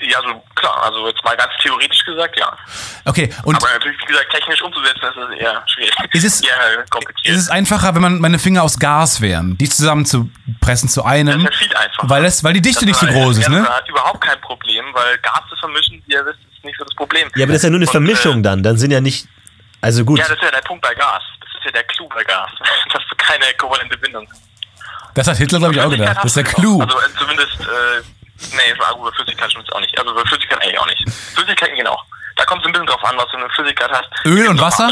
Ja, 0.01 0.19
also 0.19 0.43
klar, 0.55 0.83
also 0.85 1.09
jetzt 1.09 1.23
mal 1.25 1.37
ganz 1.37 1.53
theoretisch 1.61 2.05
gesagt, 2.05 2.39
ja. 2.39 2.57
Okay, 3.05 3.29
und 3.45 3.57
aber 3.57 3.69
natürlich, 3.73 3.99
wie 4.01 4.07
gesagt, 4.07 4.31
technisch 4.33 4.63
umzusetzen, 4.63 5.01
ist 5.03 5.17
es 5.17 5.39
eher 5.41 5.63
schwierig. 5.67 5.95
Ist 6.13 6.25
es- 6.25 6.41
eher 6.49 6.85
kompliziert. 6.91 7.35
ist 7.37 7.43
es 7.43 7.51
einfacher, 7.51 7.95
wenn 7.95 8.03
man 8.03 8.21
meine 8.21 8.39
Finger 8.39 8.63
aus 8.63 8.79
Gas 8.79 9.21
wären, 9.21 9.59
die 9.59 9.69
zusammenzupressen 9.69 10.89
zu 10.89 11.05
einem? 11.05 11.45
Das 11.45 11.55
ist 11.55 11.61
ja 11.61 11.67
viel 11.69 11.77
einfacher. 11.77 12.09
Weil, 12.11 12.23
das, 12.23 12.45
weil 12.45 12.53
die 12.55 12.63
Dichte 12.63 12.87
Das 12.87 12.87
nicht 12.87 13.01
so 13.01 13.07
groß 13.07 13.39
ist, 13.39 13.45
ja, 13.45 13.51
ne? 13.51 13.63
Das 13.67 13.77
hat 13.77 13.89
überhaupt 13.89 14.21
kein 14.21 14.41
Problem, 14.41 14.85
weil 14.93 15.19
Gas 15.19 15.41
zu 15.51 15.57
vermischen, 15.57 16.03
wie 16.07 16.13
ihr 16.13 16.25
wisst, 16.27 16.39
ist 16.55 16.65
nicht 16.65 16.79
so 16.79 16.85
das 16.85 16.95
Problem. 16.95 17.29
Ja, 17.35 17.45
aber 17.45 17.53
das 17.53 17.57
ist 17.57 17.65
ja 17.65 17.71
nur 17.71 17.79
eine 17.79 17.87
Und, 17.87 17.91
Vermischung 17.93 18.39
Äh, 18.39 18.43
dann. 18.43 18.63
Dann 18.63 18.79
sind 18.79 18.91
ja 18.91 19.01
nicht. 19.01 19.27
Also 19.81 20.05
gut. 20.05 20.19
ja, 20.19 20.25
das 20.29 20.37
ist 20.37 20.43
ja 20.43 20.51
der 20.51 20.61
Punkt 20.63 20.83
bei 20.83 20.95
Gas. 20.95 21.23
Das 21.41 21.49
ist 21.59 21.65
ja 21.65 21.71
der 21.73 21.85
Clou 21.85 22.09
bei 22.09 22.25
Gas. 22.25 22.51
Dass 22.93 23.03
du 23.09 23.17
keine 23.17 23.45
kovalente 23.57 23.97
Bindung 23.99 24.27
hast. 24.31 24.43
Das 25.15 25.27
hat 25.27 25.37
Hitler, 25.39 25.59
glaube 25.59 25.75
ich, 25.75 25.81
auch 25.81 25.91
gedacht. 25.91 26.17
Das 26.19 26.25
ist 26.27 26.37
der 26.37 26.45
Clou. 26.45 26.81
Also 26.83 26.99
äh, 26.99 27.03
zumindest, 27.19 27.61
äh, 27.61 28.03
nee, 28.53 28.74
für 28.74 28.98
über 28.98 29.12
Flüssigkeit 29.14 29.51
stimmt 29.51 29.68
es 29.68 29.74
auch 29.74 29.81
nicht. 29.81 29.98
Also 29.98 30.14
für 30.16 30.27
Flüssigkeit 30.27 30.62
eigentlich 30.62 30.79
auch 30.79 30.87
nicht. 30.87 31.05
Flüssigkeiten 31.35 31.74
gehen 31.77 31.87
auch. 31.87 32.05
Da 32.37 32.44
kommt 32.44 32.62
es 32.62 32.66
ein 32.66 32.72
bisschen 32.72 32.87
drauf 32.87 33.05
an, 33.05 33.16
was 33.16 33.27
du 33.31 33.37
eine 33.37 33.48
Flüssigkeit 33.51 33.90
hast. 33.90 34.09
Öl 34.24 34.37
Gibt 34.37 34.48
und 34.51 34.61
Wasser? 34.61 34.90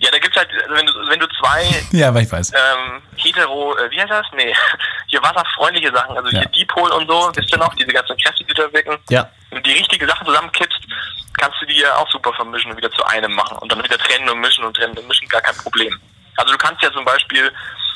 Ja, 0.00 0.10
da 0.12 0.18
gibt's 0.20 0.36
halt, 0.36 0.48
also 0.62 0.74
wenn 0.76 0.86
du, 0.86 0.92
wenn 1.08 1.18
du 1.18 1.26
zwei 1.40 1.64
Ja, 1.98 2.08
aber 2.08 2.20
ich 2.20 2.30
weiß. 2.30 2.52
ähm, 2.52 3.02
hetero, 3.16 3.76
äh, 3.78 3.90
wie 3.90 4.00
heißt 4.00 4.10
das? 4.10 4.26
Nee, 4.32 4.54
hier 5.08 5.20
wasserfreundliche 5.22 5.90
Sachen, 5.92 6.16
also 6.16 6.28
Ja. 6.30 6.40
hier 6.40 6.48
Dipol 6.50 6.90
und 6.92 7.08
so, 7.10 7.32
wisst 7.34 7.50
ihr 7.50 7.58
noch, 7.58 7.74
diese 7.74 7.92
ganzen 7.92 8.16
Kräfte, 8.16 8.44
die 8.44 8.54
da 8.54 8.72
wirken. 8.72 8.96
Ja. 9.10 9.28
Wenn 9.50 9.60
du 9.60 9.68
die 9.70 9.76
richtige 9.76 10.06
Sachen 10.06 10.24
zusammenkippst, 10.26 10.78
kannst 11.36 11.60
du 11.60 11.66
die 11.66 11.80
ja 11.80 11.96
auch 11.96 12.08
super 12.12 12.32
vermischen 12.34 12.70
und 12.70 12.76
wieder 12.76 12.92
zu 12.92 13.04
einem 13.06 13.32
machen 13.34 13.58
und 13.58 13.72
dann 13.72 13.82
wieder 13.82 13.98
trennen 13.98 14.28
und 14.28 14.38
mischen 14.40 14.64
und 14.64 14.76
trennen 14.76 14.96
und 14.96 15.08
mischen, 15.08 15.28
gar 15.28 15.40
kein 15.40 15.56
Problem. 15.56 15.98
Also 16.36 16.52
du 16.52 16.58
kannst 16.58 16.80
ja 16.80 16.92
zum 16.92 17.04
Beispiel, 17.04 17.52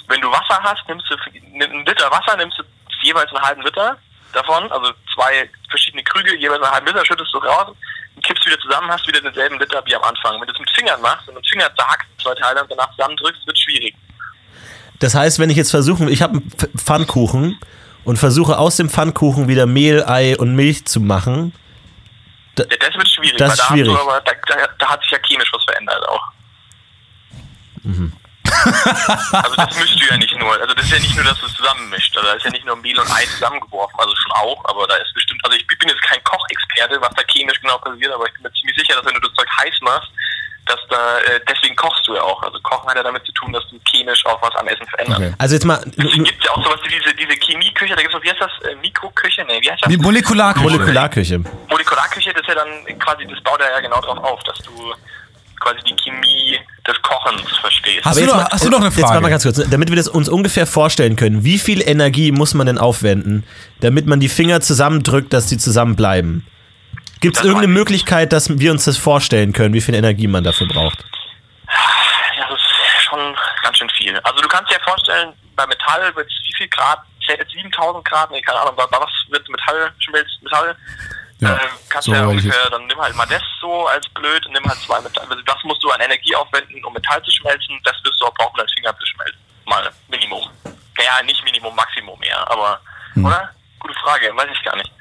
wenn 0.08 0.20
du 0.20 0.28
Wasser 0.32 0.60
hast, 0.60 0.82
nimmst 0.88 1.08
du 1.08 1.14
nimm 1.52 1.70
einen 1.70 1.86
Liter 1.86 2.10
Wasser, 2.10 2.36
nimmst 2.36 2.58
du 2.58 2.64
jeweils 3.02 3.30
einen 3.32 3.44
halben 3.44 3.62
Liter 3.62 3.96
davon, 4.32 4.70
also 4.72 4.92
zwei 5.14 5.48
verschiedene 5.68 6.02
Krüge, 6.04 6.36
jeweils 6.38 6.62
einen 6.62 6.72
halben 6.72 6.86
Liter, 6.86 7.04
schüttest 7.04 7.32
du 7.34 7.38
raus 7.38 7.74
und 8.16 8.24
kippst 8.24 8.46
wieder 8.46 8.58
zusammen, 8.60 8.90
hast 8.90 9.06
wieder 9.06 9.20
denselben 9.20 9.58
Liter 9.58 9.82
wie 9.84 9.94
am 9.94 10.02
Anfang. 10.02 10.40
Wenn 10.40 10.46
du 10.46 10.52
es 10.52 10.58
mit 10.60 10.70
Fingern 10.70 11.00
machst 11.00 11.28
und 11.28 11.34
mit 11.34 11.46
Fingern 11.46 11.70
zerhackst, 11.76 12.08
zwei 12.22 12.34
Teile 12.34 12.62
und 12.62 12.70
danach 12.70 12.90
zusammendrückst, 12.92 13.46
wird 13.46 13.58
schwierig. 13.58 13.94
Das 15.00 15.14
heißt, 15.14 15.38
wenn 15.38 15.50
ich 15.50 15.56
jetzt 15.56 15.70
versuche, 15.70 16.08
ich 16.10 16.22
habe 16.22 16.34
einen 16.34 16.50
Pf- 16.50 16.78
Pfannkuchen 16.78 17.58
und 18.04 18.18
versuche 18.18 18.56
aus 18.58 18.76
dem 18.76 18.88
Pfannkuchen 18.88 19.48
wieder 19.48 19.66
Mehl, 19.66 20.04
Ei 20.04 20.36
und 20.38 20.54
Milch 20.54 20.86
zu 20.86 21.00
machen. 21.00 21.52
Ja, 22.58 22.64
das 22.64 22.94
wird 22.94 23.08
schwierig, 23.08 23.36
Das 23.38 23.48
weil 23.48 23.54
ist 23.54 23.60
da, 23.60 23.66
schwierig. 23.66 23.98
Aber, 23.98 24.20
da, 24.20 24.32
da, 24.46 24.68
da 24.78 24.88
hat 24.88 25.02
sich 25.02 25.10
ja 25.10 25.18
chemisch 25.26 25.50
was 25.52 25.64
verändert 25.64 26.06
auch. 26.08 26.22
Mhm. 27.82 28.12
Also 29.32 29.56
das 29.56 29.78
mischst 29.78 30.00
du 30.00 30.06
ja 30.06 30.16
nicht 30.16 30.36
nur, 30.38 30.52
also 30.60 30.74
das 30.74 30.84
ist 30.84 30.92
ja 30.92 30.98
nicht 30.98 31.14
nur, 31.14 31.24
dass 31.24 31.38
du 31.40 31.46
es 31.46 31.54
zusammenmischt, 31.54 32.16
also 32.16 32.28
da 32.28 32.34
ist 32.34 32.44
ja 32.44 32.50
nicht 32.50 32.64
nur 32.64 32.76
Mehl 32.76 32.98
und 32.98 33.10
Ei 33.10 33.24
zusammengeworfen, 33.26 33.98
also 33.98 34.14
schon 34.16 34.32
auch, 34.32 34.64
aber 34.66 34.86
da 34.86 34.96
ist 34.96 35.12
bestimmt, 35.14 35.44
also 35.44 35.56
ich 35.56 35.66
bin 35.66 35.88
jetzt 35.88 36.02
kein 36.02 36.22
Kochexperte, 36.24 37.00
was 37.00 37.14
da 37.14 37.22
chemisch 37.30 37.60
genau 37.60 37.78
passiert, 37.78 38.12
aber 38.12 38.26
ich 38.26 38.32
bin 38.34 38.42
mir 38.42 38.52
ziemlich 38.52 38.76
sicher, 38.76 38.96
dass 38.96 39.04
wenn 39.06 39.14
du 39.14 39.20
das 39.20 39.34
Zeug 39.34 39.48
heiß 39.58 39.74
machst, 39.82 40.10
dass 40.66 40.78
da, 40.88 41.18
äh, 41.18 41.40
deswegen 41.48 41.74
kochst 41.74 42.06
du 42.06 42.14
ja 42.14 42.22
auch, 42.22 42.40
also 42.42 42.58
Kochen 42.60 42.88
hat 42.88 42.96
ja 42.96 43.02
damit 43.02 43.24
zu 43.26 43.32
tun, 43.32 43.52
dass 43.52 43.66
du 43.68 43.80
chemisch 43.90 44.24
auch 44.26 44.40
was 44.42 44.54
am 44.54 44.68
Essen 44.68 44.86
veränderst. 44.86 45.20
Okay. 45.20 45.34
Also 45.38 45.54
jetzt 45.54 45.64
mal 45.64 45.82
Deswegen 45.84 46.24
gibt 46.24 46.38
es 46.38 46.46
ja 46.46 46.52
auch 46.52 46.62
sowas 46.62 46.80
wie 46.84 46.88
diese, 46.88 47.14
diese 47.14 47.32
Chemieküche, 47.32 47.96
da 47.96 48.02
gibt 48.02 48.14
es, 48.14 48.22
wie 48.22 48.30
heißt 48.30 48.40
das, 48.40 48.70
äh, 48.70 48.74
Mikroküche, 48.76 49.44
nee, 49.44 49.60
wie 49.60 49.70
heißt 49.70 49.82
das? 49.82 49.90
Die 49.90 49.96
Molekularküche. 49.96 50.64
Molekularküche. 50.64 51.40
Molekularküche, 51.68 52.32
das 52.32 52.42
ist 52.42 52.48
ja 52.48 52.54
dann 52.54 52.98
quasi, 53.00 53.26
das 53.26 53.40
baut 53.42 53.60
ja 53.60 53.80
genau 53.80 54.00
drauf 54.00 54.18
auf, 54.18 54.42
dass 54.44 54.58
du 54.58 54.94
quasi 55.58 55.80
die 55.84 55.96
Chemie 55.96 56.60
des 56.86 57.00
Kochens 57.02 57.42
verstehst. 57.60 58.04
Hast 58.04 58.16
du 58.16 58.22
jetzt 58.22 58.30
noch- 58.30 58.36
mal- 58.42 58.48
hast 58.50 58.64
du 58.64 58.68
noch 58.70 58.78
eine 58.80 58.86
Jetzt 58.88 58.98
mal 59.00 59.06
Frage? 59.08 59.28
ganz 59.30 59.42
kurz, 59.44 59.68
damit 59.70 59.88
wir 59.88 59.96
das 59.96 60.08
uns 60.08 60.28
ungefähr 60.28 60.66
vorstellen 60.66 61.16
können. 61.16 61.44
Wie 61.44 61.58
viel 61.58 61.80
Energie 61.80 62.32
muss 62.32 62.54
man 62.54 62.66
denn 62.66 62.78
aufwenden, 62.78 63.44
damit 63.80 64.06
man 64.06 64.18
die 64.20 64.28
Finger 64.28 64.60
zusammendrückt, 64.60 65.32
dass 65.32 65.46
die 65.46 65.58
zusammenbleiben? 65.58 66.46
Gibt 67.20 67.36
es 67.36 67.42
irgendeine 67.44 67.72
Möglichkeit, 67.72 68.32
dass 68.32 68.58
wir 68.58 68.72
uns 68.72 68.84
das 68.84 68.96
vorstellen 68.96 69.52
können, 69.52 69.74
wie 69.74 69.80
viel 69.80 69.94
Energie 69.94 70.26
man 70.26 70.42
dafür 70.42 70.66
braucht? 70.66 71.04
Ja, 72.36 72.48
das 72.50 72.58
ist 72.60 73.02
schon 73.04 73.36
ganz 73.62 73.78
schön 73.78 73.90
viel. 73.90 74.18
Also 74.18 74.42
du 74.42 74.48
kannst 74.48 74.72
dir 74.72 74.80
vorstellen, 74.84 75.32
bei 75.54 75.64
Metall 75.68 76.14
wird 76.16 76.26
wie 76.26 76.54
viel 76.56 76.68
Grad, 76.68 76.98
7000 77.54 78.04
Grad, 78.04 78.30
nee, 78.32 78.42
keine 78.42 78.58
Ahnung, 78.60 78.74
bei 78.76 78.84
bei 78.86 78.98
was 78.98 79.10
wird 79.30 79.48
Metall 79.48 79.92
schmilzt, 80.00 80.42
Metall? 80.42 80.74
Ja, 81.42 81.54
äh, 81.56 81.58
kannst 81.88 82.06
so 82.06 82.14
ja 82.14 82.24
ungefähr, 82.26 82.70
dann 82.70 82.86
nimm 82.86 82.98
halt 83.00 83.14
mal 83.16 83.26
das 83.26 83.42
so 83.60 83.86
als 83.86 84.08
blöd 84.10 84.46
und 84.46 84.52
nimm 84.52 84.64
halt 84.64 84.78
zwei 84.80 85.00
Metall. 85.00 85.26
Also 85.28 85.42
das 85.42 85.56
musst 85.64 85.82
du 85.82 85.90
an 85.90 86.00
Energie 86.00 86.34
aufwenden, 86.36 86.84
um 86.84 86.92
Metall 86.92 87.22
zu 87.22 87.30
schmelzen, 87.32 87.78
das 87.84 87.94
wirst 88.04 88.20
du 88.20 88.26
auch 88.26 88.34
brauchen, 88.34 88.52
um 88.52 88.58
deinen 88.58 88.68
Finger 88.68 88.96
zu 88.98 89.06
schmelzen. 89.06 89.38
Mal 89.66 89.90
Minimum. 90.08 90.48
Ja, 90.98 91.22
nicht 91.24 91.42
Minimum, 91.44 91.74
Maximum 91.74 92.22
eher, 92.22 92.48
aber, 92.50 92.80
Hm. 93.14 93.24
oder? 93.26 93.50
Gute 93.80 93.94
Frage, 93.94 94.30
weiß 94.36 94.48
ich 94.52 94.62
gar 94.64 94.76
nicht. 94.76 94.92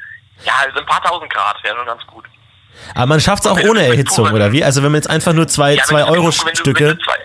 Ja, 0.43 0.53
also 0.65 0.79
ein 0.79 0.85
paar 0.87 1.03
tausend 1.03 1.31
Grad 1.31 1.63
wäre 1.63 1.75
schon 1.77 1.85
ganz 1.85 2.05
gut. 2.07 2.25
Aber 2.95 3.05
man 3.05 3.19
schafft 3.21 3.45
es 3.45 3.51
auch 3.51 3.59
ohne 3.59 3.85
Erhitzung, 3.85 4.31
oder 4.31 4.51
wie? 4.51 4.63
Also 4.63 4.81
wenn 4.81 4.91
man 4.91 4.99
jetzt 5.01 5.09
einfach 5.09 5.33
nur 5.33 5.47
zwei, 5.47 5.73
Ja, 5.75 5.83
zwei 5.83 5.99
wenn 5.99 6.05
du- 6.07 6.11
Euro 6.13 6.23
wenn 6.25 6.31
du- 6.31 6.45
wenn 6.45 6.53
du 6.53 6.59
Stücke. 6.59 6.97
zwei- 7.03 7.23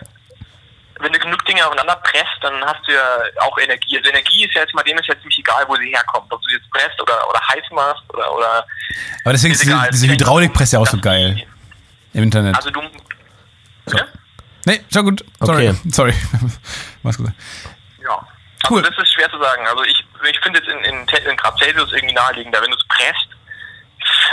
wenn 1.01 1.13
du 1.13 1.19
genug 1.19 1.45
Dinge 1.45 1.65
aufeinander 1.67 1.97
presst, 1.97 2.39
dann 2.41 2.65
hast 2.65 2.87
du 2.87 2.93
ja 2.93 3.21
auch 3.41 3.59
Energie. 3.59 3.99
Also 3.99 4.11
Energie 4.11 4.45
ist 4.45 4.55
ja 4.55 4.63
jetzt 4.63 4.75
mal 4.75 4.83
dem 4.83 4.99
ist 4.99 5.07
ja 5.07 5.15
ziemlich 5.19 5.39
egal, 5.39 5.65
wo 5.69 5.77
sie 5.77 5.91
herkommt. 5.95 6.33
Ob 6.33 6.41
du 6.43 6.49
sie 6.49 6.57
jetzt 6.57 6.71
presst 6.71 7.01
oder, 7.01 7.29
oder 7.29 7.41
heiß 7.49 7.65
machst 7.71 8.03
oder, 8.15 8.33
oder 8.33 8.67
Aber 9.25 9.33
deswegen 9.33 9.53
ist 9.55 9.63
diese, 9.63 9.73
egal. 9.73 9.91
diese 9.91 10.09
Hydraulikpresse 10.09 10.77
ja 10.77 10.83
auch 10.83 10.87
so 10.87 10.99
geil 10.99 11.47
im 12.13 12.23
Internet. 12.23 12.57
Also 12.57 12.71
du. 12.71 12.81
Ja? 13.93 14.05
nee, 14.65 14.81
schon 14.93 15.05
gut. 15.05 15.25
Sorry. 15.41 15.69
Okay. 15.69 15.79
Sorry. 15.91 16.15
Mach's 17.03 17.19
gut. 17.19 17.31
Ja. 18.03 18.17
Also 18.65 18.75
Cool. 18.75 18.83
das 18.83 18.97
ist 18.99 19.13
schwer 19.13 19.31
zu 19.31 19.39
sagen. 19.39 19.67
Also 19.67 19.85
ich, 19.85 20.05
ich 20.29 20.41
finde 20.41 20.59
jetzt 20.59 20.69
in, 20.69 20.79
in, 20.85 21.07
in 21.31 21.37
Grad 21.37 21.57
Celsius 21.59 21.93
irgendwie 21.93 22.15
naheliegender, 22.15 22.61
wenn 22.63 22.71
du 22.71 22.77
es 22.77 22.85
presst. 22.89 23.29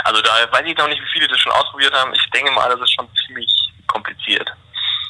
Also 0.04 0.20
da 0.22 0.30
weiß 0.50 0.64
ich 0.66 0.76
noch 0.76 0.88
nicht, 0.88 1.00
wie 1.00 1.12
viele 1.12 1.28
das 1.28 1.38
schon 1.38 1.52
ausprobiert 1.52 1.92
haben. 1.94 2.12
Ich 2.14 2.30
denke 2.30 2.50
mal, 2.52 2.68
das 2.68 2.80
ist 2.80 2.94
schon 2.94 3.08
ziemlich 3.26 3.52
kompliziert. 3.86 4.50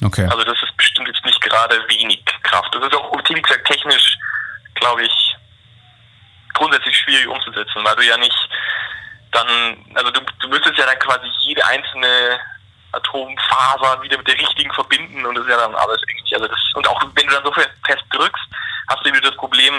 Okay. 0.05 0.29
Also 0.31 0.45
das 0.45 0.63
ist 0.63 0.77
bestimmt 0.77 1.09
jetzt 1.09 1.25
nicht 1.25 1.41
gerade 1.41 1.77
wenig 1.89 2.23
Kraft. 2.43 2.75
Das 2.75 2.85
ist 2.85 2.95
auch, 2.95 3.11
wie 3.29 3.41
gesagt, 3.41 3.67
technisch, 3.67 4.17
glaube 4.75 5.05
ich, 5.05 5.37
grundsätzlich 6.53 6.97
schwierig 6.97 7.27
umzusetzen, 7.27 7.83
weil 7.83 7.97
du 7.97 8.05
ja 8.05 8.17
nicht 8.19 8.49
dann, 9.33 9.49
also 9.95 10.11
du, 10.11 10.21
du 10.41 10.49
müsstest 10.49 10.79
ja 10.79 10.87
dann 10.87 10.99
quasi 10.99 11.27
jede 11.41 11.65
einzelne 11.67 12.39
Atomfaser 12.93 14.01
wieder 14.03 14.17
mit 14.19 14.29
der 14.29 14.39
richtigen 14.39 14.73
verbinden 14.73 15.27
und 15.27 15.35
das 15.35 15.45
ist 15.45 15.51
ja 15.51 15.57
dann 15.57 15.75
alles 15.75 16.01
irgendwie, 16.09 16.35
also 16.35 16.47
das, 16.47 16.59
und 16.75 16.87
auch 16.89 17.03
wenn 17.03 17.27
du 17.27 17.33
dann 17.33 17.45
so 17.45 17.53
fest 17.53 18.05
drückst, 18.13 18.45
hast 18.89 19.05
du 19.05 19.11
wieder 19.11 19.21
das 19.21 19.37
Problem, 19.37 19.75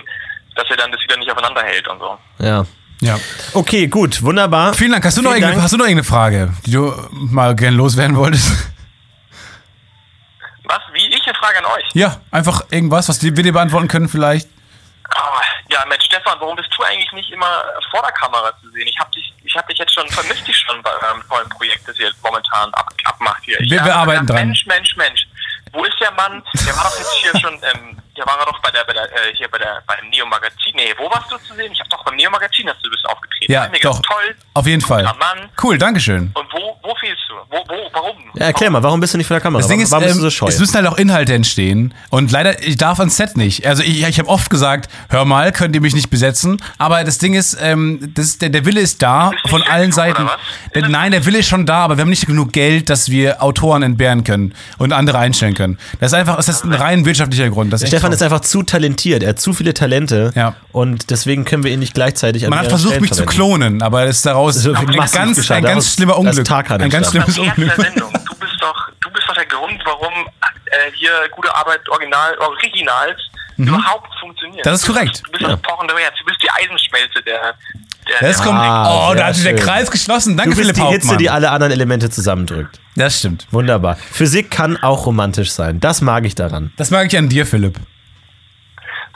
dass 0.56 0.70
er 0.70 0.78
dann 0.78 0.92
das 0.92 1.02
wieder 1.04 1.18
nicht 1.18 1.32
aufeinander 1.32 1.64
hält 1.64 1.88
und 1.88 2.00
so. 2.00 2.18
Ja. 2.40 2.66
ja. 3.00 3.18
Okay, 3.54 3.88
gut, 3.88 4.22
wunderbar. 4.22 4.74
Vielen 4.74 4.92
Dank. 4.92 5.06
Hast 5.06 5.18
du, 5.18 5.22
noch 5.22 5.32
Vielen 5.32 5.44
irgendeine, 5.44 5.56
Dank. 5.56 5.64
hast 5.64 5.74
du 5.74 5.78
noch 5.78 5.86
irgendeine 5.86 6.08
Frage, 6.08 6.54
die 6.66 6.72
du 6.72 6.94
mal 7.12 7.56
gerne 7.56 7.78
loswerden 7.78 8.18
wolltest? 8.18 8.52
Was? 10.64 10.80
Wie? 10.94 11.08
Ich 11.14 11.26
eine 11.26 11.35
Frage 11.46 11.60
an 11.60 11.66
euch? 11.66 11.86
Ja, 11.94 12.18
einfach 12.32 12.62
irgendwas, 12.72 13.08
was 13.10 13.22
wir 13.22 13.32
dir 13.32 13.54
beantworten 13.54 13.88
können 13.88 14.10
vielleicht. 14.10 14.50
Ah, 15.16 15.42
ja, 15.70 15.86
Mensch, 15.88 16.04
Stefan, 16.06 16.36
warum 16.40 16.56
bist 16.56 16.70
du 16.76 16.84
eigentlich 16.84 17.12
nicht 17.14 17.32
immer 17.32 17.64
vor 17.92 18.02
der 18.02 18.12
Kamera 18.12 18.52
zu 18.62 18.70
sehen? 18.72 18.88
Ich 18.88 18.98
habe 19.00 19.12
dich, 19.12 19.34
ich 19.44 19.56
hab 19.56 19.68
dich 19.68 19.78
jetzt 19.78 19.94
schon, 19.94 20.08
vermisst 20.10 20.48
dich 20.48 20.58
schon 20.58 20.82
bei 20.82 20.90
eurem 20.92 21.22
tollen 21.30 21.48
Projekt, 21.50 21.88
das 21.88 21.98
ihr 22.00 22.08
jetzt 22.08 22.24
momentan 22.24 22.74
ab, 22.74 22.90
abmacht 23.04 23.44
hier. 23.44 23.58
Wir- 23.60 23.86
wir 23.86 23.96
arbeiten 23.96 24.22
gedacht, 24.26 24.40
dran. 24.40 24.48
Mensch, 24.48 24.66
Mensch, 24.66 24.96
Mensch. 24.98 25.28
Wo 25.72 25.84
ist 25.84 26.00
der 26.00 26.12
Mann? 26.12 26.42
Der 26.66 26.76
war 26.76 26.84
doch 26.86 26.98
jetzt 26.98 27.14
hier 27.22 27.40
schon, 27.40 27.54
ähm, 27.54 27.98
der 28.18 28.26
war 28.26 28.38
doch 28.46 28.60
bei 28.62 28.72
der, 28.72 28.84
bei 28.86 28.94
der, 28.94 29.04
äh, 29.12 29.36
hier 29.36 29.48
bei 29.50 29.58
der, 29.58 29.82
beim 29.86 30.10
Neo 30.10 30.26
Magazin. 30.26 30.74
Nee, 30.76 30.94
wo 30.98 31.10
warst 31.12 31.32
du 31.32 31.38
zu 31.40 31.54
sehen? 31.54 31.72
Ich 31.72 31.80
habe 31.80 31.90
doch 31.90 32.04
beim 32.06 32.16
Neo 32.16 32.30
Magazin 32.32 32.68
hast 32.70 32.84
du 32.84 32.90
bist 32.90 33.06
aufgetreten. 33.08 33.52
Ja, 33.52 33.68
doch. 33.84 34.02
Toll. 34.02 34.36
Auf 34.54 34.66
jeden 34.66 34.82
Fall. 34.82 35.04
Mann. 35.04 35.50
Cool, 35.62 35.78
Dankeschön. 35.78 36.32
Und 36.34 36.52
wo, 36.54 36.80
wo 36.82 36.96
fehlst 36.96 37.24
du? 37.30 37.36
Wo, 37.50 37.64
wo, 37.68 37.90
warum? 37.94 38.25
Ja, 38.38 38.46
erklär 38.46 38.70
mal, 38.70 38.84
warum 38.84 39.00
bist 39.00 39.14
du 39.14 39.18
nicht 39.18 39.28
vor 39.28 39.36
der 39.36 39.42
Kamera? 39.42 39.62
Das 39.62 39.70
Ding 39.70 39.80
ist, 39.80 39.92
warum 39.92 40.06
bist 40.06 40.16
ähm, 40.16 40.22
du 40.22 40.30
so 40.30 40.30
scheu? 40.30 40.48
es 40.48 40.60
müssen 40.60 40.76
halt 40.76 40.88
auch 40.88 40.98
Inhalte 40.98 41.34
entstehen. 41.34 41.94
Und 42.10 42.32
leider, 42.32 42.62
ich 42.64 42.78
darf 42.78 43.00
ans 43.00 43.18
Set 43.18 43.38
nicht. 43.38 43.66
Also 43.66 43.84
ich, 43.84 44.04
ich 44.04 44.20
habe 44.20 44.30
oft 44.30 44.50
gesagt, 44.50 44.90
hör 45.10 45.26
mal, 45.26 45.52
könnt 45.52 45.76
ihr 45.76 45.82
mich 45.82 45.96
nicht 45.96 46.10
besetzen. 46.10 46.58
Aber 46.78 47.04
das 47.04 47.18
Ding 47.18 47.34
ist, 47.34 47.58
ähm, 47.62 48.12
das, 48.14 48.38
der, 48.38 48.50
der 48.50 48.66
Wille 48.66 48.82
ist 48.82 49.02
da 49.02 49.30
Bist 49.30 49.46
du 49.46 49.50
von 49.50 49.64
allen 49.64 49.92
Seiten. 49.92 50.28
Der, 50.74 50.88
nein, 50.90 51.12
der 51.12 51.26
Wille 51.26 51.40
ist 51.40 51.48
schon 51.48 51.66
da, 51.66 51.80
aber 51.80 51.98
wir 51.98 52.02
haben 52.02 52.10
nicht 52.10 52.28
genug 52.28 52.52
Geld, 52.52 52.90
dass 52.90 53.10
wir 53.10 53.42
Autoren 53.42 53.84
entbehren 53.84 54.24
können 54.24 54.54
und 54.78 54.94
andere 54.94 55.18
einstellen 55.18 55.54
können. 55.54 55.78
Das 56.00 56.12
ist 56.12 56.18
einfach, 56.18 56.36
das 56.38 56.50
ist 56.50 56.64
ein 56.64 56.74
rein 56.74 57.06
wirtschaftlicher 57.06 57.50
Grund. 57.50 57.72
Das 57.72 57.82
ist 57.82 57.88
Stefan 57.90 58.12
ist 58.12 58.22
einfach 58.24 58.42
zu 58.42 58.64
talentiert, 58.64 59.24
er 59.24 59.30
hat 59.30 59.40
zu 59.40 59.54
viele 59.54 59.74
Talente 59.74 60.32
Ja. 60.36 60.56
und 60.72 61.10
deswegen 61.10 61.46
können 61.46 61.64
wir 61.64 61.72
ihn 61.72 61.80
nicht 61.80 61.94
gleichzeitig 61.94 62.44
an 62.44 62.50
Man 62.50 62.60
hat 62.60 62.68
versucht, 62.68 62.92
Stellen 62.94 63.02
mich 63.02 63.12
zu 63.12 63.24
verwenden. 63.24 63.36
klonen, 63.36 63.82
aber 63.82 64.04
es 64.06 64.18
ist 64.18 64.26
daraus 64.26 64.56
Das 64.56 64.66
ist 64.66 64.76
ein 64.76 64.86
ganz, 64.88 65.52
ein 65.52 65.64
ganz 65.64 65.94
schlimmer 65.94 66.14
das 66.24 66.38
ist 66.38 66.50
Unglück. 66.50 66.72
Ein 66.82 66.90
ganz 66.90 67.10
schlimmes 67.10 67.38
Unglück. 67.38 67.76
der 67.76 67.86
Sendung. 67.86 68.12
Du 68.14 68.36
bist 68.40 68.54
doch, 68.62 68.90
du 69.02 69.10
bist 69.12 69.24
doch 69.28 69.36
der 69.36 69.46
Grund, 69.46 69.80
warum 69.86 70.14
äh, 70.88 70.92
hier 70.94 71.12
gute 71.36 71.54
Arbeit 71.56 71.88
Original, 71.90 72.38
Originals 72.40 73.20
überhaupt 73.58 74.10
funktioniert. 74.20 74.66
Mhm. 74.66 74.70
Das 74.70 74.82
ist 74.82 74.88
korrekt. 74.88 75.22
Du 75.26 75.32
bist 75.32 75.44
das 75.46 75.62
pochende 75.62 75.94
Herz. 75.98 76.14
Du 76.20 76.26
bist 76.26 76.42
die 76.44 76.50
Eisenschmelze 76.52 77.22
der. 77.24 77.54
der 78.10 78.28
Das 78.30 78.44
kommt. 78.44 78.60
Ah, 78.60 79.10
oh, 79.12 79.16
da 79.16 79.28
hat 79.28 79.36
sich 79.36 79.46
der. 79.46 79.56
Kreis 79.56 79.90
geschlossen. 79.90 80.36
Danke, 80.36 80.52
Du 80.52 80.58
bist 80.58 80.72
Philipp 80.72 80.76
die 80.76 80.94
Hitze, 80.94 81.08
Hauptmann. 81.08 81.18
die 81.20 81.30
alle 81.30 81.50
anderen 81.52 81.72
Elemente 81.72 82.10
zusammendrückt. 82.10 82.80
das 82.96 83.20
stimmt. 83.20 83.48
Wunderbar. 83.52 83.96
Physik 83.96 84.52
kann 84.52 84.76
auch 84.84 85.06
romantisch 85.06 85.52
sein. 85.52 85.80
Das 85.80 86.02
mag 86.02 86.26
ich 86.26 86.36
daran. 86.36 86.74
Das 86.78 86.92
mag 86.92 87.08
ich 87.08 87.18
an 87.18 87.30
dir, 87.30 87.46
Philipp. 87.46 87.80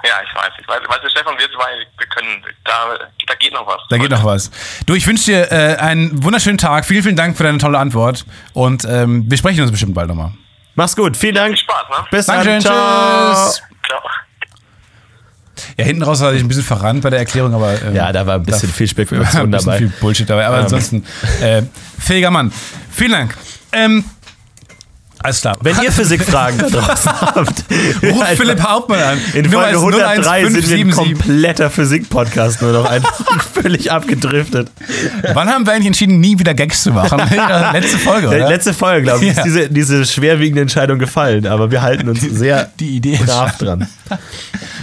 Ja, 0.06 0.13
ich 0.24 0.34
weiß. 0.34 0.52
Ich 0.62 0.65
weiß, 0.69 0.80
weißt 0.88 1.04
du, 1.04 1.10
Stefan, 1.10 1.38
wir 1.38 1.48
zwei, 1.52 1.86
wir 1.98 2.08
können, 2.08 2.41
da, 2.63 2.98
da 3.28 3.36
geht 3.36 3.52
noch 3.52 3.67
was. 3.67 3.82
Da 3.89 3.98
geht 3.98 4.12
noch 4.12 4.24
was. 4.24 4.50
Du, 4.86 4.93
ich 4.95 5.06
wünsche 5.06 5.26
dir 5.26 5.52
äh, 5.52 5.76
einen 5.76 6.24
wunderschönen 6.24 6.58
Tag. 6.58 6.86
Vielen, 6.86 7.04
vielen 7.04 7.15
Dank 7.17 7.36
für 7.36 7.43
deine 7.43 7.58
tolle 7.58 7.78
Antwort. 7.78 8.26
Und 8.54 8.86
ähm, 8.86 9.26
wir 9.30 9.38
sprechen 9.38 9.62
uns 9.62 9.72
bestimmt 9.72 9.95
bald 9.95 10.08
nochmal. 10.08 10.32
Mach's 10.80 10.96
gut. 10.96 11.18
Vielen 11.18 11.36
Dank. 11.36 11.50
Viel 11.58 11.58
Spaß, 11.65 11.89
ne? 11.89 12.06
Bis 12.10 12.26
Dankeschön. 12.26 12.52
dann. 12.54 12.62
Ciao. 12.62 13.44
Tschüss. 13.46 13.62
Ciao. 13.86 14.00
Ja, 15.78 15.84
hinten 15.84 16.04
raus 16.04 16.22
hatte 16.22 16.38
ich 16.38 16.42
ein 16.42 16.48
bisschen 16.48 16.63
verrannt 16.63 17.02
bei 17.02 17.10
der 17.10 17.20
Erklärung, 17.20 17.54
aber. 17.54 17.74
ähm, 17.82 17.94
Ja, 17.94 18.13
da 18.13 18.26
war 18.26 18.36
ein 18.36 18.44
bisschen 18.44 18.70
da- 18.70 18.76
viel 18.76 18.86
ein 18.86 18.89
Spekulation 18.89 19.52
bisschen 19.52 19.65
dabei. 19.65 19.78
viel 19.80 19.89
Bullshit 20.00 20.30
dabei. 20.30 20.48
Aber 20.48 20.60
ansonsten, 20.60 21.06
äh, 21.42 21.63
fähiger 22.00 22.32
Mann. 22.32 22.54
Vielen 22.94 23.12
Dank. 23.12 23.36
Ähm, 23.74 24.06
alles 25.21 25.41
klar. 25.41 25.58
Wenn 25.62 25.75
ihr 25.82 25.91
Physikfragen 25.91 26.58
da 26.60 26.67
draußen 26.69 27.12
habt, 27.21 27.63
Ruf 28.03 28.21
Alter, 28.21 28.36
Philipp 28.38 28.62
Hauptmann 28.62 28.99
an. 29.01 29.17
In 29.34 29.49
Folge 29.49 29.71
ist 29.71 29.84
103 29.84 29.86
sind 29.86 30.69
wir 30.69 30.75
ein 30.77 30.89
01577. 30.89 30.95
kompletter 30.95 31.69
Physik-Podcast, 31.69 32.62
nur 32.62 32.71
noch 32.71 32.86
einfach 32.86 33.43
völlig 33.53 33.91
abgedriftet. 33.91 34.71
Wann 35.34 35.49
haben 35.49 35.65
wir 35.65 35.73
eigentlich 35.73 35.88
entschieden, 35.88 36.19
nie 36.19 36.39
wieder 36.39 36.53
Gags 36.53 36.84
zu 36.84 36.91
machen? 36.91 37.19
Letzte 37.73 37.97
Folge, 37.99 38.27
oder? 38.27 38.47
Letzte 38.49 38.73
Folge, 38.73 39.03
glaube 39.03 39.25
ich, 39.25 39.36
Ja. 39.36 39.38
ist 39.39 39.43
diese, 39.45 39.69
diese 39.69 40.05
schwerwiegende 40.05 40.62
Entscheidung 40.62 40.99
gefallen, 40.99 41.45
aber 41.47 41.69
wir 41.71 41.82
halten 41.82 42.08
uns 42.10 42.21
sehr 42.21 42.69
Die 42.79 42.95
Idee 42.95 43.17
brav 43.25 43.58
dran. 43.58 43.88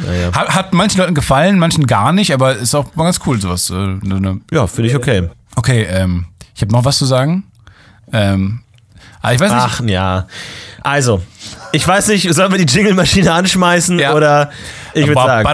Naja. 0.06 0.30
Hat, 0.34 0.54
hat 0.54 0.74
manchen 0.74 0.98
Leuten 0.98 1.14
gefallen, 1.14 1.58
manchen 1.58 1.86
gar 1.86 2.12
nicht, 2.12 2.32
aber 2.34 2.56
ist 2.56 2.74
auch 2.74 2.94
mal 2.94 3.04
ganz 3.04 3.20
cool, 3.26 3.40
sowas. 3.40 3.70
äh, 3.70 3.74
ne- 3.74 4.20
ne- 4.20 4.40
Ja, 4.52 4.66
finde 4.66 4.90
ich 4.90 4.96
okay. 4.96 5.28
Okay, 5.56 5.86
ähm, 5.88 6.26
ich 6.54 6.60
habe 6.62 6.72
noch 6.72 6.84
was 6.84 6.98
zu 6.98 7.06
sagen. 7.06 7.44
Ähm, 8.12 8.60
aber 9.26 9.34
ich 9.34 9.40
weiß 9.40 9.52
nicht. 9.52 9.62
Ach 9.66 9.80
ja. 9.86 10.26
Also, 10.82 11.20
ich 11.72 11.86
weiß 11.86 12.08
nicht, 12.08 12.32
sollen 12.32 12.52
wir 12.52 12.64
die 12.64 12.72
Jingle-Maschine 12.72 13.32
anschmeißen 13.32 13.98
Ja. 13.98 14.14
oder 14.14 14.50
ich 14.94 15.06
würde 15.06 15.20
sagen. 15.20 15.44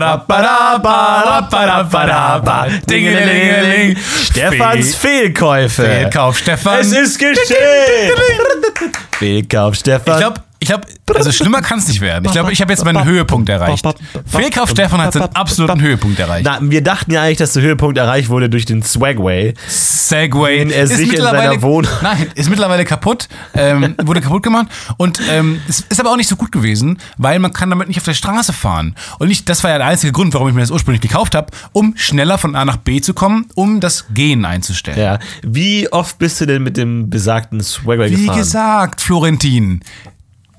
Stefans 4.24 4.94
Fehlkäufe. 4.94 5.82
Fehlkauf, 5.84 6.38
Stefan. 6.38 6.80
Es 6.80 6.92
ist 6.92 7.18
geschehen. 7.18 7.34
Fehlkauf, 9.18 9.74
Stefan. 9.74 10.14
Ich 10.14 10.20
glaube, 10.20 10.40
ich 10.62 10.68
glaube, 10.68 10.86
also 11.12 11.32
schlimmer 11.32 11.60
kann 11.60 11.80
es 11.80 11.88
nicht 11.88 12.00
werden. 12.00 12.24
Ich 12.24 12.30
glaube, 12.30 12.52
ich 12.52 12.60
habe 12.60 12.72
jetzt 12.72 12.84
meinen 12.84 13.04
Höhepunkt 13.04 13.48
erreicht. 13.48 13.84
Fehlkauf 14.26 14.70
Stefan 14.70 15.00
hat 15.00 15.12
seinen 15.12 15.34
absoluten 15.34 15.80
Höhepunkt 15.80 16.20
erreicht. 16.20 16.44
Na, 16.46 16.58
wir 16.62 16.82
dachten 16.84 17.10
ja 17.10 17.22
eigentlich, 17.22 17.38
dass 17.38 17.52
der 17.54 17.64
Höhepunkt 17.64 17.98
erreicht 17.98 18.28
wurde 18.28 18.48
durch 18.48 18.64
den 18.64 18.80
Swagway. 18.80 19.54
Segway 19.66 20.58
Den 20.58 20.70
er 20.70 20.86
sich 20.86 21.12
in 21.12 21.20
seiner 21.20 21.60
Wohnung- 21.62 21.90
Nein, 22.00 22.28
ist 22.36 22.48
mittlerweile 22.48 22.84
kaputt, 22.84 23.28
ähm, 23.54 23.96
wurde 24.04 24.20
kaputt 24.20 24.44
gemacht 24.44 24.68
und 24.98 25.20
ähm, 25.28 25.60
es 25.68 25.80
ist 25.80 25.98
aber 25.98 26.12
auch 26.12 26.16
nicht 26.16 26.28
so 26.28 26.36
gut 26.36 26.52
gewesen, 26.52 26.98
weil 27.18 27.40
man 27.40 27.52
kann 27.52 27.68
damit 27.68 27.88
nicht 27.88 27.98
auf 27.98 28.04
der 28.04 28.14
Straße 28.14 28.52
fahren. 28.52 28.94
Und 29.18 29.26
nicht, 29.28 29.48
das 29.48 29.64
war 29.64 29.70
ja 29.72 29.78
der 29.78 29.88
einzige 29.88 30.12
Grund, 30.12 30.32
warum 30.34 30.46
ich 30.48 30.54
mir 30.54 30.60
das 30.60 30.70
ursprünglich 30.70 31.00
gekauft 31.00 31.34
habe, 31.34 31.48
um 31.72 31.94
schneller 31.96 32.38
von 32.38 32.54
A 32.54 32.64
nach 32.64 32.76
B 32.76 33.00
zu 33.00 33.14
kommen, 33.14 33.46
um 33.56 33.80
das 33.80 34.06
Gehen 34.14 34.44
einzustellen. 34.44 34.98
Ja. 34.98 35.18
Wie 35.42 35.90
oft 35.92 36.18
bist 36.18 36.40
du 36.40 36.46
denn 36.46 36.62
mit 36.62 36.76
dem 36.76 37.10
besagten 37.10 37.60
Swagway 37.60 38.10
Wie 38.12 38.16
gefahren? 38.22 38.38
gesagt, 38.38 39.00
Florentin. 39.00 39.80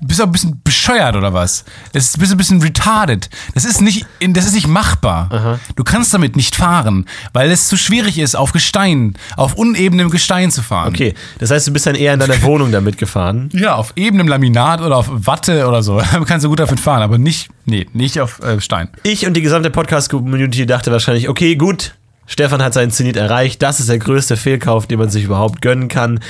Bist 0.06 0.20
du 0.20 0.24
ein 0.24 0.32
bisschen 0.32 0.60
bescheuert 0.62 1.16
oder 1.16 1.32
was? 1.32 1.64
Das 1.92 2.04
ist, 2.04 2.18
bist 2.18 2.30
du 2.30 2.34
ein 2.34 2.38
bisschen 2.38 2.62
retarded. 2.62 3.30
Das 3.54 3.64
ist 3.64 3.80
nicht, 3.80 4.06
das 4.20 4.44
ist 4.46 4.54
nicht 4.54 4.66
machbar. 4.68 5.58
Du 5.76 5.84
kannst 5.84 6.12
damit 6.12 6.36
nicht 6.36 6.56
fahren, 6.56 7.06
weil 7.32 7.50
es 7.50 7.68
zu 7.68 7.76
schwierig 7.76 8.18
ist, 8.18 8.34
auf 8.36 8.52
Gestein, 8.52 9.14
auf 9.36 9.54
unebenem 9.54 10.10
Gestein 10.10 10.50
zu 10.50 10.62
fahren. 10.62 10.88
Okay, 10.88 11.14
das 11.38 11.50
heißt, 11.50 11.66
du 11.66 11.72
bist 11.72 11.86
dann 11.86 11.94
eher 11.94 12.14
in 12.14 12.20
deiner 12.20 12.40
Wohnung 12.42 12.70
damit 12.70 12.98
gefahren. 12.98 13.48
Ja, 13.52 13.74
auf 13.74 13.92
ebenem 13.96 14.28
Laminat 14.28 14.80
oder 14.80 14.96
auf 14.96 15.08
Watte 15.10 15.66
oder 15.66 15.82
so. 15.82 16.00
Da 16.14 16.20
kannst 16.24 16.44
du 16.44 16.48
gut 16.48 16.60
damit 16.60 16.78
fahren, 16.78 17.02
aber 17.02 17.18
nicht, 17.18 17.48
nee, 17.64 17.86
nicht 17.92 18.20
auf 18.20 18.40
äh, 18.40 18.60
Stein. 18.60 18.88
Ich 19.02 19.26
und 19.26 19.34
die 19.34 19.42
gesamte 19.42 19.70
Podcast-Community 19.70 20.66
dachte 20.66 20.92
wahrscheinlich, 20.92 21.28
okay, 21.28 21.56
gut, 21.56 21.94
Stefan 22.26 22.62
hat 22.62 22.72
seinen 22.74 22.90
Zenit 22.90 23.16
erreicht, 23.16 23.62
das 23.62 23.80
ist 23.80 23.88
der 23.88 23.98
größte 23.98 24.36
Fehlkauf, 24.36 24.86
den 24.86 24.98
man 24.98 25.10
sich 25.10 25.24
überhaupt 25.24 25.60
gönnen 25.60 25.88
kann. 25.88 26.20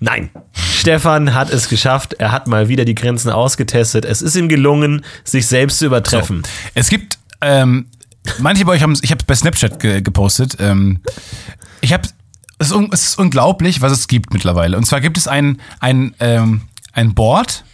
Nein, 0.00 0.30
Stefan 0.52 1.34
hat 1.34 1.50
es 1.50 1.68
geschafft, 1.68 2.14
er 2.14 2.30
hat 2.30 2.46
mal 2.46 2.68
wieder 2.68 2.84
die 2.84 2.94
Grenzen 2.94 3.30
ausgetestet, 3.30 4.04
es 4.04 4.22
ist 4.22 4.36
ihm 4.36 4.48
gelungen, 4.48 5.04
sich 5.24 5.46
selbst 5.46 5.78
zu 5.78 5.86
übertreffen. 5.86 6.42
Es 6.74 6.88
gibt, 6.88 7.18
ähm, 7.40 7.86
manche 8.38 8.64
bei 8.64 8.72
euch 8.72 8.82
haben, 8.82 8.96
ich 9.02 9.10
habe 9.10 9.24
bei 9.26 9.34
Snapchat 9.34 9.80
ge 9.80 10.00
gepostet, 10.00 10.56
ähm, 10.60 11.00
ich 11.80 11.92
habe, 11.92 12.08
es, 12.58 12.70
es 12.70 13.02
ist 13.08 13.18
unglaublich, 13.18 13.80
was 13.80 13.92
es 13.92 14.08
gibt 14.08 14.32
mittlerweile. 14.32 14.76
Und 14.76 14.84
zwar 14.84 15.00
gibt 15.00 15.16
es 15.16 15.26
ein, 15.26 15.60
ein, 15.80 16.14
ähm, 16.20 16.62
ein 16.92 17.14
Board 17.14 17.64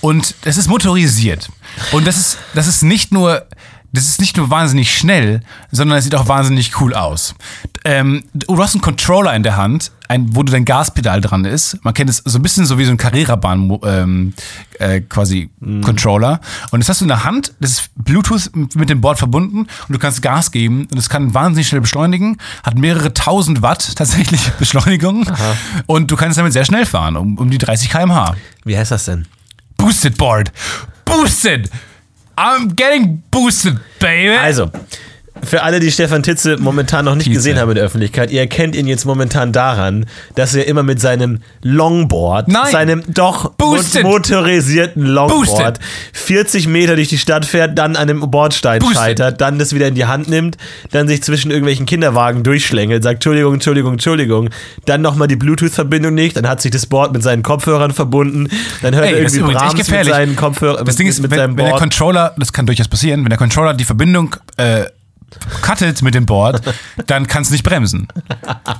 und 0.00 0.34
es 0.44 0.56
ist 0.56 0.68
motorisiert. 0.68 1.48
Und 1.92 2.06
das 2.06 2.18
ist, 2.18 2.38
das 2.54 2.66
ist 2.66 2.82
nicht 2.82 3.12
nur 3.12 3.46
das 3.92 4.06
ist 4.06 4.20
nicht 4.20 4.36
nur 4.38 4.48
wahnsinnig 4.48 4.96
schnell, 4.96 5.42
sondern 5.70 5.98
es 5.98 6.04
sieht 6.04 6.14
auch 6.14 6.26
wahnsinnig 6.26 6.80
cool 6.80 6.94
aus. 6.94 7.34
Ähm, 7.84 8.24
du 8.32 8.58
hast 8.62 8.74
einen 8.74 8.80
Controller 8.80 9.34
in 9.34 9.42
der 9.42 9.56
Hand, 9.56 9.92
ein, 10.08 10.34
wo 10.34 10.42
du 10.42 10.52
dein 10.52 10.64
Gaspedal 10.64 11.20
dran 11.20 11.44
ist. 11.44 11.82
Man 11.84 11.92
kennt 11.92 12.08
es 12.08 12.22
so 12.24 12.38
ein 12.38 12.42
bisschen 12.42 12.64
so 12.64 12.78
wie 12.78 12.84
so 12.84 12.90
ein 12.90 12.96
Carrera-Bahn 12.96 13.78
ähm, 13.84 14.34
äh, 14.78 15.00
quasi 15.00 15.50
Controller. 15.84 16.40
Und 16.70 16.80
das 16.80 16.88
hast 16.88 17.00
du 17.00 17.04
in 17.04 17.08
der 17.08 17.24
Hand, 17.24 17.54
das 17.60 17.72
ist 17.72 17.90
Bluetooth 17.96 18.50
mit 18.74 18.88
dem 18.88 19.00
Board 19.00 19.18
verbunden 19.18 19.58
und 19.58 19.68
du 19.88 19.98
kannst 19.98 20.22
Gas 20.22 20.50
geben 20.50 20.86
und 20.90 20.98
es 20.98 21.08
kann 21.08 21.34
wahnsinnig 21.34 21.68
schnell 21.68 21.80
beschleunigen, 21.80 22.38
hat 22.62 22.78
mehrere 22.78 23.12
tausend 23.12 23.62
Watt 23.62 23.96
tatsächlich 23.96 24.50
Beschleunigung 24.58 25.26
und 25.86 26.10
du 26.10 26.16
kannst 26.16 26.38
damit 26.38 26.52
sehr 26.54 26.64
schnell 26.64 26.86
fahren, 26.86 27.16
um, 27.16 27.36
um 27.36 27.50
die 27.50 27.58
30 27.58 27.90
km/h. 27.90 28.36
Wie 28.64 28.76
heißt 28.76 28.90
das 28.90 29.04
denn? 29.04 29.26
Boosted 29.76 30.16
Board. 30.16 30.52
Boosted. 31.04 31.70
I'm 32.36 32.68
getting 32.68 33.22
boosted, 33.30 33.78
baby. 34.00 34.34
Also, 34.34 34.70
für 35.44 35.62
alle, 35.62 35.80
die 35.80 35.90
Stefan 35.90 36.22
Titze 36.22 36.56
momentan 36.58 37.04
noch 37.04 37.14
nicht 37.14 37.24
Tietze. 37.24 37.38
gesehen 37.38 37.58
haben 37.58 37.70
in 37.70 37.74
der 37.76 37.84
Öffentlichkeit, 37.84 38.30
ihr 38.30 38.40
erkennt 38.40 38.76
ihn 38.76 38.86
jetzt 38.86 39.04
momentan 39.04 39.52
daran, 39.52 40.06
dass 40.34 40.54
er 40.54 40.66
immer 40.68 40.82
mit 40.82 41.00
seinem 41.00 41.40
Longboard, 41.62 42.48
Nein. 42.48 42.70
seinem 42.70 43.02
doch 43.08 43.52
Boosted. 43.54 44.04
motorisierten 44.04 45.04
Longboard, 45.04 45.46
Boosted. 45.46 45.78
40 46.12 46.68
Meter 46.68 46.96
durch 46.96 47.08
die 47.08 47.18
Stadt 47.18 47.44
fährt, 47.44 47.76
dann 47.78 47.96
an 47.96 48.08
einem 48.08 48.30
Bordstein 48.30 48.80
Boosted. 48.80 48.96
scheitert, 48.98 49.40
dann 49.40 49.58
das 49.58 49.74
wieder 49.74 49.88
in 49.88 49.94
die 49.94 50.06
Hand 50.06 50.28
nimmt, 50.28 50.56
dann 50.90 51.08
sich 51.08 51.22
zwischen 51.22 51.50
irgendwelchen 51.50 51.86
Kinderwagen 51.86 52.42
durchschlängelt, 52.42 53.02
sagt 53.02 53.16
Entschuldigung, 53.16 53.54
Entschuldigung, 53.54 53.92
Entschuldigung, 53.94 54.50
dann 54.86 55.02
nochmal 55.02 55.28
die 55.28 55.36
Bluetooth-Verbindung 55.36 56.14
nicht, 56.14 56.36
dann 56.36 56.48
hat 56.48 56.60
sich 56.60 56.70
das 56.70 56.86
Board 56.86 57.12
mit 57.12 57.22
seinen 57.22 57.42
Kopfhörern 57.42 57.92
verbunden, 57.92 58.48
dann 58.82 58.94
hört 58.94 59.06
Ey, 59.06 59.12
er 59.14 59.18
irgendwie 59.20 59.40
Brahms 59.40 59.88
mit 59.88 60.04
seinen 60.06 60.36
Kopfhörern, 60.36 60.84
Das 60.84 60.96
Ding 60.96 61.08
ist, 61.08 61.20
mit 61.20 61.30
wenn, 61.30 61.38
seinem 61.38 61.56
wenn 61.56 61.64
der 61.64 61.70
Board. 61.70 61.80
Controller, 61.80 62.34
das 62.38 62.52
kann 62.52 62.66
durchaus 62.66 62.88
passieren, 62.88 63.22
wenn 63.24 63.30
der 63.30 63.38
Controller 63.38 63.74
die 63.74 63.84
Verbindung 63.84 64.36
äh, 64.56 64.84
cuttet 65.62 66.02
mit 66.02 66.14
dem 66.14 66.26
Board, 66.26 66.62
dann 67.06 67.26
kannst 67.26 67.50
du 67.50 67.54
nicht 67.54 67.64
bremsen. 67.64 68.08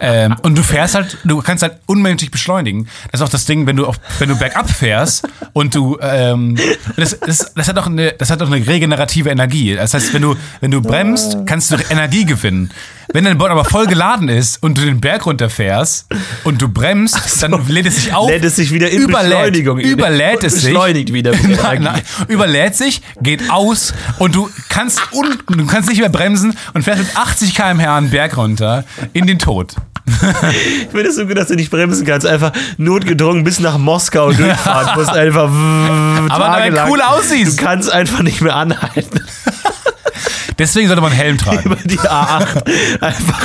ähm, 0.00 0.36
und 0.42 0.56
du 0.56 0.62
fährst 0.62 0.94
halt, 0.94 1.18
du 1.24 1.40
kannst 1.42 1.62
halt 1.62 1.78
unmenschlich 1.86 2.30
beschleunigen. 2.30 2.88
Das 3.10 3.20
ist 3.20 3.26
auch 3.26 3.30
das 3.30 3.44
Ding, 3.44 3.66
wenn 3.66 3.76
du 3.76 3.86
auf, 3.86 3.96
wenn 4.18 4.28
du 4.28 4.36
bergab 4.36 4.70
fährst 4.70 5.28
und 5.52 5.74
du, 5.74 5.98
ähm, 6.00 6.56
das, 6.96 7.18
das, 7.20 7.52
das 7.54 7.68
hat 7.68 7.78
auch 7.78 7.86
eine, 7.86 8.12
das 8.12 8.30
hat 8.30 8.42
auch 8.42 8.50
eine 8.50 8.66
regenerative 8.66 9.30
Energie. 9.30 9.74
Das 9.74 9.94
heißt, 9.94 10.12
wenn 10.14 10.22
du, 10.22 10.36
wenn 10.60 10.70
du 10.70 10.80
bremst, 10.80 11.38
kannst 11.46 11.70
du 11.70 11.76
Energie 11.90 12.24
gewinnen. 12.24 12.70
Wenn 13.12 13.24
dein 13.24 13.36
Board 13.36 13.50
aber 13.50 13.64
voll 13.64 13.86
geladen 13.86 14.28
ist 14.28 14.62
und 14.62 14.78
du 14.78 14.82
den 14.82 15.00
Berg 15.00 15.26
runterfährst 15.26 16.06
und 16.44 16.62
du 16.62 16.68
bremst, 16.68 17.42
dann 17.42 17.66
lädt 17.68 17.86
es 17.86 17.96
sich 17.96 18.14
auf. 18.14 18.30
Lädt 18.30 18.44
es 18.44 18.56
sich 18.56 18.72
wieder 18.72 18.90
in 18.90 19.02
überlädt, 19.02 19.30
Beschleunigung. 19.30 19.78
Überlädt 19.78 20.44
es 20.44 20.54
sich. 20.54 20.64
Beschleunigt 20.64 21.12
wieder. 21.12 21.32
mit 21.32 21.62
Nein, 21.62 21.82
nein, 21.82 22.00
überlädt 22.28 22.74
sich, 22.74 23.02
geht 23.20 23.50
aus 23.50 23.92
und 24.18 24.34
du 24.34 24.48
kannst, 24.68 25.00
un, 25.12 25.38
du 25.46 25.66
kannst 25.66 25.90
nicht 25.90 26.00
mehr 26.00 26.08
bremsen 26.08 26.41
und 26.74 26.82
fährst 26.82 27.00
mit 27.00 27.16
80 27.16 27.54
km/h 27.54 27.96
einen 27.96 28.10
Berg 28.10 28.36
runter 28.36 28.84
in 29.12 29.26
den 29.26 29.38
Tod. 29.38 29.74
Ich 30.04 30.88
finde 30.90 31.08
es 31.08 31.14
so 31.16 31.26
gut, 31.26 31.36
dass 31.36 31.46
du 31.48 31.54
nicht 31.54 31.70
bremsen 31.70 32.04
kannst. 32.04 32.26
Einfach 32.26 32.50
notgedrungen 32.76 33.44
bis 33.44 33.60
nach 33.60 33.78
Moskau 33.78 34.32
durchfahren. 34.32 34.88
Du 34.94 35.00
musst 35.00 35.12
einfach 35.12 35.44
Aber 35.48 36.44
dabei 36.44 36.70
tagelang- 36.70 36.90
cool 36.90 37.00
aussiehst. 37.00 37.60
Du 37.60 37.64
kannst 37.64 37.90
einfach 37.90 38.22
nicht 38.22 38.40
mehr 38.40 38.56
anhalten. 38.56 39.20
Deswegen 40.58 40.86
sollte 40.86 41.00
man 41.02 41.10
einen 41.12 41.20
Helm 41.20 41.38
tragen. 41.38 41.62
Über 41.64 41.76
die 41.76 41.98
A8 41.98 43.00
einfach 43.00 43.40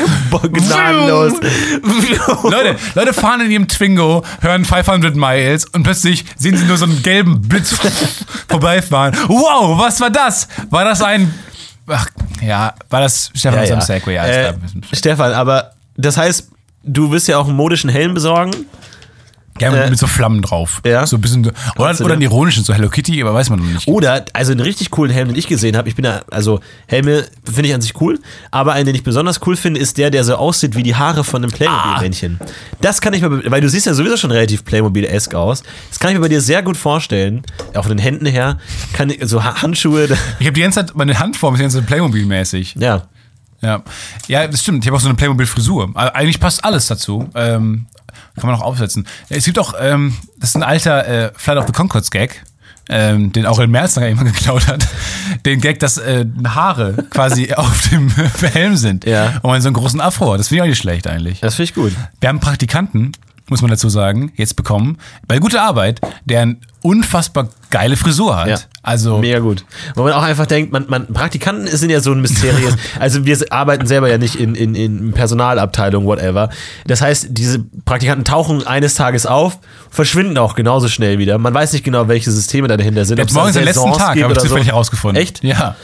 gnadenlos. 0.51 1.33
Leute, 2.43 2.75
Leute 2.95 3.13
fahren 3.13 3.41
in 3.41 3.51
ihrem 3.51 3.67
Twingo, 3.67 4.23
hören 4.41 4.65
500 4.65 5.15
Miles 5.15 5.65
und 5.65 5.83
plötzlich 5.83 6.25
sehen 6.37 6.57
sie 6.57 6.65
nur 6.65 6.77
so 6.77 6.85
einen 6.85 7.01
gelben 7.03 7.41
Blitz 7.41 7.75
vorbeifahren. 8.49 9.15
Wow, 9.27 9.79
was 9.79 9.99
war 10.01 10.09
das? 10.09 10.47
War 10.69 10.83
das 10.85 11.01
ein. 11.01 11.33
Ach, 11.87 12.07
ja, 12.41 12.73
war 12.89 13.01
das 13.01 13.31
Stefan 13.33 13.59
Ja, 13.59 13.63
ja. 13.63 13.67
seinem 13.67 13.81
Segway? 13.81 14.15
Ja, 14.15 14.25
Äh. 14.25 14.53
Stefan, 14.93 15.31
aber 15.33 15.71
das 15.95 16.17
heißt, 16.17 16.49
du 16.83 17.11
wirst 17.11 17.27
ja 17.27 17.37
auch 17.37 17.47
einen 17.47 17.55
modischen 17.55 17.89
Helm 17.89 18.13
besorgen. 18.13 18.51
Mit, 19.61 19.73
äh, 19.73 19.89
mit 19.89 19.99
so 19.99 20.07
Flammen 20.07 20.41
drauf. 20.41 20.81
ja. 20.85 21.05
So 21.05 21.17
ein 21.17 21.21
bisschen. 21.21 21.51
Oder, 21.77 22.01
oder 22.01 22.13
einen 22.13 22.21
ironischen, 22.21 22.63
so 22.63 22.73
Hello 22.73 22.89
Kitty, 22.89 23.21
aber 23.21 23.33
weiß 23.33 23.49
man 23.49 23.59
noch 23.59 23.65
nicht. 23.65 23.87
Oder, 23.87 24.25
also 24.33 24.51
einen 24.51 24.61
richtig 24.61 24.91
coolen 24.91 25.11
Helm, 25.11 25.27
den 25.29 25.37
ich 25.37 25.47
gesehen 25.47 25.75
habe. 25.77 25.87
Ich 25.89 25.95
bin 25.95 26.03
da, 26.03 26.21
also 26.31 26.59
Helme 26.87 27.25
finde 27.45 27.69
ich 27.69 27.75
an 27.75 27.81
sich 27.81 27.99
cool, 28.01 28.19
aber 28.51 28.73
einen, 28.73 28.85
den 28.85 28.95
ich 28.95 29.03
besonders 29.03 29.39
cool 29.47 29.55
finde, 29.55 29.79
ist 29.79 29.97
der, 29.97 30.09
der 30.09 30.23
so 30.23 30.35
aussieht 30.35 30.75
wie 30.75 30.83
die 30.83 30.95
Haare 30.95 31.23
von 31.23 31.43
einem 31.43 31.51
Playmobil-Männchen. 31.51 32.39
Das 32.81 33.01
kann 33.01 33.13
ich 33.13 33.21
mir, 33.21 33.51
weil 33.51 33.61
du 33.61 33.69
siehst 33.69 33.85
ja 33.85 33.93
sowieso 33.93 34.17
schon 34.17 34.31
relativ 34.31 34.63
Playmobil-esque 34.65 35.35
aus. 35.35 35.63
Das 35.89 35.99
kann 35.99 36.11
ich 36.11 36.15
mir 36.17 36.21
bei 36.21 36.29
dir 36.29 36.41
sehr 36.41 36.61
gut 36.63 36.77
vorstellen. 36.77 37.43
Auch 37.75 37.83
von 37.83 37.89
den 37.89 37.99
Händen 37.99 38.25
her. 38.25 38.57
Kann, 38.93 39.09
ich- 39.09 39.19
so 39.23 39.43
Ha- 39.43 39.61
Handschuhe, 39.61 40.05
Ich 40.39 40.45
habe 40.45 40.53
die 40.53 40.61
ganze 40.61 40.85
Zeit, 40.85 40.95
meine 40.95 41.17
Handform 41.19 41.53
ist 41.53 41.59
die 41.59 41.63
ganze 41.63 41.79
Zeit 41.79 41.87
Playmobil-mäßig. 41.87 42.75
ja. 42.79 43.03
Ja. 43.59 43.81
ja, 44.27 44.45
das 44.47 44.61
stimmt. 44.61 44.83
Ich 44.83 44.87
habe 44.87 44.97
auch 44.97 45.01
so 45.01 45.07
eine 45.07 45.15
Playmobil-Frisur. 45.15 45.89
Also 45.95 46.13
Eigentlich 46.13 46.39
passt 46.39 46.63
alles 46.63 46.85
dazu. 46.85 47.27
Ähm, 47.33 47.87
kann 48.35 48.49
man 48.49 48.55
auch 48.55 48.63
aufsetzen. 48.63 49.07
Es 49.29 49.45
gibt 49.45 49.59
auch, 49.59 49.73
ähm, 49.79 50.15
das 50.39 50.49
ist 50.49 50.55
ein 50.55 50.63
alter 50.63 51.07
äh, 51.07 51.31
Flight 51.35 51.57
of 51.57 51.65
the 51.65 51.71
Concords-Gag, 51.73 52.43
ähm, 52.89 53.31
den 53.33 53.45
auch 53.45 53.59
El 53.59 53.67
Merzanger 53.67 54.07
immer 54.07 54.23
geklaut 54.25 54.67
hat. 54.67 54.87
Den 55.45 55.61
Gag, 55.61 55.79
dass 55.79 55.97
äh, 55.97 56.25
Haare 56.47 57.05
quasi 57.09 57.53
auf 57.55 57.89
dem 57.89 58.09
Helm 58.09 58.77
sind. 58.77 59.05
Ja. 59.05 59.39
Und 59.41 59.51
man 59.51 59.61
so 59.61 59.67
einen 59.67 59.75
großen 59.75 60.01
Afro 60.01 60.33
hat. 60.33 60.39
Das 60.39 60.49
finde 60.49 60.57
ich 60.57 60.63
auch 60.63 60.69
nicht 60.69 60.79
schlecht 60.79 61.07
eigentlich. 61.07 61.39
Das 61.39 61.55
finde 61.55 61.69
ich 61.69 61.75
gut. 61.75 61.93
Wir 62.19 62.29
haben 62.29 62.37
einen 62.37 62.41
Praktikanten, 62.41 63.11
muss 63.49 63.61
man 63.61 63.71
dazu 63.71 63.89
sagen, 63.89 64.31
jetzt 64.35 64.55
bekommen, 64.55 64.97
bei 65.27 65.39
guter 65.39 65.63
Arbeit, 65.63 66.01
der 66.25 66.41
eine 66.41 66.57
unfassbar 66.81 67.49
geile 67.69 67.97
Frisur 67.97 68.37
hat. 68.37 68.47
Ja. 68.47 68.57
Also, 68.83 69.17
Mega 69.17 69.39
gut. 69.39 69.65
Wo 69.95 70.03
man 70.03 70.13
auch 70.13 70.23
einfach 70.23 70.45
denkt, 70.45 70.71
man, 70.71 70.85
man, 70.87 71.07
Praktikanten 71.07 71.67
sind 71.67 71.89
ja 71.89 71.99
so 71.99 72.11
ein 72.13 72.21
Mysterium. 72.21 72.73
also 72.99 73.25
wir 73.25 73.37
arbeiten 73.49 73.85
selber 73.85 74.09
ja 74.09 74.17
nicht 74.17 74.35
in, 74.35 74.55
in, 74.55 74.75
in 74.75 75.11
Personalabteilung, 75.11 76.05
whatever. 76.05 76.49
Das 76.85 77.01
heißt, 77.01 77.27
diese 77.31 77.59
Praktikanten 77.83 78.23
tauchen 78.23 78.65
eines 78.65 78.95
Tages 78.95 79.25
auf, 79.25 79.59
verschwinden 79.89 80.37
auch 80.37 80.55
genauso 80.55 80.87
schnell 80.87 81.19
wieder. 81.19 81.37
Man 81.37 81.53
weiß 81.53 81.73
nicht 81.73 81.83
genau, 81.83 82.07
welche 82.07 82.31
Systeme 82.31 82.69
da 82.69 82.77
dahinter 82.77 83.03
sind. 83.03 83.17
jetzt 83.17 83.33
morgens 83.33 83.55
den 83.55 83.65
letzten 83.65 83.91
Tag, 83.91 84.21
habe 84.21 84.33
ich 84.33 84.39
zufällig 84.39 84.65
so. 84.65 84.71
herausgefunden. 84.71 85.21
Echt? 85.21 85.43
Ja. 85.43 85.75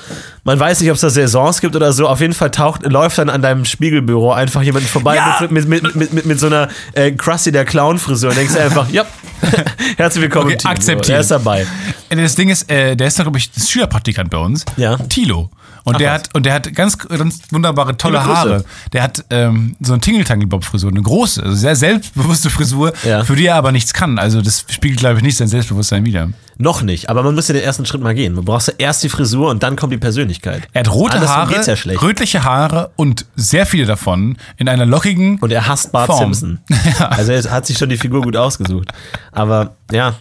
Man 0.46 0.60
weiß 0.60 0.82
nicht, 0.82 0.90
ob 0.90 0.96
es 0.96 1.02
da 1.02 1.10
Saisons 1.10 1.62
gibt 1.62 1.76
oder 1.76 1.94
so. 1.94 2.08
Auf 2.08 2.20
jeden 2.20 2.34
Fall 2.34 2.52
taucht, 2.52 2.84
läuft 2.86 3.18
dann 3.18 3.30
an 3.30 3.42
deinem 3.42 3.64
Spiegelbüro 3.66 4.32
einfach 4.34 4.62
jemand 4.62 4.86
vorbei 4.86 5.16
Ja. 5.16 5.38
mit, 5.42 5.52
mit, 5.52 5.68
mit, 5.68 5.96
mit, 5.96 6.14
mit, 6.14 6.26
mit 6.26 6.40
so 6.40 6.48
einer 6.48 6.68
äh, 6.94 7.12
Krusty 7.12 7.52
der 7.52 7.66
Clown-Frisur 7.66 8.30
und 8.30 8.38
denkst 8.38 8.56
einfach, 8.56 8.90
ja, 8.92 9.06
herzlich 9.98 10.24
willkommen 10.24 10.54
Okay, 10.54 10.68
akzeptiert. 10.68 11.16
Er 11.16 11.20
ist 11.22 11.32
dabei. 11.32 11.66
Äh, 12.10 12.16
Das 12.16 12.36
Ding 12.36 12.50
ist, 12.50 12.70
äh, 12.72 12.96
der 12.96 13.08
ist 13.08 13.18
doch, 13.20 13.24
glaube 13.24 13.38
ich, 13.38 13.52
das 13.52 13.70
Schülerpraktikant 13.70 14.30
bei 14.30 14.38
uns. 14.38 14.66
Ja. 14.78 14.98
Tilo. 14.98 15.50
Und 15.86 16.00
der 16.00 16.12
was. 16.12 16.20
hat, 16.22 16.36
und 16.36 16.46
der 16.46 16.54
hat 16.54 16.74
ganz, 16.74 16.98
ganz 16.98 17.40
wunderbare, 17.52 17.98
tolle. 17.98 18.24
Haare. 18.24 18.64
Der 18.94 19.04
hat 19.04 19.26
ähm, 19.32 19.76
so 19.82 19.92
eine 19.92 20.00
Tingeltangel-Bob-Frisur, 20.00 20.90
eine 20.90 21.02
große, 21.02 21.44
also 21.44 21.56
sehr 21.56 21.76
selbstbewusste 21.76 22.50
Frisur, 22.50 22.94
Ja. 23.04 23.26
für 23.26 23.36
die 23.36 23.48
er 23.48 23.56
aber 23.56 23.74
nichts 23.74 23.94
kann. 23.94 24.18
Also 24.18 24.42
das 24.42 24.64
spiegelt, 24.70 25.02
glaube 25.02 25.18
ich, 25.18 25.24
nicht 25.24 25.36
sein 25.36 25.50
Selbstbewusstsein 25.50 26.06
wider. 26.06 26.30
Noch 26.58 26.84
nicht, 26.84 27.10
aber 27.10 27.22
man 27.24 27.36
muss 27.36 27.50
ja 27.50 27.54
den 27.54 27.64
ersten 27.64 27.86
Schritt 27.86 28.00
mal 28.02 28.16
gehen. 28.16 28.34
Man 28.34 28.46
brauchst 28.46 28.70
ja 28.70 28.76
erst 28.78 29.04
die 29.04 29.10
Frisur 29.10 29.50
und 29.50 29.62
dann 29.62 29.76
kommt 29.76 29.92
die 29.92 29.98
Persönlichkeit. 29.98 30.70
Er 30.72 30.82
hat 30.82 30.94
rote 30.94 31.16
Andersrum 31.16 31.36
Haare, 31.38 31.54
geht's 31.56 31.68
ja 31.68 31.76
schlecht. 31.76 32.02
rötliche 32.02 32.44
Haare 32.46 32.92
und 32.96 33.26
sehr 33.36 33.66
viele 33.66 33.86
davon 33.86 34.38
in 34.56 34.70
einer 34.70 34.86
lockigen. 34.86 35.38
Und 35.40 35.52
er 35.52 35.68
hasst 35.68 35.92
Bart 35.92 36.08
Form. 36.08 36.34
Simpson. 36.34 36.60
Also 37.00 37.34
er 37.34 37.44
hat 37.52 37.66
sich 37.66 37.78
schon 37.78 37.90
die 37.90 37.98
Figur 37.98 38.22
gut 38.22 38.38
ausgesucht. 38.38 38.90
Aber 39.34 39.76
ja, 39.92 40.14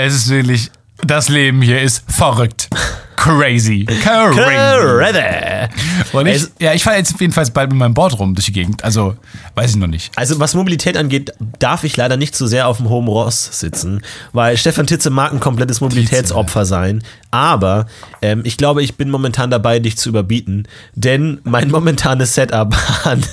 es 0.00 0.14
ist 0.14 0.28
wirklich, 0.28 0.70
das 0.98 1.28
Leben 1.28 1.62
hier 1.62 1.80
ist 1.80 2.04
verrückt. 2.10 2.68
Crazy. 3.26 3.84
Crazy. 3.84 5.68
Und 6.12 6.26
ich, 6.26 6.46
ja, 6.60 6.74
ich 6.74 6.84
fahre 6.84 6.96
jetzt 6.96 7.20
jedenfalls 7.20 7.50
bald 7.50 7.70
mit 7.70 7.78
meinem 7.78 7.94
Board 7.94 8.18
rum 8.18 8.34
durch 8.34 8.46
die 8.46 8.52
Gegend. 8.52 8.84
Also, 8.84 9.16
weiß 9.56 9.70
ich 9.70 9.76
noch 9.76 9.88
nicht. 9.88 10.12
Also 10.16 10.38
was 10.38 10.54
Mobilität 10.54 10.96
angeht, 10.96 11.32
darf 11.58 11.82
ich 11.82 11.96
leider 11.96 12.16
nicht 12.16 12.36
so 12.36 12.46
sehr 12.46 12.68
auf 12.68 12.76
dem 12.76 12.88
hohen 12.88 13.08
Ross 13.08 13.58
sitzen, 13.58 14.02
weil 14.32 14.56
Stefan 14.56 14.86
Titze 14.86 15.10
mag 15.10 15.32
ein 15.32 15.40
komplettes 15.40 15.80
Mobilitätsopfer 15.80 16.64
sein. 16.64 17.02
Aber 17.32 17.86
ähm, 18.22 18.42
ich 18.44 18.56
glaube, 18.56 18.82
ich 18.82 18.96
bin 18.96 19.10
momentan 19.10 19.50
dabei, 19.50 19.80
dich 19.80 19.96
zu 19.96 20.08
überbieten, 20.08 20.68
denn 20.94 21.40
mein 21.42 21.70
momentanes 21.70 22.34
Setup 22.34 22.74
an, 23.04 23.24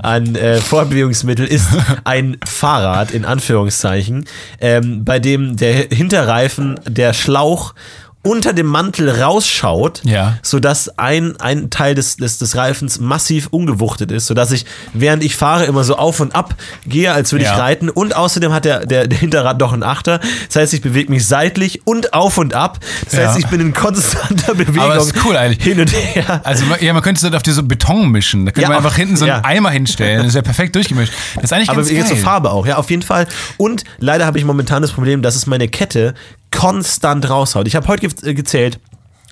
an 0.00 0.34
äh, 0.34 0.60
Fortbewegungsmittel 0.60 1.46
ist 1.46 1.68
ein 2.04 2.36
Fahrrad 2.44 3.12
in 3.12 3.24
Anführungszeichen, 3.24 4.26
ähm, 4.60 5.04
bei 5.04 5.18
dem 5.18 5.56
der 5.56 5.88
Hinterreifen, 5.90 6.78
der 6.86 7.14
Schlauch 7.14 7.74
unter 8.22 8.52
dem 8.52 8.66
Mantel 8.66 9.08
rausschaut, 9.08 10.02
Ja. 10.04 10.38
sodass 10.42 10.98
ein, 10.98 11.36
ein 11.40 11.70
Teil 11.70 11.94
des, 11.94 12.16
des, 12.16 12.38
des 12.38 12.56
Reifens 12.56 12.98
massiv 13.00 13.48
umgewuchtet 13.52 14.10
ist, 14.10 14.26
sodass 14.26 14.50
ich, 14.52 14.66
während 14.92 15.22
ich 15.24 15.36
fahre, 15.36 15.64
immer 15.66 15.84
so 15.84 15.96
auf 15.96 16.20
und 16.20 16.34
ab 16.34 16.54
gehe, 16.86 17.12
als 17.12 17.32
würde 17.32 17.44
Ja. 17.44 17.52
ich 17.54 17.58
reiten. 17.58 17.88
Und 17.88 18.14
außerdem 18.16 18.52
hat 18.52 18.64
der, 18.64 18.84
der, 18.86 19.06
der 19.06 19.18
Hinterrad 19.18 19.60
doch 19.62 19.72
einen 19.72 19.82
Achter. 19.84 20.20
Das 20.48 20.56
heißt, 20.56 20.74
ich 20.74 20.82
bewege 20.82 21.10
mich 21.10 21.26
seitlich 21.26 21.86
und 21.86 22.12
auf 22.12 22.38
und 22.38 22.54
ab. 22.54 22.80
Das 23.04 23.12
Ja. 23.14 23.28
heißt, 23.28 23.38
ich 23.38 23.46
bin 23.46 23.60
in 23.60 23.72
konstanter 23.72 24.54
Bewegung. 24.54 24.80
Aber 24.82 24.94
das 24.96 25.06
ist 25.06 25.24
cool 25.24 25.36
eigentlich. 25.36 25.62
Hin 25.62 25.80
und 25.80 25.92
her. 25.92 26.40
Also, 26.44 26.64
ja, 26.80 26.92
man 26.92 27.02
könnte 27.02 27.26
es 27.26 27.32
auf 27.34 27.42
diese 27.42 27.62
Beton 27.62 28.10
mischen. 28.10 28.46
Da 28.46 28.52
könnte 28.52 28.68
man 28.68 28.78
einfach 28.78 28.96
hinten 28.96 29.16
so 29.16 29.24
einen. 29.24 29.44
Eimer 29.44 29.70
hinstellen. 29.70 30.18
Das 30.18 30.28
ist 30.28 30.34
ja 30.34 30.42
perfekt 30.42 30.74
durchgemischt. 30.74 31.12
Das 31.36 31.44
ist 31.44 31.52
eigentlich 31.52 31.70
Aber 31.70 31.78
ganz 31.78 31.90
jetzt 31.90 32.08
zur 32.08 32.16
geil. 32.16 32.24
Farbe 32.24 32.50
auch, 32.50 32.66
ja, 32.66 32.76
auf 32.76 32.90
jeden 32.90 33.02
Fall. 33.02 33.26
Und 33.56 33.84
leider 33.98 34.26
habe 34.26 34.38
ich 34.38 34.44
momentan 34.44 34.82
das 34.82 34.90
Problem, 34.92 35.22
dass 35.22 35.36
es 35.36 35.46
meine 35.46 35.68
Kette 35.68 36.14
konstant 36.50 37.28
raushaut. 37.28 37.66
Ich 37.66 37.76
habe 37.76 37.86
heute 37.88 38.08
ge 38.08 38.30
äh, 38.30 38.34
gezählt, 38.34 38.78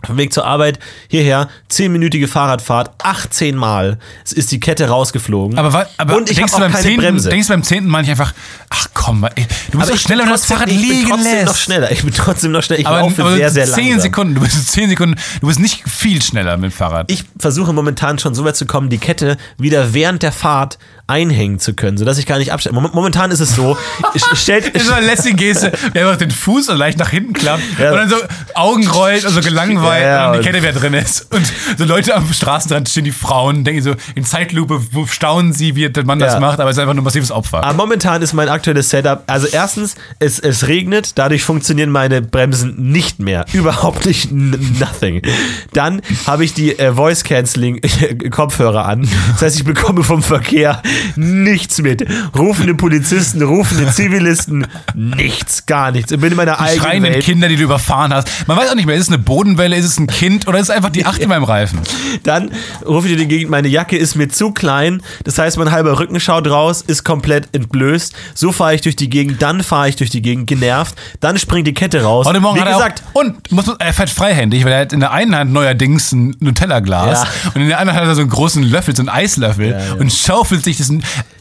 Vom 0.07 0.19
Weg 0.19 0.33
zur 0.33 0.45
Arbeit 0.45 0.79
hierher, 1.09 1.49
10-minütige 1.71 2.29
Fahrradfahrt, 2.29 2.91
18 3.03 3.57
Mal 3.57 3.99
Es 4.25 4.33
ist 4.33 4.53
die 4.53 4.61
Kette 4.61 4.89
rausgeflogen. 4.89 5.59
Aber, 5.59 5.89
aber 5.97 6.17
und 6.17 6.31
ich 6.31 6.37
denkst, 6.37 6.53
habe 6.53 6.61
du 6.61 6.67
auch 6.67 6.69
beim 6.69 6.73
keine 6.73 6.83
zehnten, 6.85 7.01
Bremse. 7.01 7.29
denkst 7.31 7.47
du 7.49 7.53
beim 7.55 7.63
zehnten 7.63 7.91
Mal 7.91 8.03
nicht 8.03 8.11
einfach, 8.11 8.35
ach 8.69 8.89
komm, 8.95 9.25
ey, 9.25 9.31
du 9.71 9.79
bist 9.79 9.83
aber 9.83 9.93
doch 9.93 9.99
schneller, 9.99 10.21
wenn 10.21 10.29
du 10.29 10.35
das 10.35 10.45
Fahrrad 10.45 10.69
ich 10.69 10.77
bin 10.77 10.89
liegen 10.89 11.09
trotzdem 11.11 11.33
lässt. 11.33 11.47
noch 11.47 11.57
schneller. 11.57 11.91
Ich 11.93 12.03
bin 12.03 12.15
trotzdem 12.15 12.53
noch 12.53 12.63
schneller. 12.63 12.81
Ich 12.81 12.87
aber, 12.87 13.01
laufe 13.01 13.23
aber 13.23 13.37
sehr, 13.37 13.51
sehr 13.51 13.67
10 13.67 13.75
langsam. 13.85 14.01
Sekunden, 14.01 14.35
du 14.35 14.41
bist 14.43 14.73
10 14.73 14.91
Sekunden, 14.91 15.17
du 15.41 15.47
bist 15.47 15.61
nicht 15.61 15.89
viel 15.89 16.23
schneller 16.23 16.57
mit 16.59 16.71
dem 16.71 16.77
Fahrrad. 16.77 17.11
Ich 17.11 17.25
versuche 17.39 17.73
momentan 17.73 18.19
schon 18.19 18.35
so 18.35 18.45
weit 18.45 18.57
zu 18.57 18.67
kommen, 18.67 18.91
die 18.91 18.99
Kette 18.99 19.39
wieder 19.59 19.95
während 19.95 20.23
der 20.23 20.33
Fahrt 20.33 20.79
einhängen 21.09 21.59
zu 21.59 21.75
können, 21.75 21.99
sodass 21.99 22.19
ich 22.19 22.27
gar 22.27 22.39
nicht 22.39 22.53
abstelle. 22.53 22.75
Mom- 22.75 22.91
Momentan 22.93 23.31
ist 23.31 23.41
es 23.41 23.55
so, 23.55 23.77
ich- 24.15 24.25
stellt, 24.39 24.75
Das 24.75 24.83
ist 24.83 24.89
so 24.89 24.95
eine 24.95 25.07
lässige 25.07 25.37
Geste, 25.37 25.73
der 25.95 26.07
einfach 26.07 26.19
den 26.19 26.31
Fuß 26.31 26.67
so 26.67 26.75
leicht 26.75 26.99
nach 26.99 27.11
hinten 27.11 27.33
klappt 27.33 27.63
Ja. 27.79 27.93
und 27.93 27.97
dann 27.99 28.09
so 28.09 28.17
Augen 28.55 28.87
rollt 28.89 29.25
und 29.25 29.33
so 29.33 29.41
gelangweilt 29.41 30.05
Ja, 30.05 30.27
und 30.29 30.33
die 30.35 30.39
und- 30.39 30.45
Kette 30.47 30.63
wieder 30.63 30.73
drin 30.73 30.95
ist. 30.95 31.33
Und 31.33 31.47
so 31.79 31.85
Leute 31.85 32.15
am 32.15 32.33
Straßenrand 32.33 32.89
stehen, 32.89 33.05
die 33.05 33.13
Frauen, 33.13 33.63
denken 33.65 33.83
so 33.83 33.95
in 34.15 34.25
Zeitlupe, 34.25 34.81
staunen 35.09 35.53
sie, 35.53 35.77
wie 35.77 35.89
der 35.89 36.05
Mann 36.05 36.19
das 36.19 36.35
Ja. 36.35 36.41
macht, 36.41 36.59
aber 36.61 36.71
es 36.71 36.77
ist 36.77 36.81
einfach 36.81 36.95
nur 36.95 37.03
ein 37.03 37.05
massives 37.05 37.31
Opfer. 37.31 37.63
Aber 37.63 37.75
momentan 37.75 38.21
ist 38.23 38.33
mein 38.33 38.49
aktuelles 38.49 38.91
Setup, 38.91 39.23
also 39.27 39.47
erstens, 39.47 39.95
es, 40.19 40.39
es 40.41 40.67
regnet, 40.67 41.13
dadurch 41.17 41.45
funktionieren 41.45 41.91
meine 41.91 42.21
Bremsen 42.23 42.91
nicht 42.91 43.21
mehr. 43.21 43.45
Überhaupt 43.53 44.07
nicht 44.07 44.33
nothing. 44.33 45.23
Dann 45.73 46.03
habe 46.27 46.45
ich 46.45 46.53
die 46.55 46.79
äh, 46.79 46.93
Voice 46.95 47.23
Cancelling 47.25 47.81
Kopfhörer 48.31 48.87
an. 48.87 49.09
Das 49.33 49.43
heißt, 49.43 49.57
ich 49.57 49.65
bekomme 49.65 50.03
vom 50.03 50.23
Verkehr 50.23 50.83
nichts 51.17 51.81
mit. 51.83 52.07
Rufende 52.37 52.75
Polizisten, 52.75 53.43
rufende 53.43 53.91
Zivilisten, 53.93 54.67
nichts, 54.95 55.67
gar 55.67 55.91
nichts. 55.93 56.13
Ich 56.13 56.21
bin 56.21 56.31
in 56.31 56.37
meiner 56.37 56.61
eigenen 56.61 56.83
Schreiende 56.83 57.11
Welt. 57.11 57.25
Kinder, 57.25 57.49
die 57.49 57.57
du 57.57 57.63
überfahren 57.65 58.13
hast. 58.15 58.29
Man 58.47 58.57
weiß 58.57 58.71
auch 58.71 58.75
nicht 58.75 58.87
mehr, 58.87 58.97
ist 58.97 59.03
es 59.05 59.09
eine 59.09 59.19
Bodenwelle, 59.19 59.77
ist 59.77 59.85
es 59.85 59.99
ein 59.99 60.07
Kind 60.07 60.47
oder 60.49 60.59
ist 60.59 60.69
es 60.69 60.71
einfach 60.71 60.91
die 60.91 61.05
Acht 61.07 61.21
in 61.21 61.29
meinem 61.29 61.45
Reifen? 61.45 61.81
Dann 62.23 62.51
rufe 62.85 63.09
ich 63.09 63.15
dir 63.15 63.19
die 63.19 63.29
Gegend, 63.29 63.51
meine 63.51 63.69
Jacke 63.69 63.97
ist 63.97 64.15
mir 64.17 64.29
zu 64.29 64.53
klein. 64.53 65.03
Das 65.25 65.39
heißt, 65.39 65.59
mein 65.59 65.71
halber 65.71 65.99
Rücken 65.99 66.19
schaut 66.21 66.49
raus, 66.49 66.83
ist 66.87 67.05
komplett 67.05 67.49
entblößt. 67.55 68.15
So 68.35 68.53
fahre 68.53 68.75
ich 68.75 68.81
durch 68.81 68.97
die 68.97 69.11
Gegend, 69.11 69.43
dann 69.43 69.63
fahre 69.63 69.89
ich 69.89 69.97
durch 69.97 70.11
die 70.11 70.23
Gegend, 70.23 70.47
genervt. 70.47 70.95
Dann 71.21 71.39
springt 71.39 71.67
die 71.67 71.75
Kette 71.75 72.03
raus. 72.03 72.27
Heute 72.27 72.41
Morgen 72.41 72.57
Wie 72.57 72.61
er 72.63 72.73
gesagt, 72.73 73.03
auch, 73.13 73.21
und 73.21 73.53
muss, 73.53 73.67
er 73.79 73.93
fährt 73.93 74.11
freihändig, 74.11 74.65
weil 74.65 74.73
er 74.73 74.81
hat 74.81 74.93
in 74.93 75.01
der 75.01 75.13
einen 75.13 75.35
Hand 75.35 75.53
neuerdings 75.53 76.13
ein 76.13 76.37
Nutella-Glas 76.41 77.23
Ja. 77.23 77.51
und 77.55 77.61
in 77.63 77.69
der 77.69 77.79
anderen 77.79 77.99
hat 78.01 78.07
er 78.07 78.15
so 78.15 78.21
einen 78.23 78.31
großen 78.31 78.63
Löffel, 78.63 78.95
so 78.97 79.03
einen 79.03 79.09
Eislöffel 79.09 79.71
ja. 79.71 79.95
und 79.99 80.13
schaufelt 80.13 80.65
sich 80.65 80.79
das. 80.79 80.86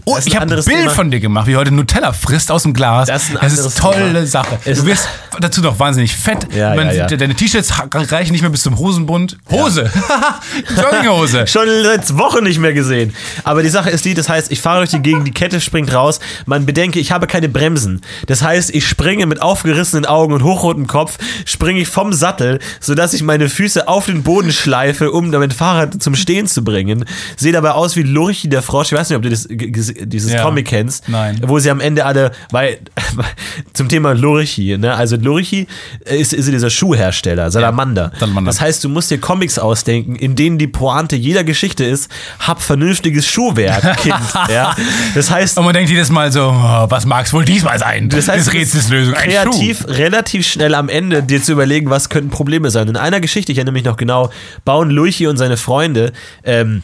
Oh, 0.07 0.17
ist 0.17 0.25
ein 0.25 0.27
ich 0.27 0.35
habe 0.35 0.45
ein 0.45 0.49
Bild 0.49 0.65
Thema. 0.65 0.89
von 0.91 1.09
dir 1.09 1.19
gemacht, 1.19 1.47
wie 1.47 1.55
heute 1.55 1.71
Nutella 1.71 2.13
frisst 2.13 2.51
aus 2.51 2.61
dem 2.63 2.73
Glas. 2.73 3.07
Das 3.07 3.23
ist 3.23 3.31
ein 3.37 3.37
das 3.41 3.57
ist 3.57 3.77
tolle 3.79 4.13
Thema. 4.13 4.25
Sache. 4.27 4.59
Es- 4.65 4.79
Du 4.79 4.85
wirst 4.85 5.07
dazu 5.39 5.61
noch 5.61 5.79
wahnsinnig 5.79 6.15
fett. 6.15 6.47
Ja, 6.53 6.75
Man 6.75 6.87
ja, 6.87 7.07
ja. 7.09 7.17
Deine 7.17 7.33
T-Shirts 7.33 7.73
reichen 7.93 8.31
nicht 8.33 8.41
mehr 8.41 8.51
bis 8.51 8.61
zum 8.61 8.77
Hosenbund. 8.77 9.37
Hose. 9.49 9.89
Jogginghose. 10.77 11.47
Schon 11.47 11.67
seit 11.83 12.17
Wochen 12.17 12.43
nicht 12.43 12.59
mehr 12.59 12.73
gesehen. 12.73 13.13
Aber 13.43 13.63
die 13.63 13.69
Sache 13.69 13.89
ist 13.89 14.05
die, 14.05 14.13
das 14.13 14.29
heißt, 14.29 14.51
ich 14.51 14.61
fahre 14.61 14.79
durch 14.79 14.91
die 14.91 14.99
Gegend, 14.99 15.27
die 15.27 15.31
Kette 15.31 15.59
springt 15.61 15.93
raus. 15.93 16.19
Man 16.45 16.65
bedenke, 16.65 16.99
ich 16.99 17.11
habe 17.11 17.27
keine 17.27 17.49
Bremsen. 17.49 18.01
Das 18.27 18.41
heißt, 18.41 18.69
ich 18.73 18.87
springe 18.87 19.25
mit 19.25 19.41
aufgerissenen 19.41 20.05
Augen 20.05 20.33
und 20.33 20.43
hochrotem 20.43 20.87
Kopf, 20.87 21.17
springe 21.45 21.79
ich 21.81 21.87
vom 21.87 22.13
Sattel, 22.13 22.59
sodass 22.79 23.13
ich 23.13 23.23
meine 23.23 23.49
Füße 23.49 23.87
auf 23.87 24.05
den 24.05 24.23
Boden 24.23 24.51
schleife, 24.51 25.11
um 25.11 25.31
damit 25.31 25.53
Fahrrad 25.53 26.01
zum 26.01 26.15
Stehen 26.15 26.47
zu 26.47 26.63
bringen. 26.63 27.05
Sehe 27.37 27.51
dabei 27.51 27.71
aus 27.71 27.95
wie 27.95 28.03
Lurchi 28.03 28.49
der 28.49 28.61
Frosch. 28.61 28.91
Ich 28.91 28.97
weiß 28.97 29.09
nicht, 29.09 29.17
ob 29.17 29.23
du 29.23 29.29
das, 29.35 29.47
g- 29.49 29.71
dieses 30.05 30.31
Ja. 30.31 30.41
Comic 30.43 30.67
kennst. 30.67 31.07
Nein. 31.09 31.39
Wo 31.45 31.59
sie 31.59 31.69
am 31.69 31.79
Ende 31.79 32.05
alle, 32.05 32.31
weil, 32.51 32.79
zum 33.73 33.89
Thema 33.89 34.13
Lurchi, 34.13 34.77
ne? 34.77 34.95
Also 34.95 35.15
Lurchi 35.17 35.67
ist, 36.05 36.33
ist 36.33 36.47
dieser 36.51 36.69
Schuhhersteller, 36.69 37.51
Salamander. 37.51 38.11
Salamander. 38.19 38.49
Das 38.49 38.61
heißt, 38.61 38.83
du 38.83 38.89
musst 38.89 39.11
dir 39.11 39.19
Comics 39.19 39.59
ausdenken, 39.59 40.15
in 40.15 40.35
denen 40.35 40.57
die 40.57 40.67
Pointe 40.67 41.15
jeder 41.15 41.43
Geschichte 41.43 41.83
ist, 41.83 42.09
hab 42.39 42.61
vernünftiges 42.61 43.27
Schuhwerk, 43.27 43.97
Kind. 43.97 44.15
ja? 44.49 44.75
Das 45.13 45.29
heißt, 45.31 45.57
Und 45.57 45.65
man 45.65 45.73
denkt 45.73 45.89
jedes 45.89 46.09
Mal 46.09 46.31
so, 46.31 46.41
oh, 46.49 46.85
was 46.89 47.05
mag 47.05 47.25
es 47.25 47.33
wohl 47.33 47.45
diesmal 47.45 47.79
sein? 47.79 48.09
das 48.09 48.27
heißt, 48.27 48.47
des 48.47 48.53
Rätsels 48.53 48.89
Lösung. 48.89 49.13
Kreativ, 49.15 49.85
relativ 49.87 50.47
schnell 50.47 50.75
am 50.75 50.89
Ende 50.89 51.23
dir 51.23 51.41
zu 51.41 51.51
überlegen, 51.53 51.89
was 51.89 52.09
könnten 52.09 52.29
Probleme 52.29 52.69
sein. 52.71 52.87
In 52.87 52.97
einer 52.97 53.19
Geschichte, 53.19 53.51
ich 53.51 53.57
erinnere 53.57 53.73
mich 53.73 53.83
noch 53.85 53.97
genau, 53.97 54.29
bauen 54.63 54.89
Luigi 54.89 55.27
und 55.27 55.37
seine 55.37 55.57
Freunde, 55.57 56.11
ähm, 56.43 56.83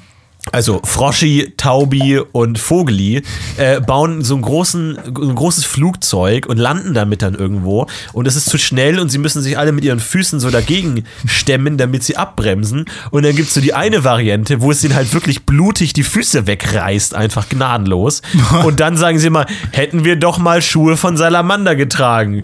also 0.51 0.81
Froschi, 0.83 1.53
Taubi 1.57 2.19
und 2.31 2.59
Vogeli 2.59 3.21
äh, 3.57 3.79
bauen 3.79 4.23
so, 4.23 4.35
einen 4.35 4.43
großen, 4.43 4.99
so 5.15 5.29
ein 5.29 5.35
großes 5.35 5.65
Flugzeug 5.65 6.45
und 6.47 6.57
landen 6.57 6.93
damit 6.93 7.21
dann 7.21 7.35
irgendwo. 7.35 7.87
Und 8.13 8.27
es 8.27 8.35
ist 8.35 8.49
zu 8.49 8.57
schnell 8.57 8.99
und 8.99 9.09
sie 9.09 9.17
müssen 9.17 9.41
sich 9.41 9.57
alle 9.57 9.71
mit 9.71 9.83
ihren 9.83 9.99
Füßen 9.99 10.39
so 10.39 10.49
dagegen 10.49 11.05
stemmen, 11.25 11.77
damit 11.77 12.03
sie 12.03 12.17
abbremsen. 12.17 12.85
Und 13.11 13.23
dann 13.23 13.35
gibt 13.35 13.49
es 13.49 13.53
so 13.53 13.61
die 13.61 13.73
eine 13.73 14.03
Variante, 14.03 14.61
wo 14.61 14.71
es 14.71 14.83
ihnen 14.83 14.95
halt 14.95 15.13
wirklich 15.13 15.45
blutig 15.45 15.93
die 15.93 16.03
Füße 16.03 16.47
wegreißt, 16.47 17.15
einfach 17.15 17.49
gnadenlos. 17.49 18.21
Und 18.65 18.79
dann 18.79 18.97
sagen 18.97 19.19
sie 19.19 19.29
mal, 19.29 19.45
hätten 19.71 20.03
wir 20.03 20.15
doch 20.15 20.37
mal 20.37 20.61
Schuhe 20.61 20.97
von 20.97 21.17
Salamander 21.17 21.75
getragen. 21.75 22.43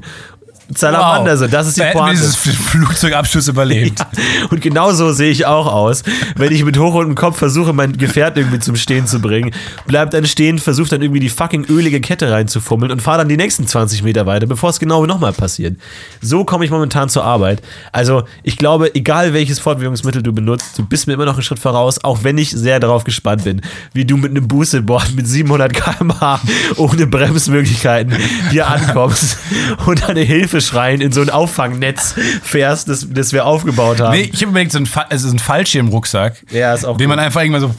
Salamander, 0.76 1.38
so, 1.38 1.47
das 1.47 1.68
ist 1.68 1.78
die 1.78 1.82
da 1.82 1.91
Pointe. 1.91 2.20
dieses 2.22 2.36
Flugzeugabschuss 2.36 3.47
überlebt. 3.47 3.99
Ja, 4.18 4.47
und 4.49 4.61
genau 4.61 4.91
so 4.91 5.11
sehe 5.11 5.30
ich 5.32 5.45
auch 5.45 5.68
aus. 5.68 6.03
Wenn 6.36 6.51
ich 6.51 6.63
mit 6.63 6.78
hochrotem 6.78 7.15
Kopf 7.15 7.38
versuche, 7.38 7.74
mein 7.74 7.97
Gefährt 7.97 8.38
irgendwie 8.38 8.59
zum 8.59 8.76
Stehen 8.76 9.05
zu 9.07 9.20
bringen, 9.20 9.51
bleibt 9.86 10.13
dann 10.13 10.26
stehen, 10.26 10.59
versucht 10.59 10.91
dann 10.91 11.01
irgendwie 11.01 11.20
die 11.20 11.30
fucking 11.30 11.65
ölige 11.65 12.01
Kette 12.01 12.32
reinzufummeln 12.32 12.91
und 12.91 13.01
fahre 13.01 13.20
dann 13.20 13.30
die 13.30 13.38
nächsten 13.38 13.68
20 13.68 14.03
Meter 14.03 14.26
weiter, 14.26 14.47
bevor 14.47 14.70
es 14.70 14.80
genau 14.80 15.05
nochmal 15.05 15.34
passiert. 15.34 15.78
So 16.22 16.45
komme 16.45 16.65
ich 16.65 16.72
momentan 16.72 17.09
zur 17.09 17.24
Arbeit. 17.24 17.61
Also, 17.91 18.24
ich 18.43 18.57
glaube, 18.57 18.93
egal 18.95 19.34
welches 19.34 19.59
Fortbewegungsmittel 19.59 20.24
du 20.24 20.34
benutzt, 20.34 20.78
du 20.78 20.86
bist 20.86 21.07
mir 21.07 21.13
immer 21.13 21.26
noch 21.26 21.34
einen 21.34 21.43
Schritt 21.43 21.59
voraus, 21.59 22.03
auch 22.03 22.24
wenn 22.24 22.38
ich 22.38 22.51
sehr 22.51 22.80
darauf 22.80 23.03
gespannt 23.03 23.43
bin, 23.43 23.61
wie 23.93 24.05
du 24.05 24.18
mit 24.18 24.32
einem 24.32 24.47
Boosted-Board 24.47 25.13
mit 25.15 25.28
700 25.28 25.74
km/h 25.74 26.41
ohne 26.78 27.07
Bremsmöglichkeiten 27.07 28.13
hier 28.49 28.68
ankommst 28.68 29.38
und 29.86 30.07
deine 30.07 30.22
Hilfe 30.22 30.57
schreien 30.62 31.01
in 31.01 31.12
so 31.12 31.22
ein 31.22 31.30
Auffangnetz 31.30 32.16
fährst, 32.43 32.88
das, 32.89 33.08
das 33.10 33.34
wir 33.34 33.45
aufgebaut 33.45 33.99
haben. 33.99 34.14
Nee, 34.14 34.30
ich 34.34 34.41
habe 34.41 34.51
überlegt, 34.51 34.72
so 34.72 34.80
ein, 34.80 34.89
also 35.10 35.28
so 35.30 35.36
ein 35.36 35.39
Fallschirmrucksack, 35.39 36.43
Ja, 36.51 36.74
ist 36.74 36.86
auch 36.86 36.97
den 36.97 37.10
man 37.10 37.18
gut. 37.18 37.26
einfach 37.26 37.41
irgendwann 37.41 37.62
so 37.62 37.76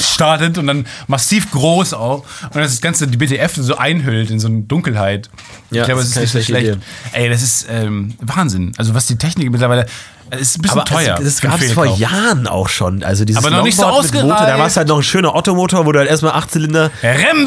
startet 0.00 0.58
und 0.58 0.66
dann 0.66 0.86
massiv 1.06 1.50
groß 1.50 1.94
auch 1.94 2.24
und 2.44 2.56
das 2.56 2.80
Ganze 2.80 3.06
die 3.06 3.16
BTF 3.16 3.54
so 3.56 3.76
einhüllt 3.76 4.30
in 4.30 4.40
so 4.40 4.48
eine 4.48 4.62
Dunkelheit. 4.62 5.30
Ja, 5.70 5.82
ich 5.82 5.86
glaube, 5.86 6.00
das 6.02 6.10
es 6.10 6.16
ist 6.16 6.22
ist 6.24 6.34
nicht 6.34 6.46
so 6.46 6.52
schlecht. 6.52 6.66
schlechte 6.66 6.80
Ey, 7.12 7.28
das 7.28 7.42
ist 7.42 7.66
ähm, 7.70 8.14
Wahnsinn. 8.20 8.72
Also 8.76 8.94
was 8.94 9.06
die 9.06 9.16
Technik 9.16 9.50
mittlerweile, 9.50 9.86
es 10.30 10.40
ist 10.42 10.58
ein 10.58 10.62
bisschen 10.62 10.78
Aber 10.80 10.84
teuer. 10.84 11.12
also, 11.16 11.24
das 11.24 11.40
gab 11.40 11.60
es 11.60 11.72
vor. 11.72 11.86
Jahren 11.96 12.46
auch 12.46 12.68
schon. 12.68 13.02
Also 13.02 13.24
dieses 13.24 13.44
Aber 13.44 13.54
noch 13.54 13.62
nicht 13.64 13.76
so 13.76 13.82
Motor, 13.82 14.02
da 14.02 14.06
ausgereift. 14.18 14.58
war 14.58 14.66
es 14.66 14.76
halt 14.76 14.88
noch 14.88 14.96
ein 14.98 15.02
schöner 15.02 15.34
Ottomotor, 15.34 15.86
wo 15.86 15.92
du 15.92 15.98
halt 15.98 16.08
erstmal 16.08 16.32
Achtzylinder 16.32 16.90
Rem- 17.02 17.46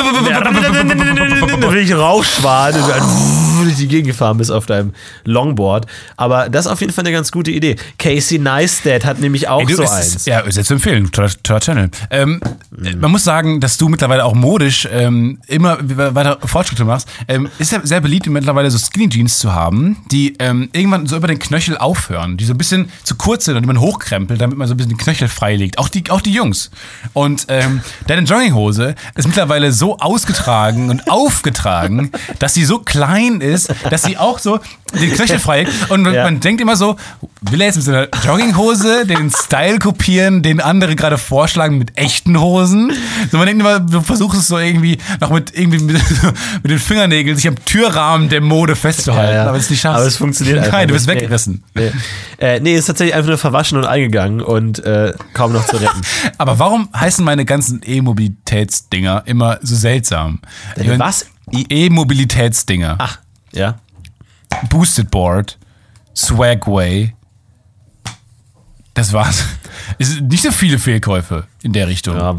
wirklich 1.61 1.93
rausschwan 1.95 2.73
und 2.75 2.89
dann 2.89 3.03
durch 3.63 3.75
die 3.77 3.87
Gegend 3.87 4.07
gefahren 4.07 4.37
bist 4.37 4.51
auf 4.51 4.65
deinem 4.65 4.93
Longboard. 5.25 5.85
Aber 6.17 6.49
das 6.49 6.65
ist 6.65 6.71
auf 6.71 6.81
jeden 6.81 6.91
Fall 6.91 7.03
eine 7.05 7.13
ganz 7.13 7.31
gute 7.31 7.51
Idee. 7.51 7.75
Casey 7.97 8.39
Neistat 8.39 9.05
hat 9.05 9.19
nämlich 9.19 9.47
auch 9.47 9.61
Ey, 9.61 9.65
du, 9.67 9.75
so 9.75 9.83
es 9.83 9.91
eins. 9.91 10.15
Ist, 10.15 10.27
ja, 10.27 10.39
ist 10.41 10.57
jetzt 10.57 10.67
zu 10.67 10.73
empfehlen. 10.73 11.09
Toller, 11.11 11.29
Channel. 11.59 11.89
Ähm, 12.09 12.41
Man 12.99 13.11
muss 13.11 13.23
sagen, 13.23 13.59
dass 13.61 13.77
du 13.77 13.87
mittlerweile 13.89 14.25
auch 14.25 14.33
modisch 14.33 14.87
ähm, 14.91 15.39
immer 15.47 15.77
weiter 15.81 16.37
Fortschritte 16.45 16.83
machst. 16.85 17.07
Ähm, 17.27 17.47
ist 17.59 17.71
ja 17.71 17.79
sehr 17.83 18.01
beliebt, 18.01 18.27
mittlerweile 18.27 18.69
so 18.69 18.77
Skinny 18.77 19.09
Jeans 19.09 19.39
zu 19.39 19.53
haben, 19.53 19.97
die 20.11 20.35
ähm, 20.39 20.69
irgendwann 20.73 21.07
so 21.07 21.15
über 21.15 21.27
den 21.27 21.39
Knöchel 21.39 21.77
aufhören, 21.77 22.37
die 22.37 22.45
so 22.45 22.53
ein 22.53 22.57
bisschen 22.57 22.72
zu 23.03 23.15
kurz 23.15 23.45
sind 23.45 23.55
und 23.55 23.63
die 23.63 23.67
man 23.67 23.79
hochkrempelt, 23.79 24.39
damit 24.39 24.57
man 24.57 24.67
so 24.67 24.73
ein 24.73 24.77
bisschen 24.77 24.91
den 24.91 24.97
Knöchel 24.97 25.27
freilegt. 25.27 25.77
Auch 25.77 25.89
die, 25.89 26.09
auch 26.09 26.21
die 26.21 26.33
Jungs. 26.33 26.71
Und 27.13 27.45
ähm, 27.49 27.81
deine 28.07 28.21
Jogginghose 28.21 28.95
ist 29.15 29.27
mittlerweile 29.27 29.71
so 29.71 29.97
ausgetragen 29.97 30.89
und 30.89 31.07
aufgetragen, 31.09 32.11
dass 32.39 32.53
sie 32.53 32.65
so 32.65 32.79
klein 32.79 33.41
ist, 33.41 33.73
dass 33.89 34.03
sie 34.03 34.17
auch 34.17 34.39
so 34.39 34.59
den 34.93 35.11
Knöchel 35.11 35.39
freilegt. 35.39 35.71
Und 35.89 36.05
Ja. 36.11 36.23
man 36.23 36.39
denkt 36.39 36.61
immer 36.61 36.75
so, 36.75 36.95
will 37.41 37.61
er 37.61 37.67
jetzt 37.67 37.75
mit 37.77 37.85
seiner 37.85 38.07
Jogginghose 38.23 39.05
den 39.05 39.29
Style 39.31 39.79
kopieren, 39.79 40.41
den 40.43 40.61
andere 40.61 40.95
gerade 40.95 41.17
vorschlagen 41.17 41.77
mit 41.77 41.97
echten 41.97 42.39
Hosen? 42.39 42.93
So, 43.31 43.37
man 43.37 43.47
denkt 43.47 43.61
immer, 43.61 43.79
du 43.79 44.01
versuchst 44.01 44.39
es 44.39 44.47
so 44.47 44.57
irgendwie 44.57 44.97
noch 45.19 45.29
mit 45.31 45.57
irgendwie 45.57 45.79
mit, 45.79 46.01
mit 46.63 46.71
den 46.71 46.79
Fingernägeln 46.79 47.35
sich 47.35 47.47
am 47.47 47.55
Türrahmen 47.65 48.29
der 48.29 48.41
Mode 48.41 48.75
festzuhalten, 48.75 49.33
Ja, 49.33 49.43
ja. 49.43 49.49
aber 49.49 49.57
es 49.57 49.69
nicht 49.69 49.81
schaffst. 49.81 49.97
Aber 49.99 50.07
es 50.07 50.17
funktioniert 50.17 50.59
einfach 50.59 50.73
Nein, 50.73 50.87
du 50.87 50.93
bist 50.93 51.07
nicht. 51.07 51.15
Nee. 51.15 51.21
weggerissen. 51.21 51.63
Nee. 51.73 51.91
Äh, 52.39 52.59
nee, 52.59 52.75
ist 52.75 52.85
tatsächlich 52.85 53.15
einfach 53.15 53.29
nur 53.29 53.37
verwaschen 53.37 53.77
und 53.77 53.85
eingegangen 53.85 54.41
und 54.41 54.83
äh, 54.85 55.13
kaum 55.33 55.53
noch 55.53 55.65
zu 55.65 55.77
retten. 55.77 56.01
Aber 56.37 56.59
warum 56.59 56.89
heißen 56.95 57.23
meine 57.23 57.45
ganzen 57.45 57.81
E-Mobilitätsdinger 57.85 59.23
immer 59.25 59.59
so 59.61 59.75
seltsam? 59.75 60.39
Was? 60.97 61.25
E-Mobilitätsdinger. 61.51 62.95
Ach, 62.99 63.19
ja. 63.51 63.75
Boosted 64.69 65.11
Board, 65.11 65.57
Swagway. 66.15 67.13
Das 68.93 69.13
war's. 69.13 69.43
Es 69.99 70.09
sind 70.09 70.29
nicht 70.29 70.43
so 70.43 70.51
viele 70.51 70.79
Fehlkäufe 70.79 71.45
in 71.61 71.73
der 71.73 71.87
Richtung. 71.87 72.15
ja. 72.15 72.35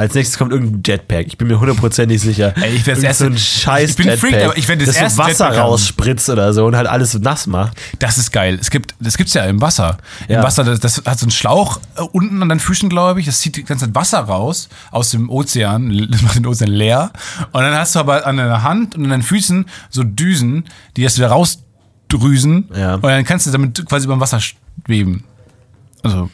Als 0.00 0.14
nächstes 0.14 0.38
kommt 0.38 0.50
irgendein 0.50 0.82
Jetpack. 0.82 1.26
Ich 1.26 1.36
bin 1.36 1.46
mir 1.46 1.60
hundertprozentig 1.60 2.22
sicher. 2.22 2.54
Ey, 2.56 2.74
ich 2.74 2.86
Irgend 2.86 3.14
so 3.14 3.26
ein 3.26 3.36
scheiß 3.36 3.90
ich 3.90 3.96
bin 3.96 4.06
Jetpack, 4.06 4.30
freaked, 4.30 4.44
aber 4.44 4.56
ich 4.56 4.66
werd 4.66 4.80
das 4.80 4.86
das 4.86 4.96
so 4.96 5.02
erste 5.02 5.18
Wasser 5.18 5.30
Jetpack 5.30 5.58
haben. 5.58 5.68
rausspritzt 5.68 6.30
oder 6.30 6.54
so 6.54 6.64
und 6.64 6.74
halt 6.74 6.86
alles 6.88 7.12
so 7.12 7.18
nass 7.18 7.46
macht. 7.46 7.76
Das 7.98 8.16
ist 8.16 8.32
geil. 8.32 8.56
Es 8.58 8.70
gibt, 8.70 8.94
das 8.98 9.18
gibt's 9.18 9.34
ja 9.34 9.44
im 9.44 9.60
Wasser. 9.60 9.98
Im 10.26 10.36
Ja. 10.36 10.42
Wasser, 10.42 10.64
das, 10.64 10.80
das 10.80 11.02
hat 11.04 11.18
so 11.18 11.24
einen 11.26 11.30
Schlauch 11.32 11.80
äh, 11.96 12.00
unten 12.00 12.40
an 12.42 12.48
den 12.48 12.60
Füßen, 12.60 12.88
glaube 12.88 13.20
ich. 13.20 13.26
Das 13.26 13.40
zieht 13.40 13.56
die 13.56 13.64
ganze 13.64 13.84
Zeit 13.84 13.94
Wasser 13.94 14.20
raus 14.20 14.70
aus 14.90 15.10
dem 15.10 15.28
Ozean. 15.28 15.90
Das 16.10 16.22
macht 16.22 16.36
den 16.36 16.46
Ozean 16.46 16.70
leer. 16.70 17.12
Und 17.52 17.60
dann 17.60 17.74
hast 17.74 17.94
du 17.94 17.98
aber 17.98 18.26
an 18.26 18.38
deiner 18.38 18.62
Hand 18.62 18.94
und 18.96 19.04
an 19.04 19.10
deinen 19.10 19.22
Füßen 19.22 19.66
so 19.90 20.02
Düsen, 20.02 20.64
die 20.96 21.02
das 21.02 21.18
wieder 21.18 21.28
rausdrüsen. 21.28 22.68
Ja. 22.74 22.94
Und 22.94 23.02
dann 23.04 23.24
kannst 23.24 23.46
du 23.46 23.50
damit 23.50 23.84
quasi 23.86 24.06
über 24.06 24.14
dem 24.16 24.20
Wasser 24.20 24.40
schweben. 24.40 25.24
Also 26.02 26.30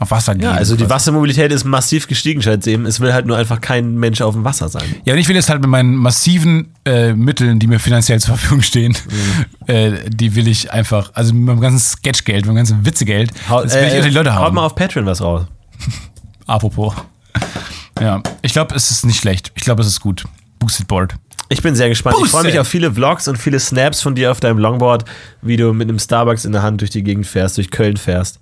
auf 0.00 0.10
Wasser 0.10 0.34
gehen. 0.34 0.44
Ja, 0.44 0.52
also 0.52 0.76
die 0.76 0.82
quasi. 0.84 0.90
Wassermobilität 0.94 1.50
ist 1.52 1.64
massiv 1.64 2.06
gestiegen, 2.06 2.40
scheint 2.40 2.66
eben. 2.66 2.86
Es 2.86 3.00
will 3.00 3.12
halt 3.12 3.26
nur 3.26 3.36
einfach 3.36 3.60
kein 3.60 3.96
Mensch 3.96 4.20
auf 4.20 4.34
dem 4.34 4.44
Wasser 4.44 4.68
sein. 4.68 4.84
Ja, 5.04 5.14
und 5.14 5.18
ich 5.18 5.28
will 5.28 5.34
jetzt 5.36 5.48
halt 5.50 5.60
mit 5.60 5.68
meinen 5.70 5.94
massiven 5.96 6.72
äh, 6.84 7.12
Mitteln, 7.14 7.58
die 7.58 7.66
mir 7.66 7.80
finanziell 7.80 8.20
zur 8.20 8.36
Verfügung 8.36 8.62
stehen, 8.62 8.96
Mhm. 9.66 9.74
äh, 9.74 9.92
die 10.08 10.34
will 10.36 10.46
ich 10.48 10.72
einfach, 10.72 11.10
also 11.14 11.34
mit 11.34 11.44
meinem 11.44 11.60
ganzen 11.60 11.78
Sketchgeld, 11.80 12.42
mit 12.46 12.46
meinem 12.54 12.56
ganzen 12.58 12.84
Witzegeld, 12.86 13.32
das 13.48 13.74
will 13.74 13.82
ich 13.88 13.94
unter 13.94 14.08
die 14.08 14.14
Leute 14.14 14.34
Haut 14.34 14.44
haben. 14.46 14.54
mal 14.54 14.66
auf 14.66 14.74
Patreon 14.74 15.04
was 15.06 15.20
raus. 15.20 15.46
Apropos. 16.46 16.94
Ja, 18.00 18.22
ich 18.42 18.52
glaube, 18.52 18.74
es 18.74 18.90
ist 18.90 19.04
nicht 19.04 19.18
schlecht. 19.20 19.50
Ich 19.56 19.62
glaube, 19.64 19.82
es 19.82 19.88
ist 19.88 20.00
gut. 20.00 20.24
Boosted 20.58 20.86
Board. 20.88 21.14
Ich 21.50 21.62
bin 21.62 21.74
sehr 21.74 21.88
gespannt. 21.88 22.16
Ich 22.24 22.30
freue 22.30 22.42
mich 22.42 22.52
Boosted. 22.52 22.60
auf 22.60 22.68
viele 22.68 22.92
Vlogs 22.92 23.26
und 23.26 23.36
viele 23.38 23.58
Snaps 23.58 24.00
von 24.02 24.14
dir 24.14 24.30
auf 24.30 24.38
deinem 24.40 24.58
Longboard, 24.58 25.04
wie 25.42 25.56
du 25.56 25.72
mit 25.72 25.88
einem 25.88 25.98
Starbucks 25.98 26.44
in 26.44 26.52
der 26.52 26.62
Hand 26.62 26.80
durch 26.82 26.90
die 26.90 27.02
Gegend 27.02 27.26
fährst, 27.26 27.56
durch 27.56 27.70
Köln 27.70 27.96
fährst. 27.96 28.38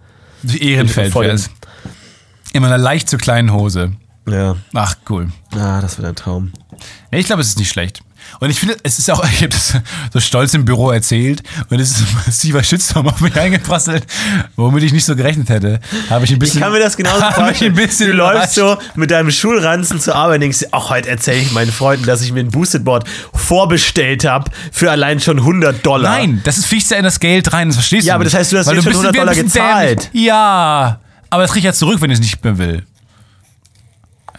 Ehrenfeld 0.54 1.12
Voll- 1.12 1.26
wär's. 1.26 1.50
In 2.52 2.62
meiner 2.62 2.78
leicht 2.78 3.08
zu 3.08 3.18
kleinen 3.18 3.52
Hose. 3.52 3.92
Ja, 4.28 4.56
Ach, 4.74 4.96
cool. 5.10 5.28
ah, 5.52 5.80
das 5.80 5.98
wird 5.98 6.08
ein 6.08 6.16
Traum. 6.16 6.52
Ja, 7.12 7.18
ich 7.18 7.26
glaube, 7.26 7.42
es 7.42 7.48
ist 7.48 7.58
nicht 7.58 7.70
schlecht. 7.70 8.00
Und 8.40 8.50
ich 8.50 8.60
finde, 8.60 8.76
es 8.82 8.98
ist 8.98 9.10
auch, 9.10 9.24
ich 9.32 9.38
habe 9.38 9.48
das 9.48 9.74
so 10.12 10.20
stolz 10.20 10.54
im 10.54 10.64
Büro 10.64 10.90
erzählt 10.90 11.42
und 11.70 11.80
es 11.80 11.90
ist 11.92 12.00
ein 12.00 12.14
massiver 12.26 12.62
Shitstorm 12.62 13.08
auf 13.08 13.20
mich 13.20 13.34
eingeprasselt, 13.36 14.04
womit 14.56 14.82
ich 14.84 14.92
nicht 14.92 15.04
so 15.04 15.16
gerechnet 15.16 15.48
hätte. 15.48 15.80
Habe 16.10 16.24
ich 16.24 16.32
ein 16.32 16.38
bisschen. 16.38 16.56
Ich 16.56 16.62
kann 16.62 16.72
mir 16.72 16.78
das 16.80 16.96
genauso 16.96 17.20
vorstellen. 17.32 17.74
du 17.74 17.82
läufst 17.82 18.00
überrascht. 18.02 18.54
so 18.54 18.76
mit 18.94 19.10
deinem 19.10 19.30
Schulranzen 19.30 20.00
zur 20.00 20.14
Arbeit 20.14 20.36
und 20.36 20.40
denkst, 20.42 20.58
dir, 20.60 20.68
ach, 20.72 20.90
heute 20.90 21.08
erzähle 21.08 21.38
ich 21.40 21.52
meinen 21.52 21.70
Freunden, 21.72 22.06
dass 22.06 22.22
ich 22.22 22.32
mir 22.32 22.40
ein 22.40 22.50
Boosted 22.50 22.84
Board 22.84 23.04
vorbestellt 23.34 24.24
habe 24.24 24.50
für 24.72 24.90
allein 24.90 25.20
schon 25.20 25.38
100 25.38 25.84
Dollar. 25.84 26.10
Nein, 26.18 26.40
das 26.44 26.58
ist 26.58 26.66
fließt 26.66 26.90
ja 26.92 26.96
in 26.98 27.04
das 27.04 27.20
Geld 27.20 27.52
rein, 27.52 27.68
das 27.68 27.76
verstehst 27.76 28.06
Ja, 28.06 28.12
du. 28.12 28.16
aber 28.16 28.24
nicht. 28.24 28.34
das 28.34 28.40
heißt, 28.40 28.52
du 28.52 28.58
hast 28.58 28.66
Weil 28.66 28.74
jetzt 28.76 28.84
schon 28.84 28.92
bist 28.92 29.04
100 29.04 29.14
wieder 29.14 29.22
ein 29.22 29.26
Dollar 29.26 29.42
gezahlt. 29.44 30.04
dämlich. 30.14 30.26
Ja, 30.26 31.00
aber 31.30 31.42
das 31.42 31.52
krieg 31.52 31.60
ich 31.60 31.64
ja 31.64 31.72
zurück, 31.72 32.00
wenn 32.00 32.10
ich 32.10 32.18
es 32.18 32.20
nicht 32.22 32.42
mehr 32.44 32.58
will. 32.58 32.82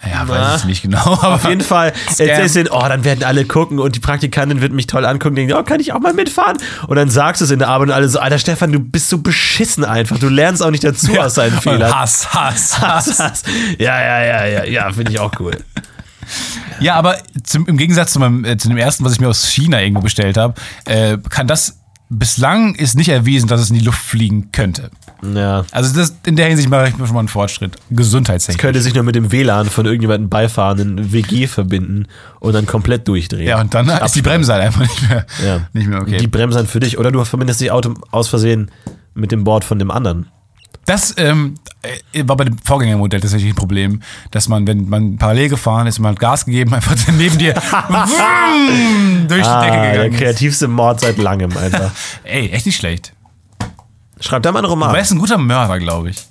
Ja, 0.04 0.24
Na. 0.26 0.28
weiß 0.28 0.60
ich 0.60 0.66
nicht 0.66 0.82
genau. 0.82 0.98
Aber 1.22 1.34
Auf 1.34 1.44
jeden 1.48 1.60
Fall 1.60 1.92
erzählst 2.06 2.54
du 2.54 2.64
denen, 2.64 2.74
oh, 2.74 2.86
dann 2.86 3.04
werden 3.04 3.24
alle 3.24 3.44
gucken 3.44 3.78
und 3.78 3.96
die 3.96 4.00
Praktikantin 4.00 4.60
wird 4.60 4.72
mich 4.72 4.86
toll 4.86 5.04
angucken, 5.04 5.36
denken, 5.36 5.54
oh, 5.54 5.62
kann 5.62 5.80
ich 5.80 5.92
auch 5.92 6.00
mal 6.00 6.12
mitfahren? 6.14 6.58
Und 6.86 6.96
dann 6.96 7.10
sagst 7.10 7.40
du 7.40 7.44
es 7.44 7.50
in 7.50 7.58
der 7.58 7.68
Arbeit 7.68 7.88
und 7.88 7.94
alle 7.94 8.08
so, 8.08 8.18
Alter 8.18 8.38
Stefan, 8.38 8.72
du 8.72 8.80
bist 8.80 9.08
so 9.08 9.18
beschissen 9.18 9.84
einfach. 9.84 10.18
Du 10.18 10.28
lernst 10.28 10.62
auch 10.62 10.70
nicht 10.70 10.84
dazu 10.84 11.18
aus 11.18 11.34
deinen 11.34 11.58
Fehlern. 11.60 11.94
Hass, 11.94 12.28
Hass, 12.34 12.80
Hass. 12.80 13.18
Hass. 13.18 13.42
Ja, 13.78 14.00
ja, 14.00 14.22
ja, 14.24 14.46
ja, 14.46 14.64
ja, 14.64 14.92
finde 14.92 15.12
ich 15.12 15.18
auch 15.18 15.32
cool. 15.40 15.52
Ja, 16.80 16.94
aber 16.94 17.16
zum, 17.42 17.66
im 17.66 17.78
Gegensatz 17.78 18.12
zu, 18.12 18.20
meinem, 18.20 18.44
äh, 18.44 18.56
zu 18.56 18.68
dem 18.68 18.76
ersten, 18.76 19.02
was 19.04 19.12
ich 19.12 19.20
mir 19.20 19.28
aus 19.28 19.48
China 19.48 19.80
irgendwo 19.80 20.02
bestellt 20.02 20.36
habe, 20.36 20.54
äh, 20.84 21.16
kann 21.30 21.46
das 21.46 21.80
bislang 22.08 22.74
ist 22.74 22.96
nicht 22.96 23.08
erwiesen, 23.08 23.48
dass 23.48 23.60
es 23.60 23.70
in 23.70 23.78
die 23.78 23.84
Luft 23.84 24.00
fliegen 24.00 24.52
könnte. 24.52 24.90
Ja. 25.22 25.64
Also 25.72 25.94
das, 25.98 26.14
in 26.26 26.36
der 26.36 26.46
Hinsicht 26.46 26.68
mache 26.68 26.88
ich 26.88 26.96
mir 26.96 27.04
schon 27.06 27.14
mal 27.14 27.20
einen 27.20 27.28
Fortschritt. 27.28 27.76
Gesundheitstechnisch. 27.90 28.60
Könnte 28.60 28.80
sich 28.80 28.94
nur 28.94 29.02
mit 29.02 29.14
dem 29.14 29.32
WLAN 29.32 29.66
von 29.68 29.84
irgendjemandem 29.84 30.28
beifahrenden 30.28 31.12
WG 31.12 31.46
verbinden 31.46 32.06
und 32.40 32.52
dann 32.54 32.66
komplett 32.66 33.08
durchdrehen. 33.08 33.46
Ja, 33.48 33.60
und 33.60 33.74
dann 33.74 33.88
ist 33.88 34.14
die 34.14 34.22
Bremse 34.22 34.52
halt 34.52 34.62
einfach 34.64 34.80
nicht 34.82 35.08
mehr, 35.08 35.26
Ja. 35.44 35.60
nicht 35.72 35.88
mehr 35.88 36.00
okay. 36.02 36.18
Die 36.18 36.26
bremsen 36.28 36.66
für 36.66 36.80
dich 36.80 36.98
oder 36.98 37.10
du 37.10 37.24
verbindest 37.24 37.60
dich 37.60 37.70
Auto 37.72 37.94
aus 38.10 38.28
Versehen 38.28 38.70
mit 39.14 39.32
dem 39.32 39.42
Board 39.44 39.64
von 39.64 39.78
dem 39.78 39.90
anderen. 39.90 40.26
Das 40.84 41.12
ähm, 41.18 41.56
äh, 42.14 42.22
war 42.26 42.36
bei 42.38 42.44
dem 42.44 42.56
Vorgängermodell 42.56 43.20
tatsächlich 43.20 43.50
ein 43.52 43.56
Problem, 43.56 44.00
dass 44.30 44.48
man, 44.48 44.66
wenn 44.66 44.88
man 44.88 45.18
parallel 45.18 45.50
gefahren 45.50 45.86
ist, 45.86 45.98
man 45.98 46.12
hat 46.12 46.20
Gas 46.20 46.46
gegeben, 46.46 46.72
einfach 46.74 46.94
neben 47.12 47.36
dir 47.36 47.54
vroom, 48.22 49.28
durch 49.28 49.42
die 49.42 49.48
Ah, 49.48 49.60
Decke 49.64 49.76
der 49.76 49.92
gegangen 49.92 50.12
ist. 50.12 50.18
kreativste 50.18 50.68
Mord 50.68 51.00
seit 51.00 51.18
langem 51.18 51.56
einfach. 51.56 51.90
Ey, 52.24 52.48
echt 52.50 52.66
nicht 52.66 52.76
schlecht. 52.76 53.12
Schreib 54.20 54.42
da 54.42 54.52
mal 54.52 54.58
einen 54.58 54.66
Aber 54.66 54.74
Roman. 54.74 54.94
er 54.94 55.00
ist 55.02 55.10
ein 55.12 55.18
guter 55.18 55.38
Mörder, 55.38 55.78
glaube 55.78 56.10
ich. 56.10 56.26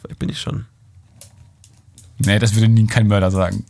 Vielleicht 0.00 0.18
bin 0.18 0.28
ich 0.28 0.40
schon. 0.40 0.66
Nee, 2.18 2.38
das 2.38 2.54
würde 2.54 2.68
nie 2.68 2.86
kein 2.86 3.06
Mörder 3.06 3.30
sagen. 3.30 3.64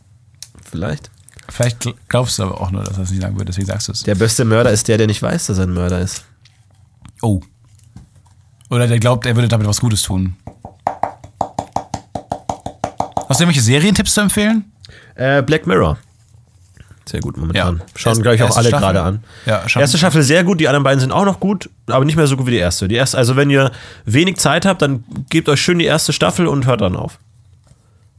Vielleicht. 0.63 1.11
Vielleicht 1.49 1.83
gl- 1.83 1.95
glaubst 2.09 2.39
du 2.39 2.45
aber 2.45 2.61
auch 2.61 2.71
nur, 2.71 2.83
dass 2.85 2.97
er 2.97 3.05
es 3.05 3.11
nicht 3.11 3.23
sagen 3.23 3.35
würde, 3.37 3.47
deswegen 3.47 3.67
sagst 3.67 3.89
du 3.89 3.93
es. 3.93 4.03
Der 4.03 4.15
beste 4.15 4.45
Mörder 4.45 4.71
ist 4.71 4.89
der, 4.89 4.99
der 4.99 5.07
nicht 5.07 5.23
weiß, 5.23 5.47
dass 5.47 5.59
er 5.59 5.65
ein 5.65 5.75
Mörder 5.75 6.01
ist. 6.01 6.25
Oh. 7.23 7.41
Oder 8.71 8.87
der 8.89 8.99
glaubt, 8.99 9.27
er 9.27 9.37
würde 9.37 9.49
damit 9.49 9.67
was 9.67 9.81
Gutes 9.81 10.03
tun. 10.03 10.37
Hast 13.29 13.41
du 13.41 13.45
irgendwelche 13.45 13.61
Serientipps 13.63 14.15
zu 14.15 14.21
empfehlen? 14.21 14.73
Äh, 15.15 15.43
Black 15.43 15.67
Mirror. 15.67 15.99
Sehr 17.09 17.21
gut 17.21 17.37
momentan. 17.37 17.77
Ja. 17.79 17.85
Schauen 17.95 18.11
Erst- 18.13 18.23
gleich 18.23 18.43
auch 18.43 18.57
alle 18.57 18.69
Staffel. 18.69 18.85
gerade 18.85 19.03
an. 19.03 19.25
Ja, 19.47 19.69
schauen- 19.69 19.81
erste 19.81 19.97
Staffel 19.99 20.23
sehr 20.23 20.43
gut, 20.45 20.59
die 20.61 20.67
anderen 20.69 20.83
beiden 20.83 20.99
sind 21.01 21.13
auch 21.13 21.25
noch 21.25 21.39
gut, 21.39 21.71
aber 21.87 22.05
nicht 22.05 22.17
mehr 22.17 22.27
so 22.27 22.37
gut 22.37 22.47
wie 22.47 22.51
die 22.53 22.57
erste. 22.59 22.89
Die 22.89 22.97
erste 22.97 23.17
also 23.17 23.37
wenn 23.37 23.49
ihr 23.51 23.71
wenig 24.05 24.37
Zeit 24.39 24.67
habt, 24.67 24.83
dann 24.83 25.05
gebt 25.31 25.49
euch 25.49 25.61
schön 25.61 25.79
die 25.79 25.85
erste 25.85 26.13
Staffel 26.13 26.47
und 26.47 26.67
hört 26.67 26.81
dann 26.81 26.97
auf. 26.97 27.19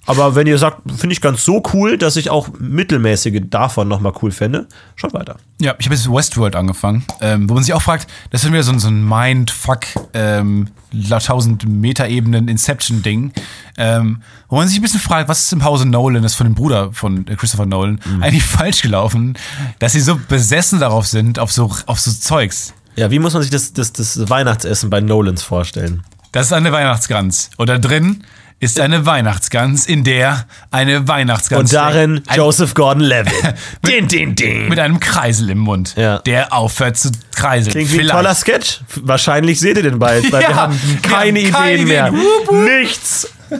Aber 0.07 0.35
wenn 0.35 0.47
ihr 0.47 0.57
sagt, 0.57 0.81
finde 0.97 1.13
ich 1.13 1.21
ganz 1.21 1.43
so 1.43 1.61
cool, 1.73 1.97
dass 1.97 2.15
ich 2.15 2.29
auch 2.29 2.49
mittelmäßige 2.59 3.41
davon 3.49 3.87
nochmal 3.87 4.13
cool 4.21 4.31
fände, 4.31 4.67
schaut 4.95 5.13
weiter. 5.13 5.35
Ja, 5.59 5.75
ich 5.79 5.85
habe 5.85 5.95
jetzt 5.95 6.09
Westworld 6.11 6.55
angefangen, 6.55 7.03
ähm, 7.21 7.49
wo 7.49 7.53
man 7.53 7.63
sich 7.63 7.73
auch 7.73 7.81
fragt, 7.81 8.07
das 8.31 8.43
ist 8.43 8.49
wieder 8.51 8.63
so, 8.63 8.71
ein- 8.71 8.79
so 8.79 8.87
ein 8.87 9.03
Mindfuck, 9.07 9.81
ähm, 10.13 10.69
1000 10.93 11.67
Meter-Ebenen 11.67 12.47
Inception-Ding, 12.47 13.33
ähm, 13.77 14.21
wo 14.49 14.55
man 14.55 14.67
sich 14.67 14.79
ein 14.79 14.81
bisschen 14.81 14.99
fragt, 15.01 15.27
was 15.29 15.43
ist 15.43 15.53
im 15.53 15.63
Hause 15.63 15.85
Nolan, 15.87 16.23
das 16.23 16.31
ist 16.31 16.37
von 16.37 16.47
dem 16.47 16.55
Bruder 16.55 16.91
von 16.93 17.27
äh, 17.27 17.35
Christopher 17.35 17.65
Nolan, 17.65 17.99
eigentlich 18.21 18.43
falsch 18.43 18.81
gelaufen, 18.81 19.37
dass 19.79 19.91
sie 19.91 19.99
so 20.01 20.17
besessen 20.27 20.79
darauf 20.79 21.05
sind, 21.05 21.37
auf 21.37 21.51
so, 21.51 21.69
auf 21.85 21.99
so 21.99 22.11
Zeugs. 22.11 22.73
Ja, 22.95 23.11
wie 23.11 23.19
muss 23.19 23.33
man 23.33 23.41
sich 23.43 23.51
das, 23.51 23.73
das, 23.73 23.93
das 23.93 24.29
Weihnachtsessen 24.29 24.89
bei 24.89 25.01
Nolans 25.01 25.43
vorstellen? 25.43 26.01
Das 26.31 26.47
ist 26.47 26.53
eine 26.53 26.71
Weihnachtsgans. 26.71 27.49
Und 27.57 27.67
da 27.69 27.77
drin 27.77 28.23
ist 28.59 28.79
eine 28.79 29.05
Weihnachtsgans, 29.05 29.85
in 29.85 30.03
der 30.03 30.45
eine 30.71 31.07
Weihnachtsgans 31.07 31.59
Und 31.71 31.73
darin. 31.73 32.23
Ein- 32.27 32.37
Joseph 32.37 32.73
Gordon-Levitt. 32.73 33.33
din, 33.85 34.07
din, 34.07 34.33
din. 34.35 34.67
mit 34.69 34.79
einem 34.79 34.99
Kreisel 34.99 35.49
im 35.51 35.59
Mund, 35.59 35.93
Ja. 35.95 36.19
der 36.19 36.51
aufhört 36.53 36.97
zu 36.97 37.11
kreiseln. 37.35 37.71
Klingt 37.73 37.91
wie 37.93 38.01
ein 38.01 38.07
toller 38.07 38.33
Sketch. 38.33 38.81
Wahrscheinlich 39.01 39.59
seht 39.59 39.77
ihr 39.77 39.83
den 39.83 39.99
bald, 39.99 40.31
weil 40.31 40.41
Ja, 40.41 40.47
wir 40.49 40.55
haben 40.55 40.79
wir 40.83 41.01
keine 41.01 41.39
haben 41.41 41.51
keine 41.51 41.73
Ideen 41.73 41.87
mehr. 41.87 42.07
Ideen. 42.07 42.19
Wup, 42.21 42.47
wup. 42.47 42.55
Nichts. 42.69 43.29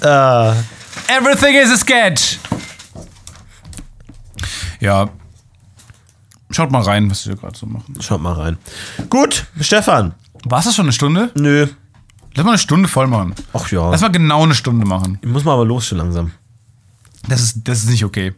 Äh, 0.00 0.50
Everything 1.08 1.54
is 1.62 1.70
a 1.72 1.76
sketch. 1.76 2.38
Ja. 4.80 5.08
Schaut 6.50 6.70
mal 6.70 6.82
rein, 6.82 7.10
was 7.10 7.26
wir 7.26 7.36
gerade 7.36 7.56
so 7.56 7.66
machen. 7.66 7.94
schaut 8.00 8.20
mal 8.20 8.34
rein. 8.34 8.58
Gut, 9.08 9.46
Stefan. 9.60 10.14
War 10.44 10.58
es 10.58 10.66
das 10.66 10.76
schon 10.76 10.84
eine 10.86 10.92
Stunde? 10.92 11.30
Nö. 11.34 11.66
Lass 12.36 12.44
mal 12.44 12.52
eine 12.52 12.58
Stunde 12.58 12.88
voll 12.88 13.06
machen. 13.06 13.34
Ach 13.52 13.70
ja. 13.70 13.90
Lass 13.90 14.00
mal 14.00 14.08
genau 14.10 14.42
eine 14.42 14.54
Stunde 14.54 14.86
machen. 14.86 15.18
Ich 15.22 15.28
muss 15.28 15.44
mal 15.44 15.52
aber 15.54 15.64
los 15.64 15.86
schon 15.86 15.98
langsam. 15.98 16.32
Das 17.28 17.40
ist, 17.40 17.60
das 17.64 17.78
ist 17.84 17.90
nicht 17.90 18.04
okay. 18.04 18.32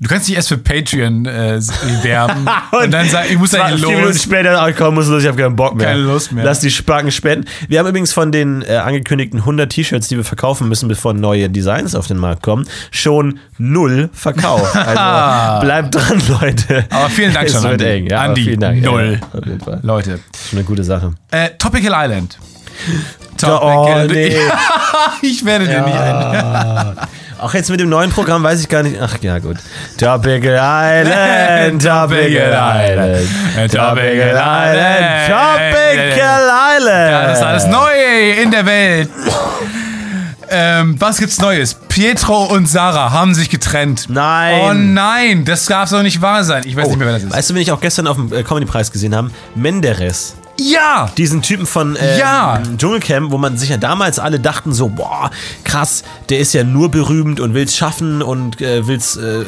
Du 0.00 0.08
kannst 0.08 0.28
dich 0.28 0.36
erst 0.36 0.46
für 0.46 0.58
Patreon 0.58 1.26
äh, 1.26 1.58
werben 2.04 2.46
und, 2.70 2.90
dann 2.92 3.08
sagen, 3.08 3.26
ich 3.32 3.36
muss 3.36 3.50
da 3.50 3.58
Zwei- 3.58 3.68
hier 3.70 3.78
vier 3.78 3.88
Minuten 3.88 4.06
los. 4.12 4.22
später, 4.22 4.62
ach 4.62 4.70
komm, 4.78 4.94
muss 4.94 5.08
los, 5.08 5.22
ich 5.22 5.28
habe 5.28 5.42
keinen 5.42 5.56
Bock 5.56 5.74
mehr. 5.74 5.88
Keine 5.88 6.02
Lust 6.02 6.30
mehr. 6.30 6.44
Lass 6.44 6.60
die 6.60 6.70
Spacken 6.70 7.10
spenden. 7.10 7.48
Wir 7.66 7.80
haben 7.80 7.88
übrigens 7.88 8.12
von 8.12 8.30
den 8.30 8.62
äh, 8.62 8.76
angekündigten 8.76 9.40
100 9.40 9.68
T-Shirts, 9.72 10.06
die 10.06 10.16
wir 10.16 10.22
verkaufen 10.22 10.68
müssen, 10.68 10.86
bevor 10.88 11.14
neue 11.14 11.50
Designs 11.50 11.96
auf 11.96 12.06
den 12.06 12.18
Markt 12.18 12.44
kommen, 12.44 12.68
schon 12.92 13.40
null 13.58 14.08
verkauft. 14.12 14.72
Also 14.76 15.66
bleibt 15.66 15.94
dran, 15.96 16.22
Leute. 16.28 16.84
Aber 16.90 17.10
vielen 17.10 17.34
Dank 17.34 17.48
es 17.48 17.54
schon, 17.54 17.62
wird 17.64 17.72
Andi. 17.82 17.84
eng. 17.86 18.06
Ja, 18.06 18.20
Andi, 18.20 18.44
vielen 18.44 18.60
Dank. 18.60 18.80
null. 18.82 19.18
Ja, 19.20 19.38
auf 19.40 19.46
jeden 19.46 19.60
Fall. 19.60 19.80
Leute. 19.82 20.20
Schon 20.48 20.58
eine 20.60 20.66
gute 20.68 20.84
Sache. 20.84 21.12
Äh, 21.32 21.48
Topical 21.58 21.92
Island. 22.04 22.38
Oh, 23.44 24.04
nee. 24.08 24.36
ich 25.22 25.44
werde 25.44 25.66
dir 25.66 25.82
nicht 25.82 25.96
ein. 25.96 26.96
Auch 27.38 27.54
jetzt 27.54 27.70
mit 27.70 27.78
dem 27.78 27.88
neuen 27.88 28.10
Programm 28.10 28.42
weiß 28.42 28.60
ich 28.60 28.68
gar 28.68 28.82
nicht. 28.82 28.96
Ach 29.00 29.16
ja, 29.20 29.38
gut. 29.38 29.58
Topical 29.96 30.58
Island, 30.60 31.82
Topical 31.84 32.26
Island. 32.28 33.72
Topical 33.72 34.34
Island, 34.34 35.32
Topical 35.32 36.50
Island. 36.76 37.10
Ja, 37.10 37.26
das 37.26 37.38
ist 37.38 37.44
alles 37.44 37.66
neu 37.66 38.42
in 38.42 38.50
der 38.50 38.66
Welt. 38.66 39.08
Ähm, 40.50 40.96
was 40.98 41.18
gibt's 41.18 41.38
Neues? 41.40 41.74
Pietro 41.74 42.44
und 42.44 42.66
Sarah 42.68 43.12
haben 43.12 43.34
sich 43.34 43.50
getrennt. 43.50 44.06
Nein. 44.08 44.60
Oh 44.62 44.72
nein, 44.72 45.44
das 45.44 45.66
darf 45.66 45.90
doch 45.90 46.02
nicht 46.02 46.22
wahr 46.22 46.42
sein. 46.42 46.62
Ich 46.66 46.74
weiß 46.74 46.88
nicht 46.88 46.96
mehr, 46.96 47.06
wer 47.06 47.14
das 47.14 47.24
ist. 47.24 47.32
Weißt 47.32 47.50
du, 47.50 47.54
wen 47.54 47.62
ich 47.62 47.70
auch 47.70 47.80
gestern 47.80 48.06
auf 48.06 48.16
dem 48.16 48.32
äh, 48.32 48.42
Comedy-Preis 48.42 48.90
gesehen 48.90 49.14
habe? 49.14 49.30
Menderes. 49.54 50.36
Ja! 50.58 51.10
Diesen 51.16 51.42
Typen 51.42 51.66
von 51.66 51.96
äh, 51.96 52.18
Ja. 52.18 52.60
Dschungelcamp, 52.76 53.30
wo 53.30 53.38
man 53.38 53.56
sich 53.56 53.70
ja 53.70 53.76
damals 53.76 54.18
alle 54.18 54.40
dachten 54.40 54.72
so, 54.72 54.88
boah, 54.88 55.30
krass, 55.64 56.02
der 56.28 56.38
ist 56.40 56.52
ja 56.52 56.64
nur 56.64 56.90
berühmt 56.90 57.40
und 57.40 57.54
will's 57.54 57.76
schaffen 57.76 58.22
und 58.22 58.60
äh, 58.60 58.86
will's, 58.86 59.16
äh, 59.16 59.44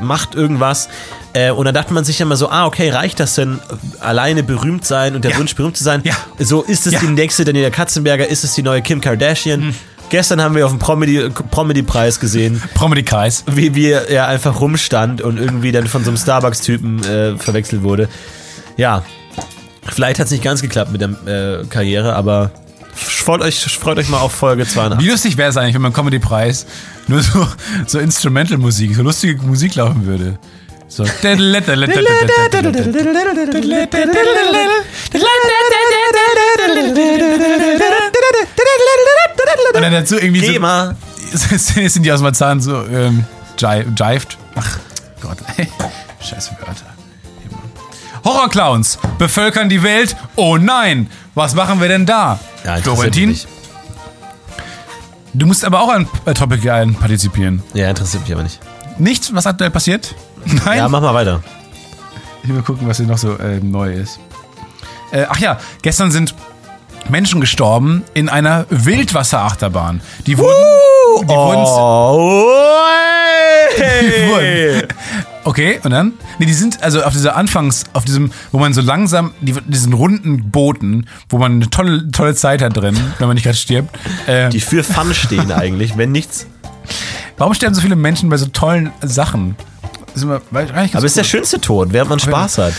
macht 0.00 0.34
irgendwas. 0.34 0.88
Äh, 1.32 1.50
und 1.50 1.64
dann 1.66 1.74
dachte 1.74 1.92
man 1.94 2.04
sich 2.04 2.18
ja 2.18 2.26
immer 2.26 2.36
so, 2.36 2.48
ah, 2.50 2.66
okay, 2.66 2.90
reicht 2.90 3.20
das 3.20 3.34
denn, 3.34 3.58
alleine 4.00 4.42
berühmt 4.42 4.84
sein 4.86 5.14
und 5.14 5.22
der 5.24 5.32
Ja. 5.32 5.38
Wunsch, 5.38 5.54
berühmt 5.54 5.76
zu 5.76 5.84
sein? 5.84 6.00
Ja. 6.04 6.14
So, 6.38 6.62
ist 6.62 6.86
es 6.86 6.98
die 7.00 7.06
nächste 7.06 7.44
Daniela 7.44 7.70
Katzenberger, 7.70 8.26
ist 8.26 8.44
es 8.44 8.54
die 8.54 8.62
neue 8.62 8.82
Kim 8.82 9.00
Kardashian? 9.00 9.74
Gestern 10.10 10.40
haben 10.40 10.54
wir 10.54 10.64
auf 10.64 10.72
dem 10.72 10.80
Promedy- 10.80 11.28
Promedy-Preis 11.50 12.18
gesehen, 12.18 12.62
Promedy-Kreis. 12.74 13.44
wie, 13.46 13.74
wie 13.74 13.90
er 13.90 14.26
einfach 14.26 14.58
rumstand 14.58 15.20
und 15.20 15.38
irgendwie 15.38 15.70
dann 15.70 15.86
von 15.86 16.02
so 16.02 16.08
einem 16.10 16.16
Starbucks-Typen 16.16 17.04
äh, 17.04 17.36
verwechselt 17.36 17.82
wurde. 17.82 18.08
Ja, 18.78 19.02
vielleicht 19.92 20.18
hat 20.18 20.26
es 20.26 20.30
nicht 20.32 20.42
ganz 20.44 20.62
geklappt 20.62 20.92
mit 20.92 21.00
der 21.00 21.10
äh, 21.60 21.64
Karriere, 21.66 22.14
aber 22.14 22.50
freut 22.94 23.40
euch, 23.42 23.60
freut 23.78 23.98
euch 23.98 24.08
mal 24.08 24.18
auf 24.18 24.32
Folge 24.32 24.66
82. 24.66 25.04
Wie 25.04 25.10
lustig 25.10 25.36
wäre 25.36 25.50
es 25.50 25.56
eigentlich, 25.56 25.74
wenn 25.74 25.82
beim 25.82 25.92
Comedy-Preis 25.92 26.66
nur 27.06 27.22
so, 27.22 27.46
so 27.86 27.98
Instrumental-Musik, 27.98 28.94
so 28.94 29.02
lustige 29.02 29.40
Musik 29.42 29.74
laufen 29.76 30.06
würde. 30.06 30.38
So. 30.88 31.04
Und 39.74 39.82
dann 39.82 39.92
dazu 39.92 40.16
irgendwie 40.16 40.44
so, 40.44 40.52
GEMA. 40.52 40.94
sind 41.32 42.02
die 42.04 42.12
aus 42.12 42.20
Marzahn 42.22 42.60
so 42.60 42.84
ähm, 42.86 43.24
ji- 43.58 43.84
jived. 43.96 44.38
Ach 44.54 44.78
Gott, 45.20 45.38
ey. 45.56 45.68
Scheiße 46.20 46.52
Wörter. 46.60 46.97
Horrorclowns 48.24 48.98
bevölkern 49.18 49.68
die 49.68 49.82
Welt. 49.82 50.16
Oh 50.36 50.56
nein, 50.56 51.10
was 51.34 51.54
machen 51.54 51.80
wir 51.80 51.88
denn 51.88 52.06
da? 52.06 52.38
Ja, 52.64 52.76
Florentin, 52.76 53.38
du 55.34 55.46
musst 55.46 55.64
aber 55.64 55.80
auch 55.80 55.88
an 55.90 56.08
äh, 56.24 56.34
Topic 56.34 56.60
Island 56.68 56.98
partizipieren. 57.00 57.62
Ja, 57.74 57.88
interessiert 57.88 58.22
mich 58.24 58.32
aber 58.32 58.42
nicht. 58.42 58.60
Nichts, 58.98 59.32
was 59.34 59.46
aktuell 59.46 59.70
passiert? 59.70 60.14
Nein. 60.64 60.78
Ja, 60.78 60.88
mach 60.88 61.00
mal 61.00 61.14
weiter. 61.14 61.40
Ich 62.42 62.48
will 62.48 62.62
gucken, 62.62 62.88
was 62.88 62.96
hier 62.96 63.06
noch 63.06 63.18
so 63.18 63.36
äh, 63.36 63.60
neu 63.60 63.92
ist. 63.92 64.18
Äh, 65.12 65.26
ach 65.28 65.38
ja, 65.38 65.58
gestern 65.82 66.10
sind 66.10 66.34
Menschen 67.08 67.40
gestorben 67.40 68.04
in 68.14 68.28
einer 68.28 68.66
Wildwasserachterbahn. 68.70 70.00
Die 70.26 70.36
wurden. 70.38 70.52
die 71.22 71.28
wurden 71.28 71.64
Oh, 71.66 72.50
Die 73.78 73.82
hey. 73.82 74.28
wurden- 74.30 74.88
Okay, 75.48 75.80
und 75.82 75.92
dann? 75.92 76.12
Nee, 76.38 76.44
die 76.44 76.52
sind 76.52 76.82
also 76.82 77.02
auf 77.04 77.14
dieser 77.14 77.34
Anfangs, 77.34 77.84
auf 77.94 78.04
diesem, 78.04 78.32
wo 78.52 78.58
man 78.58 78.74
so 78.74 78.82
langsam, 78.82 79.32
die, 79.40 79.54
diesen 79.66 79.94
runden 79.94 80.50
Booten, 80.50 81.06
wo 81.30 81.38
man 81.38 81.52
eine 81.52 81.70
tolle, 81.70 82.10
tolle 82.10 82.34
Zeit 82.34 82.60
hat 82.60 82.76
drin, 82.76 82.94
wenn 83.18 83.28
man 83.28 83.34
nicht 83.34 83.44
gerade 83.44 83.56
stirbt. 83.56 83.96
Äh, 84.26 84.50
Die 84.50 84.60
für 84.60 84.84
Fun 84.84 85.14
stehen 85.14 85.50
eigentlich, 85.50 85.96
wenn 85.96 86.12
nichts. 86.12 86.46
warum 87.38 87.54
sterben 87.54 87.74
so 87.74 87.80
viele 87.80 87.96
Menschen 87.96 88.28
bei 88.28 88.36
so 88.36 88.44
tollen 88.44 88.92
Sachen? 89.00 89.56
Ist 90.14 90.22
immer, 90.24 90.42
weiß, 90.50 90.68
Aber 90.92 90.98
es 90.98 91.04
ist 91.12 91.16
der 91.16 91.24
schönste 91.24 91.58
Tod, 91.62 91.94
während 91.94 92.10
man 92.10 92.18
Spaß 92.18 92.58
hat. 92.58 92.74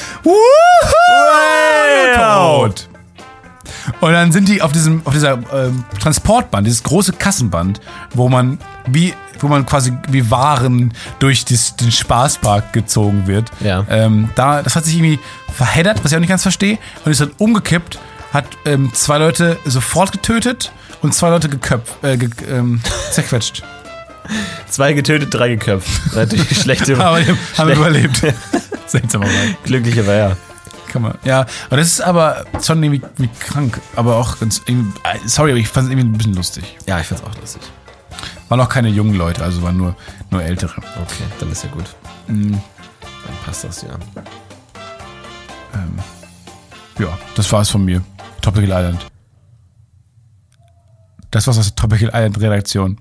tot. 2.16 2.88
Und 4.02 4.12
dann 4.12 4.32
sind 4.32 4.48
die 4.48 4.62
auf 4.62 4.72
diesem, 4.72 5.02
auf 5.06 5.14
dieser 5.14 5.40
ähm, 5.54 5.84
Transportband, 6.00 6.66
dieses 6.68 6.84
große 6.84 7.14
Kassenband, 7.14 7.80
wo 8.14 8.30
man 8.30 8.58
wie, 8.88 9.14
wo 9.40 9.48
man 9.48 9.66
quasi 9.66 9.94
wie 10.10 10.30
Waren 10.32 10.94
durch 11.20 11.46
dis, 11.46 11.76
den 11.76 11.92
Spaßpark 11.92 12.74
gezogen 12.74 13.28
wird. 13.28 13.52
Ja. 13.60 13.86
Ähm, 13.90 14.30
da, 14.36 14.62
das 14.64 14.76
hat 14.76 14.86
sich 14.86 14.96
irgendwie 14.96 15.20
verheddert, 15.54 16.04
was 16.04 16.12
ich 16.12 16.16
auch 16.16 16.20
nicht 16.22 16.30
ganz 16.30 16.42
verstehe, 16.44 16.78
und 17.06 17.12
ist 17.12 17.22
dann 17.22 17.32
umgekippt, 17.38 18.00
hat 18.34 18.46
ähm, 18.66 18.92
zwei 18.94 19.18
Leute 19.18 19.58
sofort 19.66 20.12
getötet 20.12 20.72
und 21.02 21.14
zwei 21.14 21.30
Leute 21.30 21.50
geköpft, 21.50 22.04
äh, 22.04 22.18
ge, 22.18 22.30
ähm, 22.50 22.82
zerquetscht. 23.12 23.64
Zwei 24.70 24.94
getötet, 24.94 25.34
drei 25.34 25.50
geköpft. 25.50 26.16
Natürlich 26.16 26.56
schlechte. 26.62 26.98
Aber 27.04 27.20
die 27.20 27.28
haben 27.28 27.38
schlecht- 27.56 27.78
überlebt. 27.78 28.22
Seltsamerweise. 28.86 29.56
Glücklicher 29.64 30.06
war 30.06 30.14
ja. 30.14 30.38
Kann 30.90 31.04
man. 31.04 31.18
Ja, 31.24 31.42
und 31.70 31.78
das 31.78 31.88
ist 31.88 32.02
aber 32.02 32.46
schon 32.62 32.84
irgendwie, 32.84 33.02
irgendwie 33.02 33.30
krank, 33.40 33.80
aber 33.96 34.18
auch 34.18 34.40
ganz 34.40 34.62
äh, 34.68 34.76
sorry, 35.26 35.52
aber 35.52 35.60
ich 35.60 35.68
fand 35.68 35.88
es 35.88 35.92
irgendwie 35.92 36.10
ein 36.10 36.18
bisschen 36.18 36.34
lustig. 36.34 36.78
Ja, 36.88 37.00
ich 37.00 37.08
find's 37.08 37.24
auch 37.24 37.36
lustig. 37.40 37.62
Waren 38.50 38.60
auch 38.60 38.70
keine 38.70 38.90
jungen 38.90 39.16
Leute, 39.16 39.44
also 39.44 39.62
waren 39.62 39.78
nur, 39.78 39.96
nur 40.32 40.44
ältere. 40.44 40.76
Okay, 40.78 41.24
dann 41.40 41.52
ist 41.52 41.64
ja 41.64 41.70
gut. 41.70 41.96
Mhm. 42.28 42.52
Dann 42.52 43.36
passt 43.46 43.64
das 43.64 43.84
ja. 43.84 43.90
Ja, 47.00 47.18
das 47.34 47.50
war's 47.52 47.70
von 47.70 47.86
mir. 47.86 48.02
Tropical 48.42 48.70
Island. 48.70 49.06
Das 51.32 51.48
war's 51.48 51.58
aus 51.58 51.68
der 51.68 51.76
Tropical 51.76 52.10
Island 52.14 52.42
Redaktion. 52.42 52.98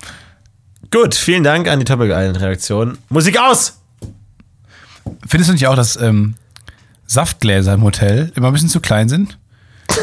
Gut, 0.92 1.16
vielen 1.16 1.42
Dank 1.42 1.66
an 1.66 1.80
die 1.80 1.84
Topic 1.84 2.12
Island 2.12 2.40
Redaktion. 2.40 2.98
Musik 3.08 3.40
aus! 3.40 3.80
Findest 5.26 5.48
du 5.48 5.54
nicht 5.54 5.66
auch, 5.66 5.74
dass 5.74 5.96
ähm, 5.96 6.36
Saftgläser 7.08 7.72
im 7.74 7.82
Hotel 7.82 8.30
immer 8.36 8.46
ein 8.48 8.52
bisschen 8.52 8.68
zu 8.68 8.80
klein 8.80 9.08
sind? 9.08 9.38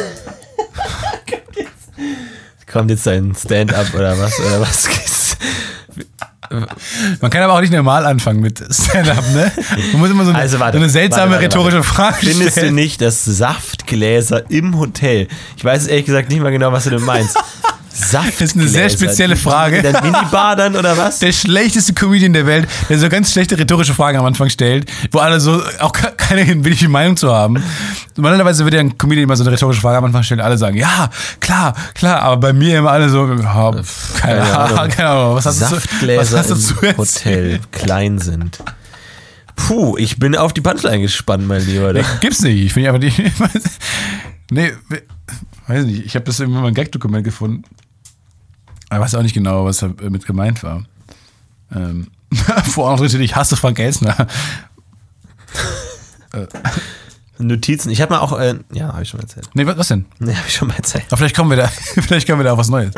Kommt 2.72 2.89
jetzt 2.89 3.06
dein 3.08 3.34
Stand-up 3.36 3.93
oder 3.93 4.20
was? 4.20 4.38
Oder 4.39 4.60
was? 4.60 4.89
Man 7.22 7.32
kann 7.32 7.41
aber 7.43 7.53
auch 7.53 7.62
nicht 7.62 7.72
normal 7.72 8.06
anfangen 8.06 8.39
mit 8.41 8.60
Stand-up, 8.70 9.24
ne? 9.34 9.51
Man 9.93 10.01
muss 10.01 10.10
immer 10.10 10.26
so 10.26 10.32
eine, 10.32 10.39
Also 10.39 10.60
warte, 10.60 10.78
so 10.78 10.84
eine 10.84 10.91
seltsame 10.91 11.32
warte, 11.32 11.43
warte, 11.43 11.58
rhetorische. 11.58 11.84
Frage 11.84 12.18
Findest 12.20 12.41
du 12.41 12.51
stellen. 12.51 12.76
nicht, 12.76 13.01
dass 13.01 13.24
Saftgläser 13.24 14.49
im 14.49 14.78
Hotel, 14.78 15.28
ich 15.58 15.64
weiß 15.64 15.88
ehrlich 15.88 16.06
gesagt 16.06 16.30
nicht 16.30 16.41
mal 16.41 16.51
genau, 16.51 16.72
was 16.72 16.84
du 16.86 16.89
denn 16.91 17.03
meinst. 17.03 17.38
Saftgläser. 17.95 18.31
Das 18.39 18.41
ist 18.51 18.55
eine 18.57 18.67
sehr 18.67 18.89
spezielle 18.89 19.35
Frage. 19.35 19.81
Dann 19.81 20.03
Minibar 20.03 20.55
dann 20.55 20.75
oder 20.75 20.97
was? 20.97 21.19
der 21.19 21.31
schlechteste 21.31 21.93
Comedian 21.93 22.33
der 22.33 22.45
Welt, 22.45 22.67
der 22.89 22.99
so 22.99 23.07
ganz 23.09 23.31
schlechte 23.31 23.57
rhetorische 23.57 23.93
Fragen 23.93 24.17
am 24.17 24.25
Anfang 24.25 24.49
stellt, 24.49 24.91
wo 25.11 25.19
alle 25.19 25.39
so 25.39 25.61
auch 25.79 25.91
ke- 25.93 26.13
keine 26.17 26.63
willige 26.63 26.89
Meinung 26.89 27.15
zu 27.17 27.33
haben. 27.33 27.63
Normalerweise 28.17 28.63
wird 28.65 28.73
ja 28.73 28.79
ein 28.81 28.97
Comedian 28.97 29.23
immer 29.23 29.35
so 29.35 29.43
eine 29.43 29.51
rhetorische 29.53 29.81
Frage 29.81 29.97
am 29.97 30.05
Anfang 30.05 30.23
stellen, 30.23 30.41
alle 30.41 30.57
sagen, 30.57 30.77
ja, 30.77 31.09
klar, 31.39 31.73
klar, 31.93 32.21
aber 32.21 32.37
bei 32.37 32.53
mir 32.53 32.79
immer 32.79 32.91
alle 32.91 33.09
so, 33.09 33.27
ja, 33.27 33.35
keine, 33.35 33.83
Keine 34.19 34.57
Ahnung, 34.57 34.89
keine 34.95 35.09
Ahnung, 35.09 35.35
was 35.35 35.45
hast 35.45 35.61
du 35.61 35.65
zu, 35.65 35.75
was 35.75 35.83
Saftgläser 35.83 36.37
hast 36.39 36.49
du 36.49 36.55
zu 36.55 36.73
im? 36.85 36.97
Hotel 36.97 37.59
klein 37.71 38.19
sind. 38.19 38.59
Puh, 39.55 39.95
ich 39.97 40.19
bin 40.19 40.35
auf 40.35 40.51
die 40.53 40.61
Punchline 40.61 40.99
gespannt, 41.01 41.47
mein 41.47 41.65
Lieber. 41.65 41.93
Nee, 41.93 42.03
gibt's 42.19 42.41
nicht, 42.41 42.61
ich 42.65 42.73
finde 42.73 42.89
einfach 42.93 42.99
die, 42.99 43.13
nee, 44.51 44.73
we- 44.89 45.03
weiß 45.67 45.85
nicht, 45.85 46.05
ich 46.05 46.15
habe 46.15 46.25
das 46.25 46.39
irgendwann 46.39 46.61
mal 46.63 46.67
ein 46.69 46.73
Gag-Dokument 46.73 47.23
gefunden, 47.23 47.63
aber 48.95 49.05
weiß 49.05 49.15
auch 49.15 49.23
nicht 49.23 49.33
genau, 49.33 49.65
was 49.65 49.77
damit 49.77 50.25
gemeint 50.25 50.63
war. 50.63 50.83
Ähm, 51.73 52.07
Vor 52.65 52.89
allem 52.89 52.97
dritte, 52.97 53.17
ich 53.21 53.35
hasse 53.35 53.55
Frank 53.55 53.79
Elsner. 53.79 54.27
Notizen. 57.37 57.89
Ich 57.91 58.01
habe 58.01 58.13
mal 58.13 58.19
auch, 58.19 58.37
äh, 58.39 58.55
ja, 58.71 58.93
habe 58.93 59.03
ich 59.03 59.09
schon 59.09 59.19
mal 59.19 59.23
erzählt. 59.23 59.49
Nee, 59.53 59.65
was, 59.65 59.77
was 59.77 59.87
denn? 59.89 60.05
Nee, 60.19 60.33
habe 60.33 60.47
ich 60.47 60.55
schon 60.55 60.67
mal 60.67 60.75
erzählt. 60.75 61.05
Aber 61.07 61.17
vielleicht 61.17 61.35
kommen 61.35 61.49
wir 61.49 61.57
da, 61.57 61.67
vielleicht 62.01 62.27
kommen 62.27 62.39
wir 62.39 62.45
da 62.45 62.53
auf 62.53 62.59
was 62.59 62.69
Neues. 62.69 62.93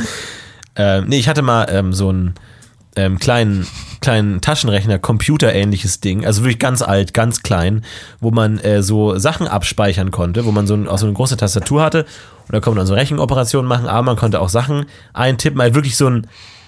Ähm, 0.76 1.06
nee, 1.08 1.18
ich 1.18 1.28
hatte 1.28 1.42
mal 1.42 1.68
ähm, 1.70 1.94
so 1.94 2.10
einen 2.10 2.36
ähm, 2.96 3.20
kleinen, 3.20 3.68
kleinen 4.08 4.40
Taschenrechner, 4.40 5.00
Computer-ähnliches 5.00 6.00
Ding, 6.00 6.26
also 6.26 6.44
wirklich 6.44 6.60
ganz 6.60 6.82
alt, 6.82 7.14
ganz 7.14 7.44
klein, 7.44 7.84
wo 8.22 8.32
man 8.32 8.58
äh, 8.60 8.82
so 8.82 9.18
Sachen 9.18 9.50
abspeichern 9.50 10.12
konnte, 10.12 10.46
wo 10.46 10.54
man 10.54 10.66
so, 10.66 10.76
ein, 10.76 10.88
auch 10.88 10.98
so 10.98 11.08
eine 11.08 11.14
große 11.14 11.36
Tastatur 11.36 11.82
hatte 11.82 12.06
und 12.48 12.54
da 12.54 12.62
konnte 12.62 12.78
man 12.78 12.88
so 12.88 12.94
Rechenoperationen 12.94 13.68
machen, 13.68 13.86
aber 13.86 14.04
man 14.04 14.16
konnte 14.16 14.40
auch 14.40 14.48
Sachen 14.48 14.86
eintippen, 15.12 15.62
halt 15.62 15.76
wirklich 15.76 15.98
so 15.98 16.10
ein, 16.10 16.28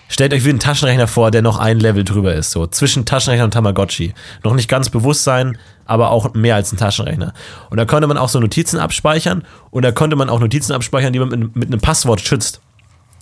stellt 0.10 0.34
euch 0.34 0.44
wie 0.44 0.50
einen 0.50 0.60
Taschenrechner 0.60 1.08
vor, 1.08 1.32
der 1.32 1.42
noch 1.42 1.60
ein 1.60 1.80
Level 1.80 2.04
drüber 2.04 2.34
ist, 2.34 2.52
so 2.52 2.68
zwischen 2.68 3.06
Taschenrechner 3.06 3.46
und 3.46 3.54
Tamagotchi. 3.54 4.14
Noch 4.44 4.54
nicht 4.54 4.68
ganz 4.68 4.90
bewusst 4.90 5.24
sein, 5.24 5.58
aber 5.86 6.12
auch 6.12 6.34
mehr 6.34 6.56
als 6.56 6.74
ein 6.74 6.78
Taschenrechner. 6.78 7.34
Und 7.70 7.78
da 7.78 7.86
konnte 7.86 8.08
man 8.08 8.18
auch 8.18 8.28
so 8.28 8.42
Notizen 8.42 8.80
abspeichern 8.80 9.46
und 9.72 9.84
da 9.84 9.94
konnte 9.94 10.18
man 10.18 10.30
auch 10.30 10.42
Notizen 10.42 10.74
abspeichern, 10.74 11.14
die 11.14 11.20
man 11.20 11.30
mit, 11.30 11.56
mit 11.56 11.68
einem 11.70 11.80
Passwort 11.80 12.20
schützt. 12.20 12.60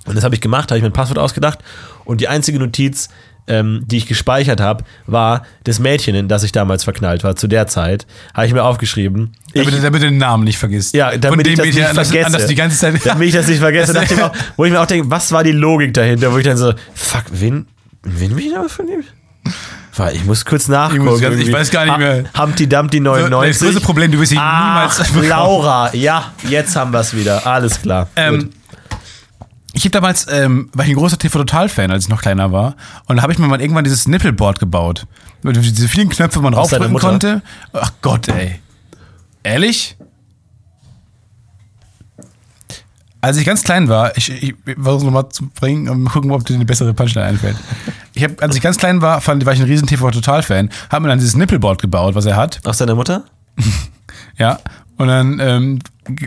Und 0.08 0.16
das 0.16 0.24
habe 0.24 0.34
ich 0.34 0.42
gemacht, 0.42 0.72
habe 0.72 0.78
ich 0.78 0.82
mir 0.82 0.90
ein 0.90 0.94
Passwort 0.94 1.20
ausgedacht. 1.20 1.60
Und 2.06 2.22
die 2.22 2.30
einzige 2.30 2.58
Notiz, 2.58 3.10
ähm, 3.48 3.82
die 3.86 3.98
ich 3.98 4.06
gespeichert 4.08 4.60
habe, 4.62 4.84
war 5.06 5.44
das 5.64 5.80
Mädchen, 5.80 6.16
in 6.16 6.28
das 6.28 6.44
ich 6.44 6.52
damals 6.52 6.84
verknallt 6.84 7.24
war, 7.24 7.36
zu 7.36 7.48
der 7.48 7.68
Zeit. 7.68 8.06
Habe 8.34 8.48
ich 8.48 8.54
mir 8.54 8.64
aufgeschrieben. 8.64 9.34
Ich, 9.54 9.64
Damit, 9.66 9.84
damit 9.84 10.02
du 10.02 10.08
den 10.08 10.18
Namen 10.18 10.44
nicht 10.44 10.58
vergisst. 10.58 10.94
ja, 10.94 11.12
Von 11.12 11.22
damit 11.22 11.48
ich 11.48 11.54
dem 11.54 11.58
das 11.58 11.66
Mädchen, 11.66 11.82
nicht 11.84 11.98
das- 11.98 12.08
vergesse. 12.10 12.26
An 12.28 12.34
das 12.34 12.46
die 12.48 12.56
ganze 12.56 12.78
Zeit. 12.78 13.06
damit 13.06 13.28
ich 13.30 13.34
das 13.34 13.48
nicht 13.48 13.60
vergesse. 13.60 13.94
Das- 13.98 14.12
ich 14.12 14.22
auch, 14.22 14.32
wo 14.58 14.66
ich 14.66 14.72
mir 14.72 14.82
auch 14.82 14.86
denke, 14.86 15.10
was 15.10 15.32
war 15.32 15.44
die 15.44 15.52
Logik 15.54 15.94
dahinter? 15.94 16.32
Wo 16.34 16.38
ich 16.38 16.44
dann 16.46 16.58
so, 16.58 16.74
fuck, 16.94 17.24
wen, 17.32 17.68
wen 18.04 18.36
bin 18.36 18.46
ich 18.48 18.54
da 18.54 18.68
verliebt? 18.68 19.06
Warte, 19.96 20.16
Ich 20.16 20.26
muss 20.26 20.46
kurz 20.46 20.68
nachgucken. 20.68 21.06
muss 21.06 21.22
ganz- 21.22 21.38
ich 21.42 21.52
weiß 21.52 21.72
gar 21.72 21.86
nicht 21.86 21.98
mehr. 21.98 22.26
Ha- 22.36 22.44
Humpty 22.44 22.68
Dumpty 22.68 22.98
das 23.00 23.06
99. 23.06 23.62
größte 23.68 23.82
Problem, 23.82 24.12
du 24.12 24.20
wirst 24.20 24.34
ihn 24.34 24.38
Ach, 24.40 24.68
niemals 24.76 24.98
bekommen. 25.08 25.30
Laura, 25.30 25.96
ja, 25.96 26.34
jetzt 26.48 26.76
haben 26.76 26.92
wir 26.92 27.00
es 27.00 27.16
wieder. 27.16 27.48
Alles 27.48 27.82
klar. 27.82 28.08
Ähm. 28.16 28.50
Ich 29.74 29.84
habe 29.84 29.92
damals, 29.92 30.28
ähm, 30.32 30.70
war 30.74 30.86
ich 30.86 30.92
ein 30.92 30.98
großer 30.98 31.20
TV 31.20 31.40
Total-Fan, 31.40 31.92
als 31.92 32.06
ich 32.06 32.10
noch 32.10 32.22
kleiner 32.22 32.52
war. 32.52 32.76
Und 33.06 33.18
da 33.18 33.24
habe 33.24 33.34
ich 33.34 33.40
mir 33.40 33.48
mal 33.48 33.62
irgendwann 33.62 33.84
dieses 33.84 34.08
Nippelboard 34.08 34.60
gebaut. 34.60 35.06
Mit 35.44 35.56
diese 35.58 35.88
vielen 35.88 36.10
Knöpfe, 36.10 36.40
man 36.42 36.54
raufdrücken 36.54 36.98
konnte. 36.98 37.42
Ach 37.74 37.92
Gott, 38.02 38.28
ey. 38.30 38.60
Ehrlich? 39.44 39.98
Als 43.20 43.38
ich 43.38 43.46
ganz 43.46 43.64
klein 43.64 43.90
war, 43.90 44.16
ich, 44.16 44.30
ich 44.30 44.56
versuche 44.80 45.06
nochmal 45.06 45.30
zu 45.30 45.48
bringen 45.48 45.90
und 45.90 46.02
mal 46.02 46.12
gucken, 46.12 46.32
ob 46.32 46.46
dir 46.46 46.56
eine 46.56 46.66
bessere 46.66 46.94
Punchline 46.94 47.26
einfällt. 47.26 47.58
Ich 48.14 48.24
hab, 48.24 48.42
als 48.42 48.56
ich 48.56 48.62
ganz 48.62 48.78
klein 48.78 49.02
war, 49.02 49.22
fand, 49.22 49.46
war 49.46 49.54
ich 49.54 49.60
ein 49.60 49.66
riesen 49.66 49.88
TV 49.88 50.12
Total-Fan, 50.12 50.70
habe 50.90 51.04
mir 51.04 51.10
dann 51.10 51.20
dieses 51.20 51.36
Nippelboard 51.36 51.82
gebaut, 51.82 52.16
was 52.16 52.26
er 52.26 52.36
hat. 52.36 52.62
Aus 52.66 52.78
deiner 52.78 52.96
Mutter? 52.96 53.26
Ja. 54.40 54.60
Und 54.98 55.08
dann 55.08 55.40
ähm, 55.40 55.80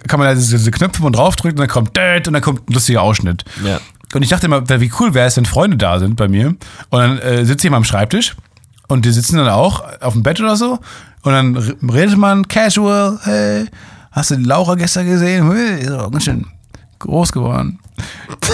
kann 0.07 0.21
man 0.21 0.29
da 0.29 0.35
diese, 0.35 0.57
diese 0.57 0.71
Knöpfe 0.71 1.03
und 1.03 1.17
draufdrücken 1.17 1.59
und 1.59 1.63
dann 1.63 1.69
kommt 1.69 1.97
Död 1.97 2.29
und 2.29 2.35
dann 2.35 2.43
kommt 2.43 2.69
ein 2.69 2.73
lustiger 2.73 3.03
Ausschnitt. 3.03 3.45
Ja. 3.65 3.81
Und 4.13 4.23
ich 4.23 4.29
dachte 4.29 4.47
immer, 4.47 4.69
wie 4.69 4.93
cool 4.99 5.15
wäre 5.15 5.27
es, 5.27 5.37
wenn 5.37 5.45
Freunde 5.45 5.77
da 5.77 5.99
sind 5.99 6.17
bei 6.17 6.29
mir. 6.29 6.49
Und 6.49 6.59
dann 6.91 7.19
äh, 7.19 7.45
sitze 7.45 7.67
ich 7.67 7.71
mal 7.71 7.77
am 7.77 7.85
Schreibtisch 7.85 8.37
und 8.89 9.05
die 9.05 9.13
sitzen 9.13 9.37
dann 9.37 9.49
auch 9.49 9.85
auf 10.01 10.15
dem 10.15 10.23
Bett 10.23 10.41
oder 10.41 10.57
so. 10.57 10.79
Und 11.23 11.33
dann 11.33 11.57
redet 11.57 12.17
man 12.17 12.49
casual, 12.49 13.19
hey, 13.23 13.67
hast 14.11 14.31
du 14.31 14.37
Laura 14.37 14.75
gestern 14.75 15.07
gesehen? 15.07 15.51
Hey, 15.51 15.83
ist 15.83 15.91
auch 15.91 16.11
ganz 16.11 16.25
schön 16.25 16.47
groß 16.99 17.33
geworden. 17.33 17.79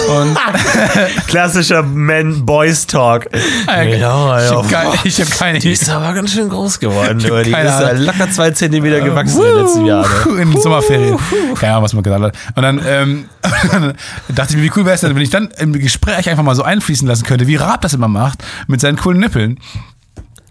Und 0.09 0.37
Klassischer 1.27 1.83
Man-Boys-Talk. 1.83 3.27
äh, 3.67 3.99
Ja, 3.99 4.39
ich 4.43 4.51
habe 4.51 4.67
keine, 4.67 4.93
ich 5.03 5.21
hab 5.21 5.29
keine 5.31 5.59
Die 5.59 5.71
ist 5.71 5.89
aber 5.89 6.13
ganz 6.13 6.31
schön 6.33 6.49
groß 6.49 6.79
geworden. 6.79 7.19
Die 7.19 7.25
ist 7.27 7.45
ja 7.51 7.91
locker 7.91 8.29
zwei 8.31 8.51
Zentimeter 8.51 9.01
gewachsen 9.01 9.41
in 9.41 9.45
den 9.55 9.63
letzten 9.63 9.85
Jahren. 9.85 10.35
Ne? 10.35 10.41
In 10.43 10.51
den 10.51 10.61
Sommerferien. 10.61 11.17
Keine 11.55 11.73
Ahnung, 11.73 11.83
was 11.83 11.93
man 11.93 12.03
gesagt 12.03 12.23
hat. 12.23 12.35
Und 12.55 12.63
dann, 12.63 12.81
ähm, 12.85 13.25
dachte 14.29 14.51
ich 14.53 14.57
mir, 14.57 14.63
wie 14.63 14.71
cool 14.75 14.85
wäre 14.85 14.95
es 14.95 15.01
denn, 15.01 15.15
wenn 15.15 15.21
ich 15.23 15.29
dann 15.29 15.49
im 15.57 15.73
Gespräch 15.73 16.29
einfach 16.29 16.43
mal 16.43 16.55
so 16.55 16.63
einfließen 16.63 17.07
lassen 17.07 17.23
könnte, 17.25 17.47
wie 17.47 17.55
Raab 17.55 17.81
das 17.81 17.93
immer 17.93 18.07
macht, 18.07 18.43
mit 18.67 18.81
seinen 18.81 18.97
coolen 18.97 19.19
Nippeln. 19.19 19.59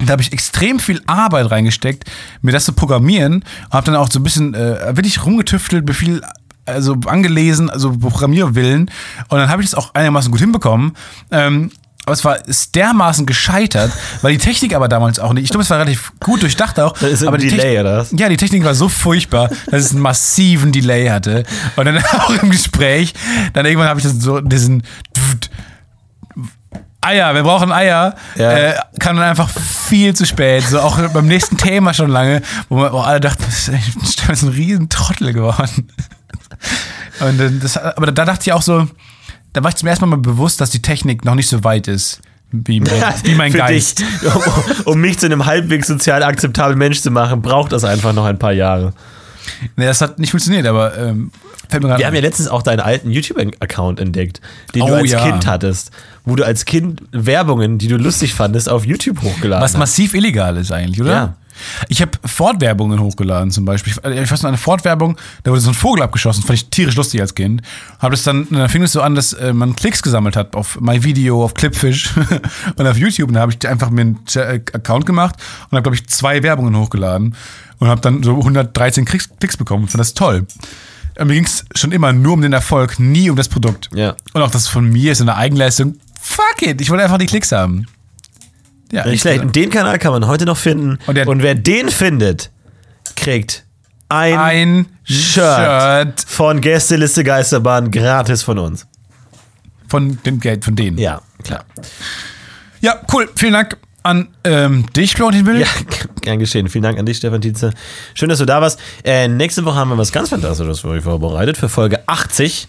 Da 0.04 0.12
habe 0.12 0.22
ich 0.22 0.32
extrem 0.32 0.78
viel 0.78 1.00
Arbeit 1.06 1.50
reingesteckt, 1.50 2.04
mir 2.42 2.52
das 2.52 2.66
zu 2.66 2.74
programmieren. 2.74 3.44
Habe 3.70 3.86
dann 3.86 3.96
auch 3.96 4.10
so 4.10 4.20
ein 4.20 4.22
bisschen 4.24 4.52
äh, 4.54 4.94
wirklich 4.94 5.24
rumgetüftelt, 5.24 5.90
viel 5.94 6.20
also 6.66 6.96
angelesen, 7.06 7.70
also 7.70 7.92
Programmierwillen. 7.96 8.90
Und 9.28 9.38
dann 9.38 9.48
habe 9.48 9.62
ich 9.62 9.70
das 9.70 9.78
auch 9.78 9.94
einigermaßen 9.94 10.30
gut 10.30 10.40
hinbekommen. 10.40 10.92
Ähm, 11.30 11.70
aber 12.04 12.12
es 12.12 12.24
war 12.24 12.46
ist 12.46 12.76
dermaßen 12.76 13.26
gescheitert, 13.26 13.90
weil 14.22 14.30
die 14.32 14.38
Technik 14.38 14.74
aber 14.76 14.86
damals 14.86 15.18
auch 15.18 15.32
nicht. 15.32 15.42
Ich 15.42 15.50
glaube, 15.50 15.62
es 15.64 15.70
war 15.70 15.78
relativ 15.78 16.12
gut 16.20 16.40
durchdacht 16.42 16.78
auch. 16.78 16.96
Da 16.98 17.08
ist 17.08 17.24
aber 17.26 17.36
die 17.36 17.48
Delay, 17.48 17.76
Techn- 17.76 17.80
oder 17.80 17.98
was? 17.98 18.12
Ja, 18.12 18.28
die 18.28 18.36
Technik 18.36 18.64
war 18.64 18.76
so 18.76 18.88
furchtbar, 18.88 19.48
dass 19.70 19.82
es 19.86 19.90
einen 19.90 20.00
massiven 20.02 20.70
Delay 20.70 21.08
hatte. 21.08 21.42
Und 21.74 21.84
dann 21.84 21.98
auch 22.18 22.30
im 22.40 22.50
Gespräch, 22.50 23.12
dann 23.54 23.66
irgendwann 23.66 23.88
habe 23.88 23.98
ich 23.98 24.06
das 24.06 24.14
so 24.20 24.40
diesen 24.40 24.84
Eier, 27.00 27.34
wir 27.34 27.42
brauchen 27.42 27.72
Eier, 27.72 28.14
Ja. 28.36 28.52
äh, 28.52 28.74
kam 28.98 29.16
dann 29.16 29.26
einfach 29.28 29.48
viel 29.48 30.14
zu 30.14 30.26
spät. 30.26 30.64
So 30.64 30.80
auch 30.80 30.98
beim 31.10 31.26
nächsten 31.26 31.56
Thema 31.56 31.94
schon 31.94 32.10
lange, 32.10 32.42
wo, 32.68 32.76
man, 32.76 32.92
wo 32.92 32.98
alle 32.98 33.20
dachten, 33.20 33.44
das 33.46 33.68
ist 33.68 34.42
ein 34.42 34.48
riesen 34.48 34.88
Trottel 34.88 35.32
geworden. 35.32 35.88
Und 37.20 37.62
das, 37.62 37.76
aber 37.76 38.12
da 38.12 38.24
dachte 38.24 38.42
ich 38.44 38.52
auch 38.52 38.62
so, 38.62 38.86
da 39.52 39.62
war 39.62 39.70
ich 39.70 39.76
zum 39.76 39.88
ersten 39.88 40.08
Mal 40.08 40.16
bewusst, 40.18 40.60
dass 40.60 40.70
die 40.70 40.82
Technik 40.82 41.24
noch 41.24 41.34
nicht 41.34 41.48
so 41.48 41.64
weit 41.64 41.88
ist, 41.88 42.20
wie 42.52 42.80
mein, 42.80 42.90
wie 43.24 43.34
mein 43.34 43.52
Geist. 43.52 44.00
dich, 44.00 44.06
um, 44.34 44.42
um 44.92 45.00
mich 45.00 45.18
zu 45.18 45.26
einem 45.26 45.46
halbwegs 45.46 45.86
sozial 45.88 46.22
akzeptablen 46.22 46.78
Mensch 46.78 47.00
zu 47.00 47.10
machen, 47.10 47.40
braucht 47.42 47.72
das 47.72 47.84
einfach 47.84 48.12
noch 48.12 48.24
ein 48.26 48.38
paar 48.38 48.52
Jahre. 48.52 48.92
Nee, 49.76 49.86
das 49.86 50.00
hat 50.00 50.18
nicht 50.18 50.30
funktioniert, 50.30 50.66
aber 50.66 50.96
ähm, 50.98 51.30
fällt 51.68 51.82
mir 51.82 51.88
gerade 51.88 52.00
Wir 52.00 52.06
ein. 52.06 52.08
haben 52.08 52.14
ja 52.16 52.20
letztens 52.20 52.48
auch 52.48 52.62
deinen 52.62 52.80
alten 52.80 53.10
YouTube-Account 53.10 54.00
entdeckt, 54.00 54.40
den 54.74 54.82
Oh, 54.82 54.88
du 54.88 54.94
als 54.96 55.10
ja. 55.12 55.22
Kind 55.24 55.46
hattest, 55.46 55.90
wo 56.24 56.34
du 56.36 56.44
als 56.44 56.64
Kind 56.64 57.00
Werbungen, 57.12 57.78
die 57.78 57.88
du 57.88 57.96
lustig 57.96 58.34
fandest, 58.34 58.68
auf 58.68 58.84
YouTube 58.84 59.22
hochgeladen 59.22 59.62
Was 59.64 59.72
hast. 59.72 59.78
massiv 59.78 60.14
illegal 60.14 60.56
ist 60.56 60.72
eigentlich, 60.72 61.00
oder? 61.00 61.10
Ja. 61.12 61.34
Ich 61.88 62.02
habe 62.02 62.12
Ford-Werbungen 62.24 63.00
hochgeladen 63.00 63.50
zum 63.50 63.64
Beispiel. 63.64 63.92
Ich, 63.92 64.10
ich 64.10 64.30
weiß 64.30 64.42
noch, 64.42 64.48
eine 64.48 64.58
Ford-Werbung, 64.58 65.16
da 65.42 65.50
wurde 65.50 65.60
so 65.60 65.70
ein 65.70 65.74
Vogel 65.74 66.02
abgeschossen, 66.02 66.42
fand 66.42 66.58
ich 66.58 66.70
tierisch 66.70 66.96
lustig 66.96 67.20
als 67.20 67.34
Kind. 67.34 67.62
Hab 67.98 68.10
das 68.10 68.22
dann, 68.22 68.46
dann 68.50 68.68
fing 68.68 68.82
es 68.82 68.92
so 68.92 69.02
an, 69.02 69.14
dass 69.14 69.32
äh, 69.32 69.52
man 69.52 69.76
Klicks 69.76 70.02
gesammelt 70.02 70.36
hat 70.36 70.54
auf 70.54 70.80
My 70.80 71.02
Video, 71.02 71.44
auf 71.44 71.54
Clipfish 71.54 72.10
und 72.76 72.86
auf 72.86 72.96
YouTube. 72.96 73.28
Und 73.28 73.34
da 73.34 73.40
habe 73.40 73.52
ich 73.52 73.68
einfach 73.68 73.90
mir 73.90 74.02
einen 74.02 74.18
äh, 74.34 74.60
Account 74.72 75.06
gemacht 75.06 75.36
und 75.70 75.76
habe, 75.76 75.82
glaube 75.82 75.96
ich, 75.96 76.06
zwei 76.08 76.42
Werbungen 76.42 76.76
hochgeladen 76.76 77.34
und 77.78 77.88
habe 77.88 78.00
dann 78.00 78.22
so 78.22 78.36
113 78.36 79.04
Klicks, 79.04 79.28
Klicks 79.38 79.56
bekommen. 79.56 79.84
Ich 79.84 79.90
fand 79.90 80.00
das 80.00 80.14
toll. 80.14 80.46
Äh, 81.16 81.24
Mir 81.24 81.34
ging 81.34 81.44
es 81.44 81.64
schon 81.74 81.92
immer 81.92 82.12
nur 82.12 82.34
um 82.34 82.42
den 82.42 82.52
Erfolg, 82.52 82.98
nie 82.98 83.30
um 83.30 83.36
das 83.36 83.48
Produkt. 83.48 83.88
Ja. 83.94 84.14
Und 84.32 84.42
auch 84.42 84.50
das 84.50 84.68
von 84.68 84.88
mir 84.88 85.12
ist 85.12 85.20
eine 85.20 85.36
Eigenleistung. 85.36 85.96
Fuck 86.20 86.62
it, 86.62 86.80
ich 86.80 86.90
wollte 86.90 87.04
einfach 87.04 87.18
die 87.18 87.26
Klicks 87.26 87.52
haben. 87.52 87.86
Ja, 88.92 89.06
Nicht 89.06 89.20
schlecht. 89.22 89.42
Und 89.42 89.56
den 89.56 89.70
Kanal 89.70 89.98
kann 89.98 90.12
man 90.12 90.26
heute 90.26 90.44
noch 90.46 90.56
finden. 90.56 90.98
Und 91.06 91.08
Und, 91.08 91.14
der- 91.16 91.26
wer 91.42 91.54
den 91.54 91.88
findet, 91.88 92.50
kriegt 93.16 93.64
ein, 94.08 94.38
ein 94.38 94.86
Shirt, 95.04 95.34
Shirt 95.34 96.24
von 96.28 96.60
Gästeliste 96.60 97.24
Geisterbahn 97.24 97.90
gratis 97.90 98.42
von 98.42 98.58
uns. 98.58 98.86
von 99.88 100.18
dem 100.24 100.38
Geld, 100.40 100.64
von 100.64 100.76
denen. 100.76 100.98
Ja, 100.98 101.20
klar. 101.42 101.64
Ja, 102.80 103.00
cool. 103.12 103.28
Vielen 103.34 103.52
Dank 103.54 103.76
an 104.04 104.28
ähm, 104.44 104.86
dich, 104.92 105.14
Florentin 105.14 105.46
Will. 105.46 105.60
Ja, 105.60 105.66
gern 106.22 106.38
geschehen. 106.38 106.68
Vielen 106.68 106.84
Dank 106.84 106.98
an 106.98 107.06
dich, 107.06 107.16
Stefan 107.16 107.40
Tietze. 107.40 107.72
Schön, 108.14 108.28
dass 108.28 108.38
du 108.38 108.44
da 108.46 108.60
warst. 108.60 108.78
Äh, 109.02 109.26
nächste 109.26 109.64
Woche 109.64 109.74
haben 109.76 109.88
wir 109.90 109.98
was 109.98 110.12
ganz 110.12 110.28
Fantastisches 110.28 110.80
für 110.80 110.88
euch 110.88 111.02
vorbereitet. 111.02 111.56
Für 111.56 111.68
Folge 111.68 112.06
80. 112.06 112.68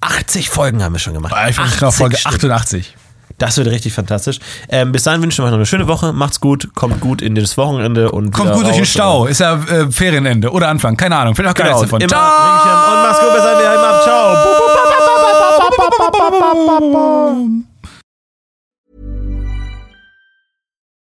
80 0.00 0.48
Folgen 0.50 0.82
haben 0.82 0.94
wir 0.94 0.98
schon 0.98 1.12
gemacht. 1.14 1.34
Ich 1.50 1.56
bin 1.56 1.64
genau 1.78 1.90
Folge 1.90 2.16
Stück. 2.16 2.32
88. 2.34 2.96
Das 3.42 3.56
wird 3.56 3.66
richtig 3.66 3.92
fantastisch. 3.92 4.38
Ähm, 4.68 4.92
bis 4.92 5.02
dahin 5.02 5.20
wünschen 5.20 5.38
wir 5.42 5.46
euch 5.46 5.50
noch 5.50 5.56
eine 5.58 5.66
schöne 5.66 5.88
Woche. 5.88 6.12
Macht's 6.12 6.38
gut, 6.38 6.76
kommt 6.76 7.00
gut 7.00 7.20
in 7.20 7.34
das 7.34 7.58
Wochenende 7.58 8.12
und 8.12 8.30
Kommt 8.30 8.52
gut 8.52 8.64
durch 8.64 8.76
den. 8.76 8.86
Stau. 8.86 9.26
Ist 9.26 9.40
ja 9.40 9.54
äh, 9.54 9.90
Ferienende 9.90 10.52
oder 10.52 10.68
Anfang. 10.68 10.96
Keine 10.96 11.16
Ahnung. 11.16 11.34
Vielleicht 11.34 11.58
auch 11.58 11.64
Genau, 11.64 11.80
davon. 11.82 12.00
immer 12.00 12.08
Ciao. 12.08 12.94
Und 12.94 13.02
macht's 13.02 13.18
gut, 13.18 13.32
bis 13.34 13.42
dann 13.42 13.58
wieder. 13.58 14.00
Ciao. 14.04 14.36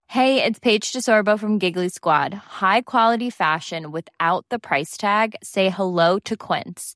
Hey, 0.07 0.41
it's 0.41 0.59
Paige 0.59 0.91
DeSorbo 0.93 1.37
from 1.37 1.59
Giggly 1.59 1.89
Squad. 1.89 2.33
High 2.61 2.81
quality 2.83 3.29
fashion 3.29 3.91
without 3.91 4.45
the 4.49 4.59
price 4.59 4.95
tag. 4.95 5.35
Say 5.43 5.69
hello 5.69 6.19
to 6.19 6.37
Quince. 6.37 6.95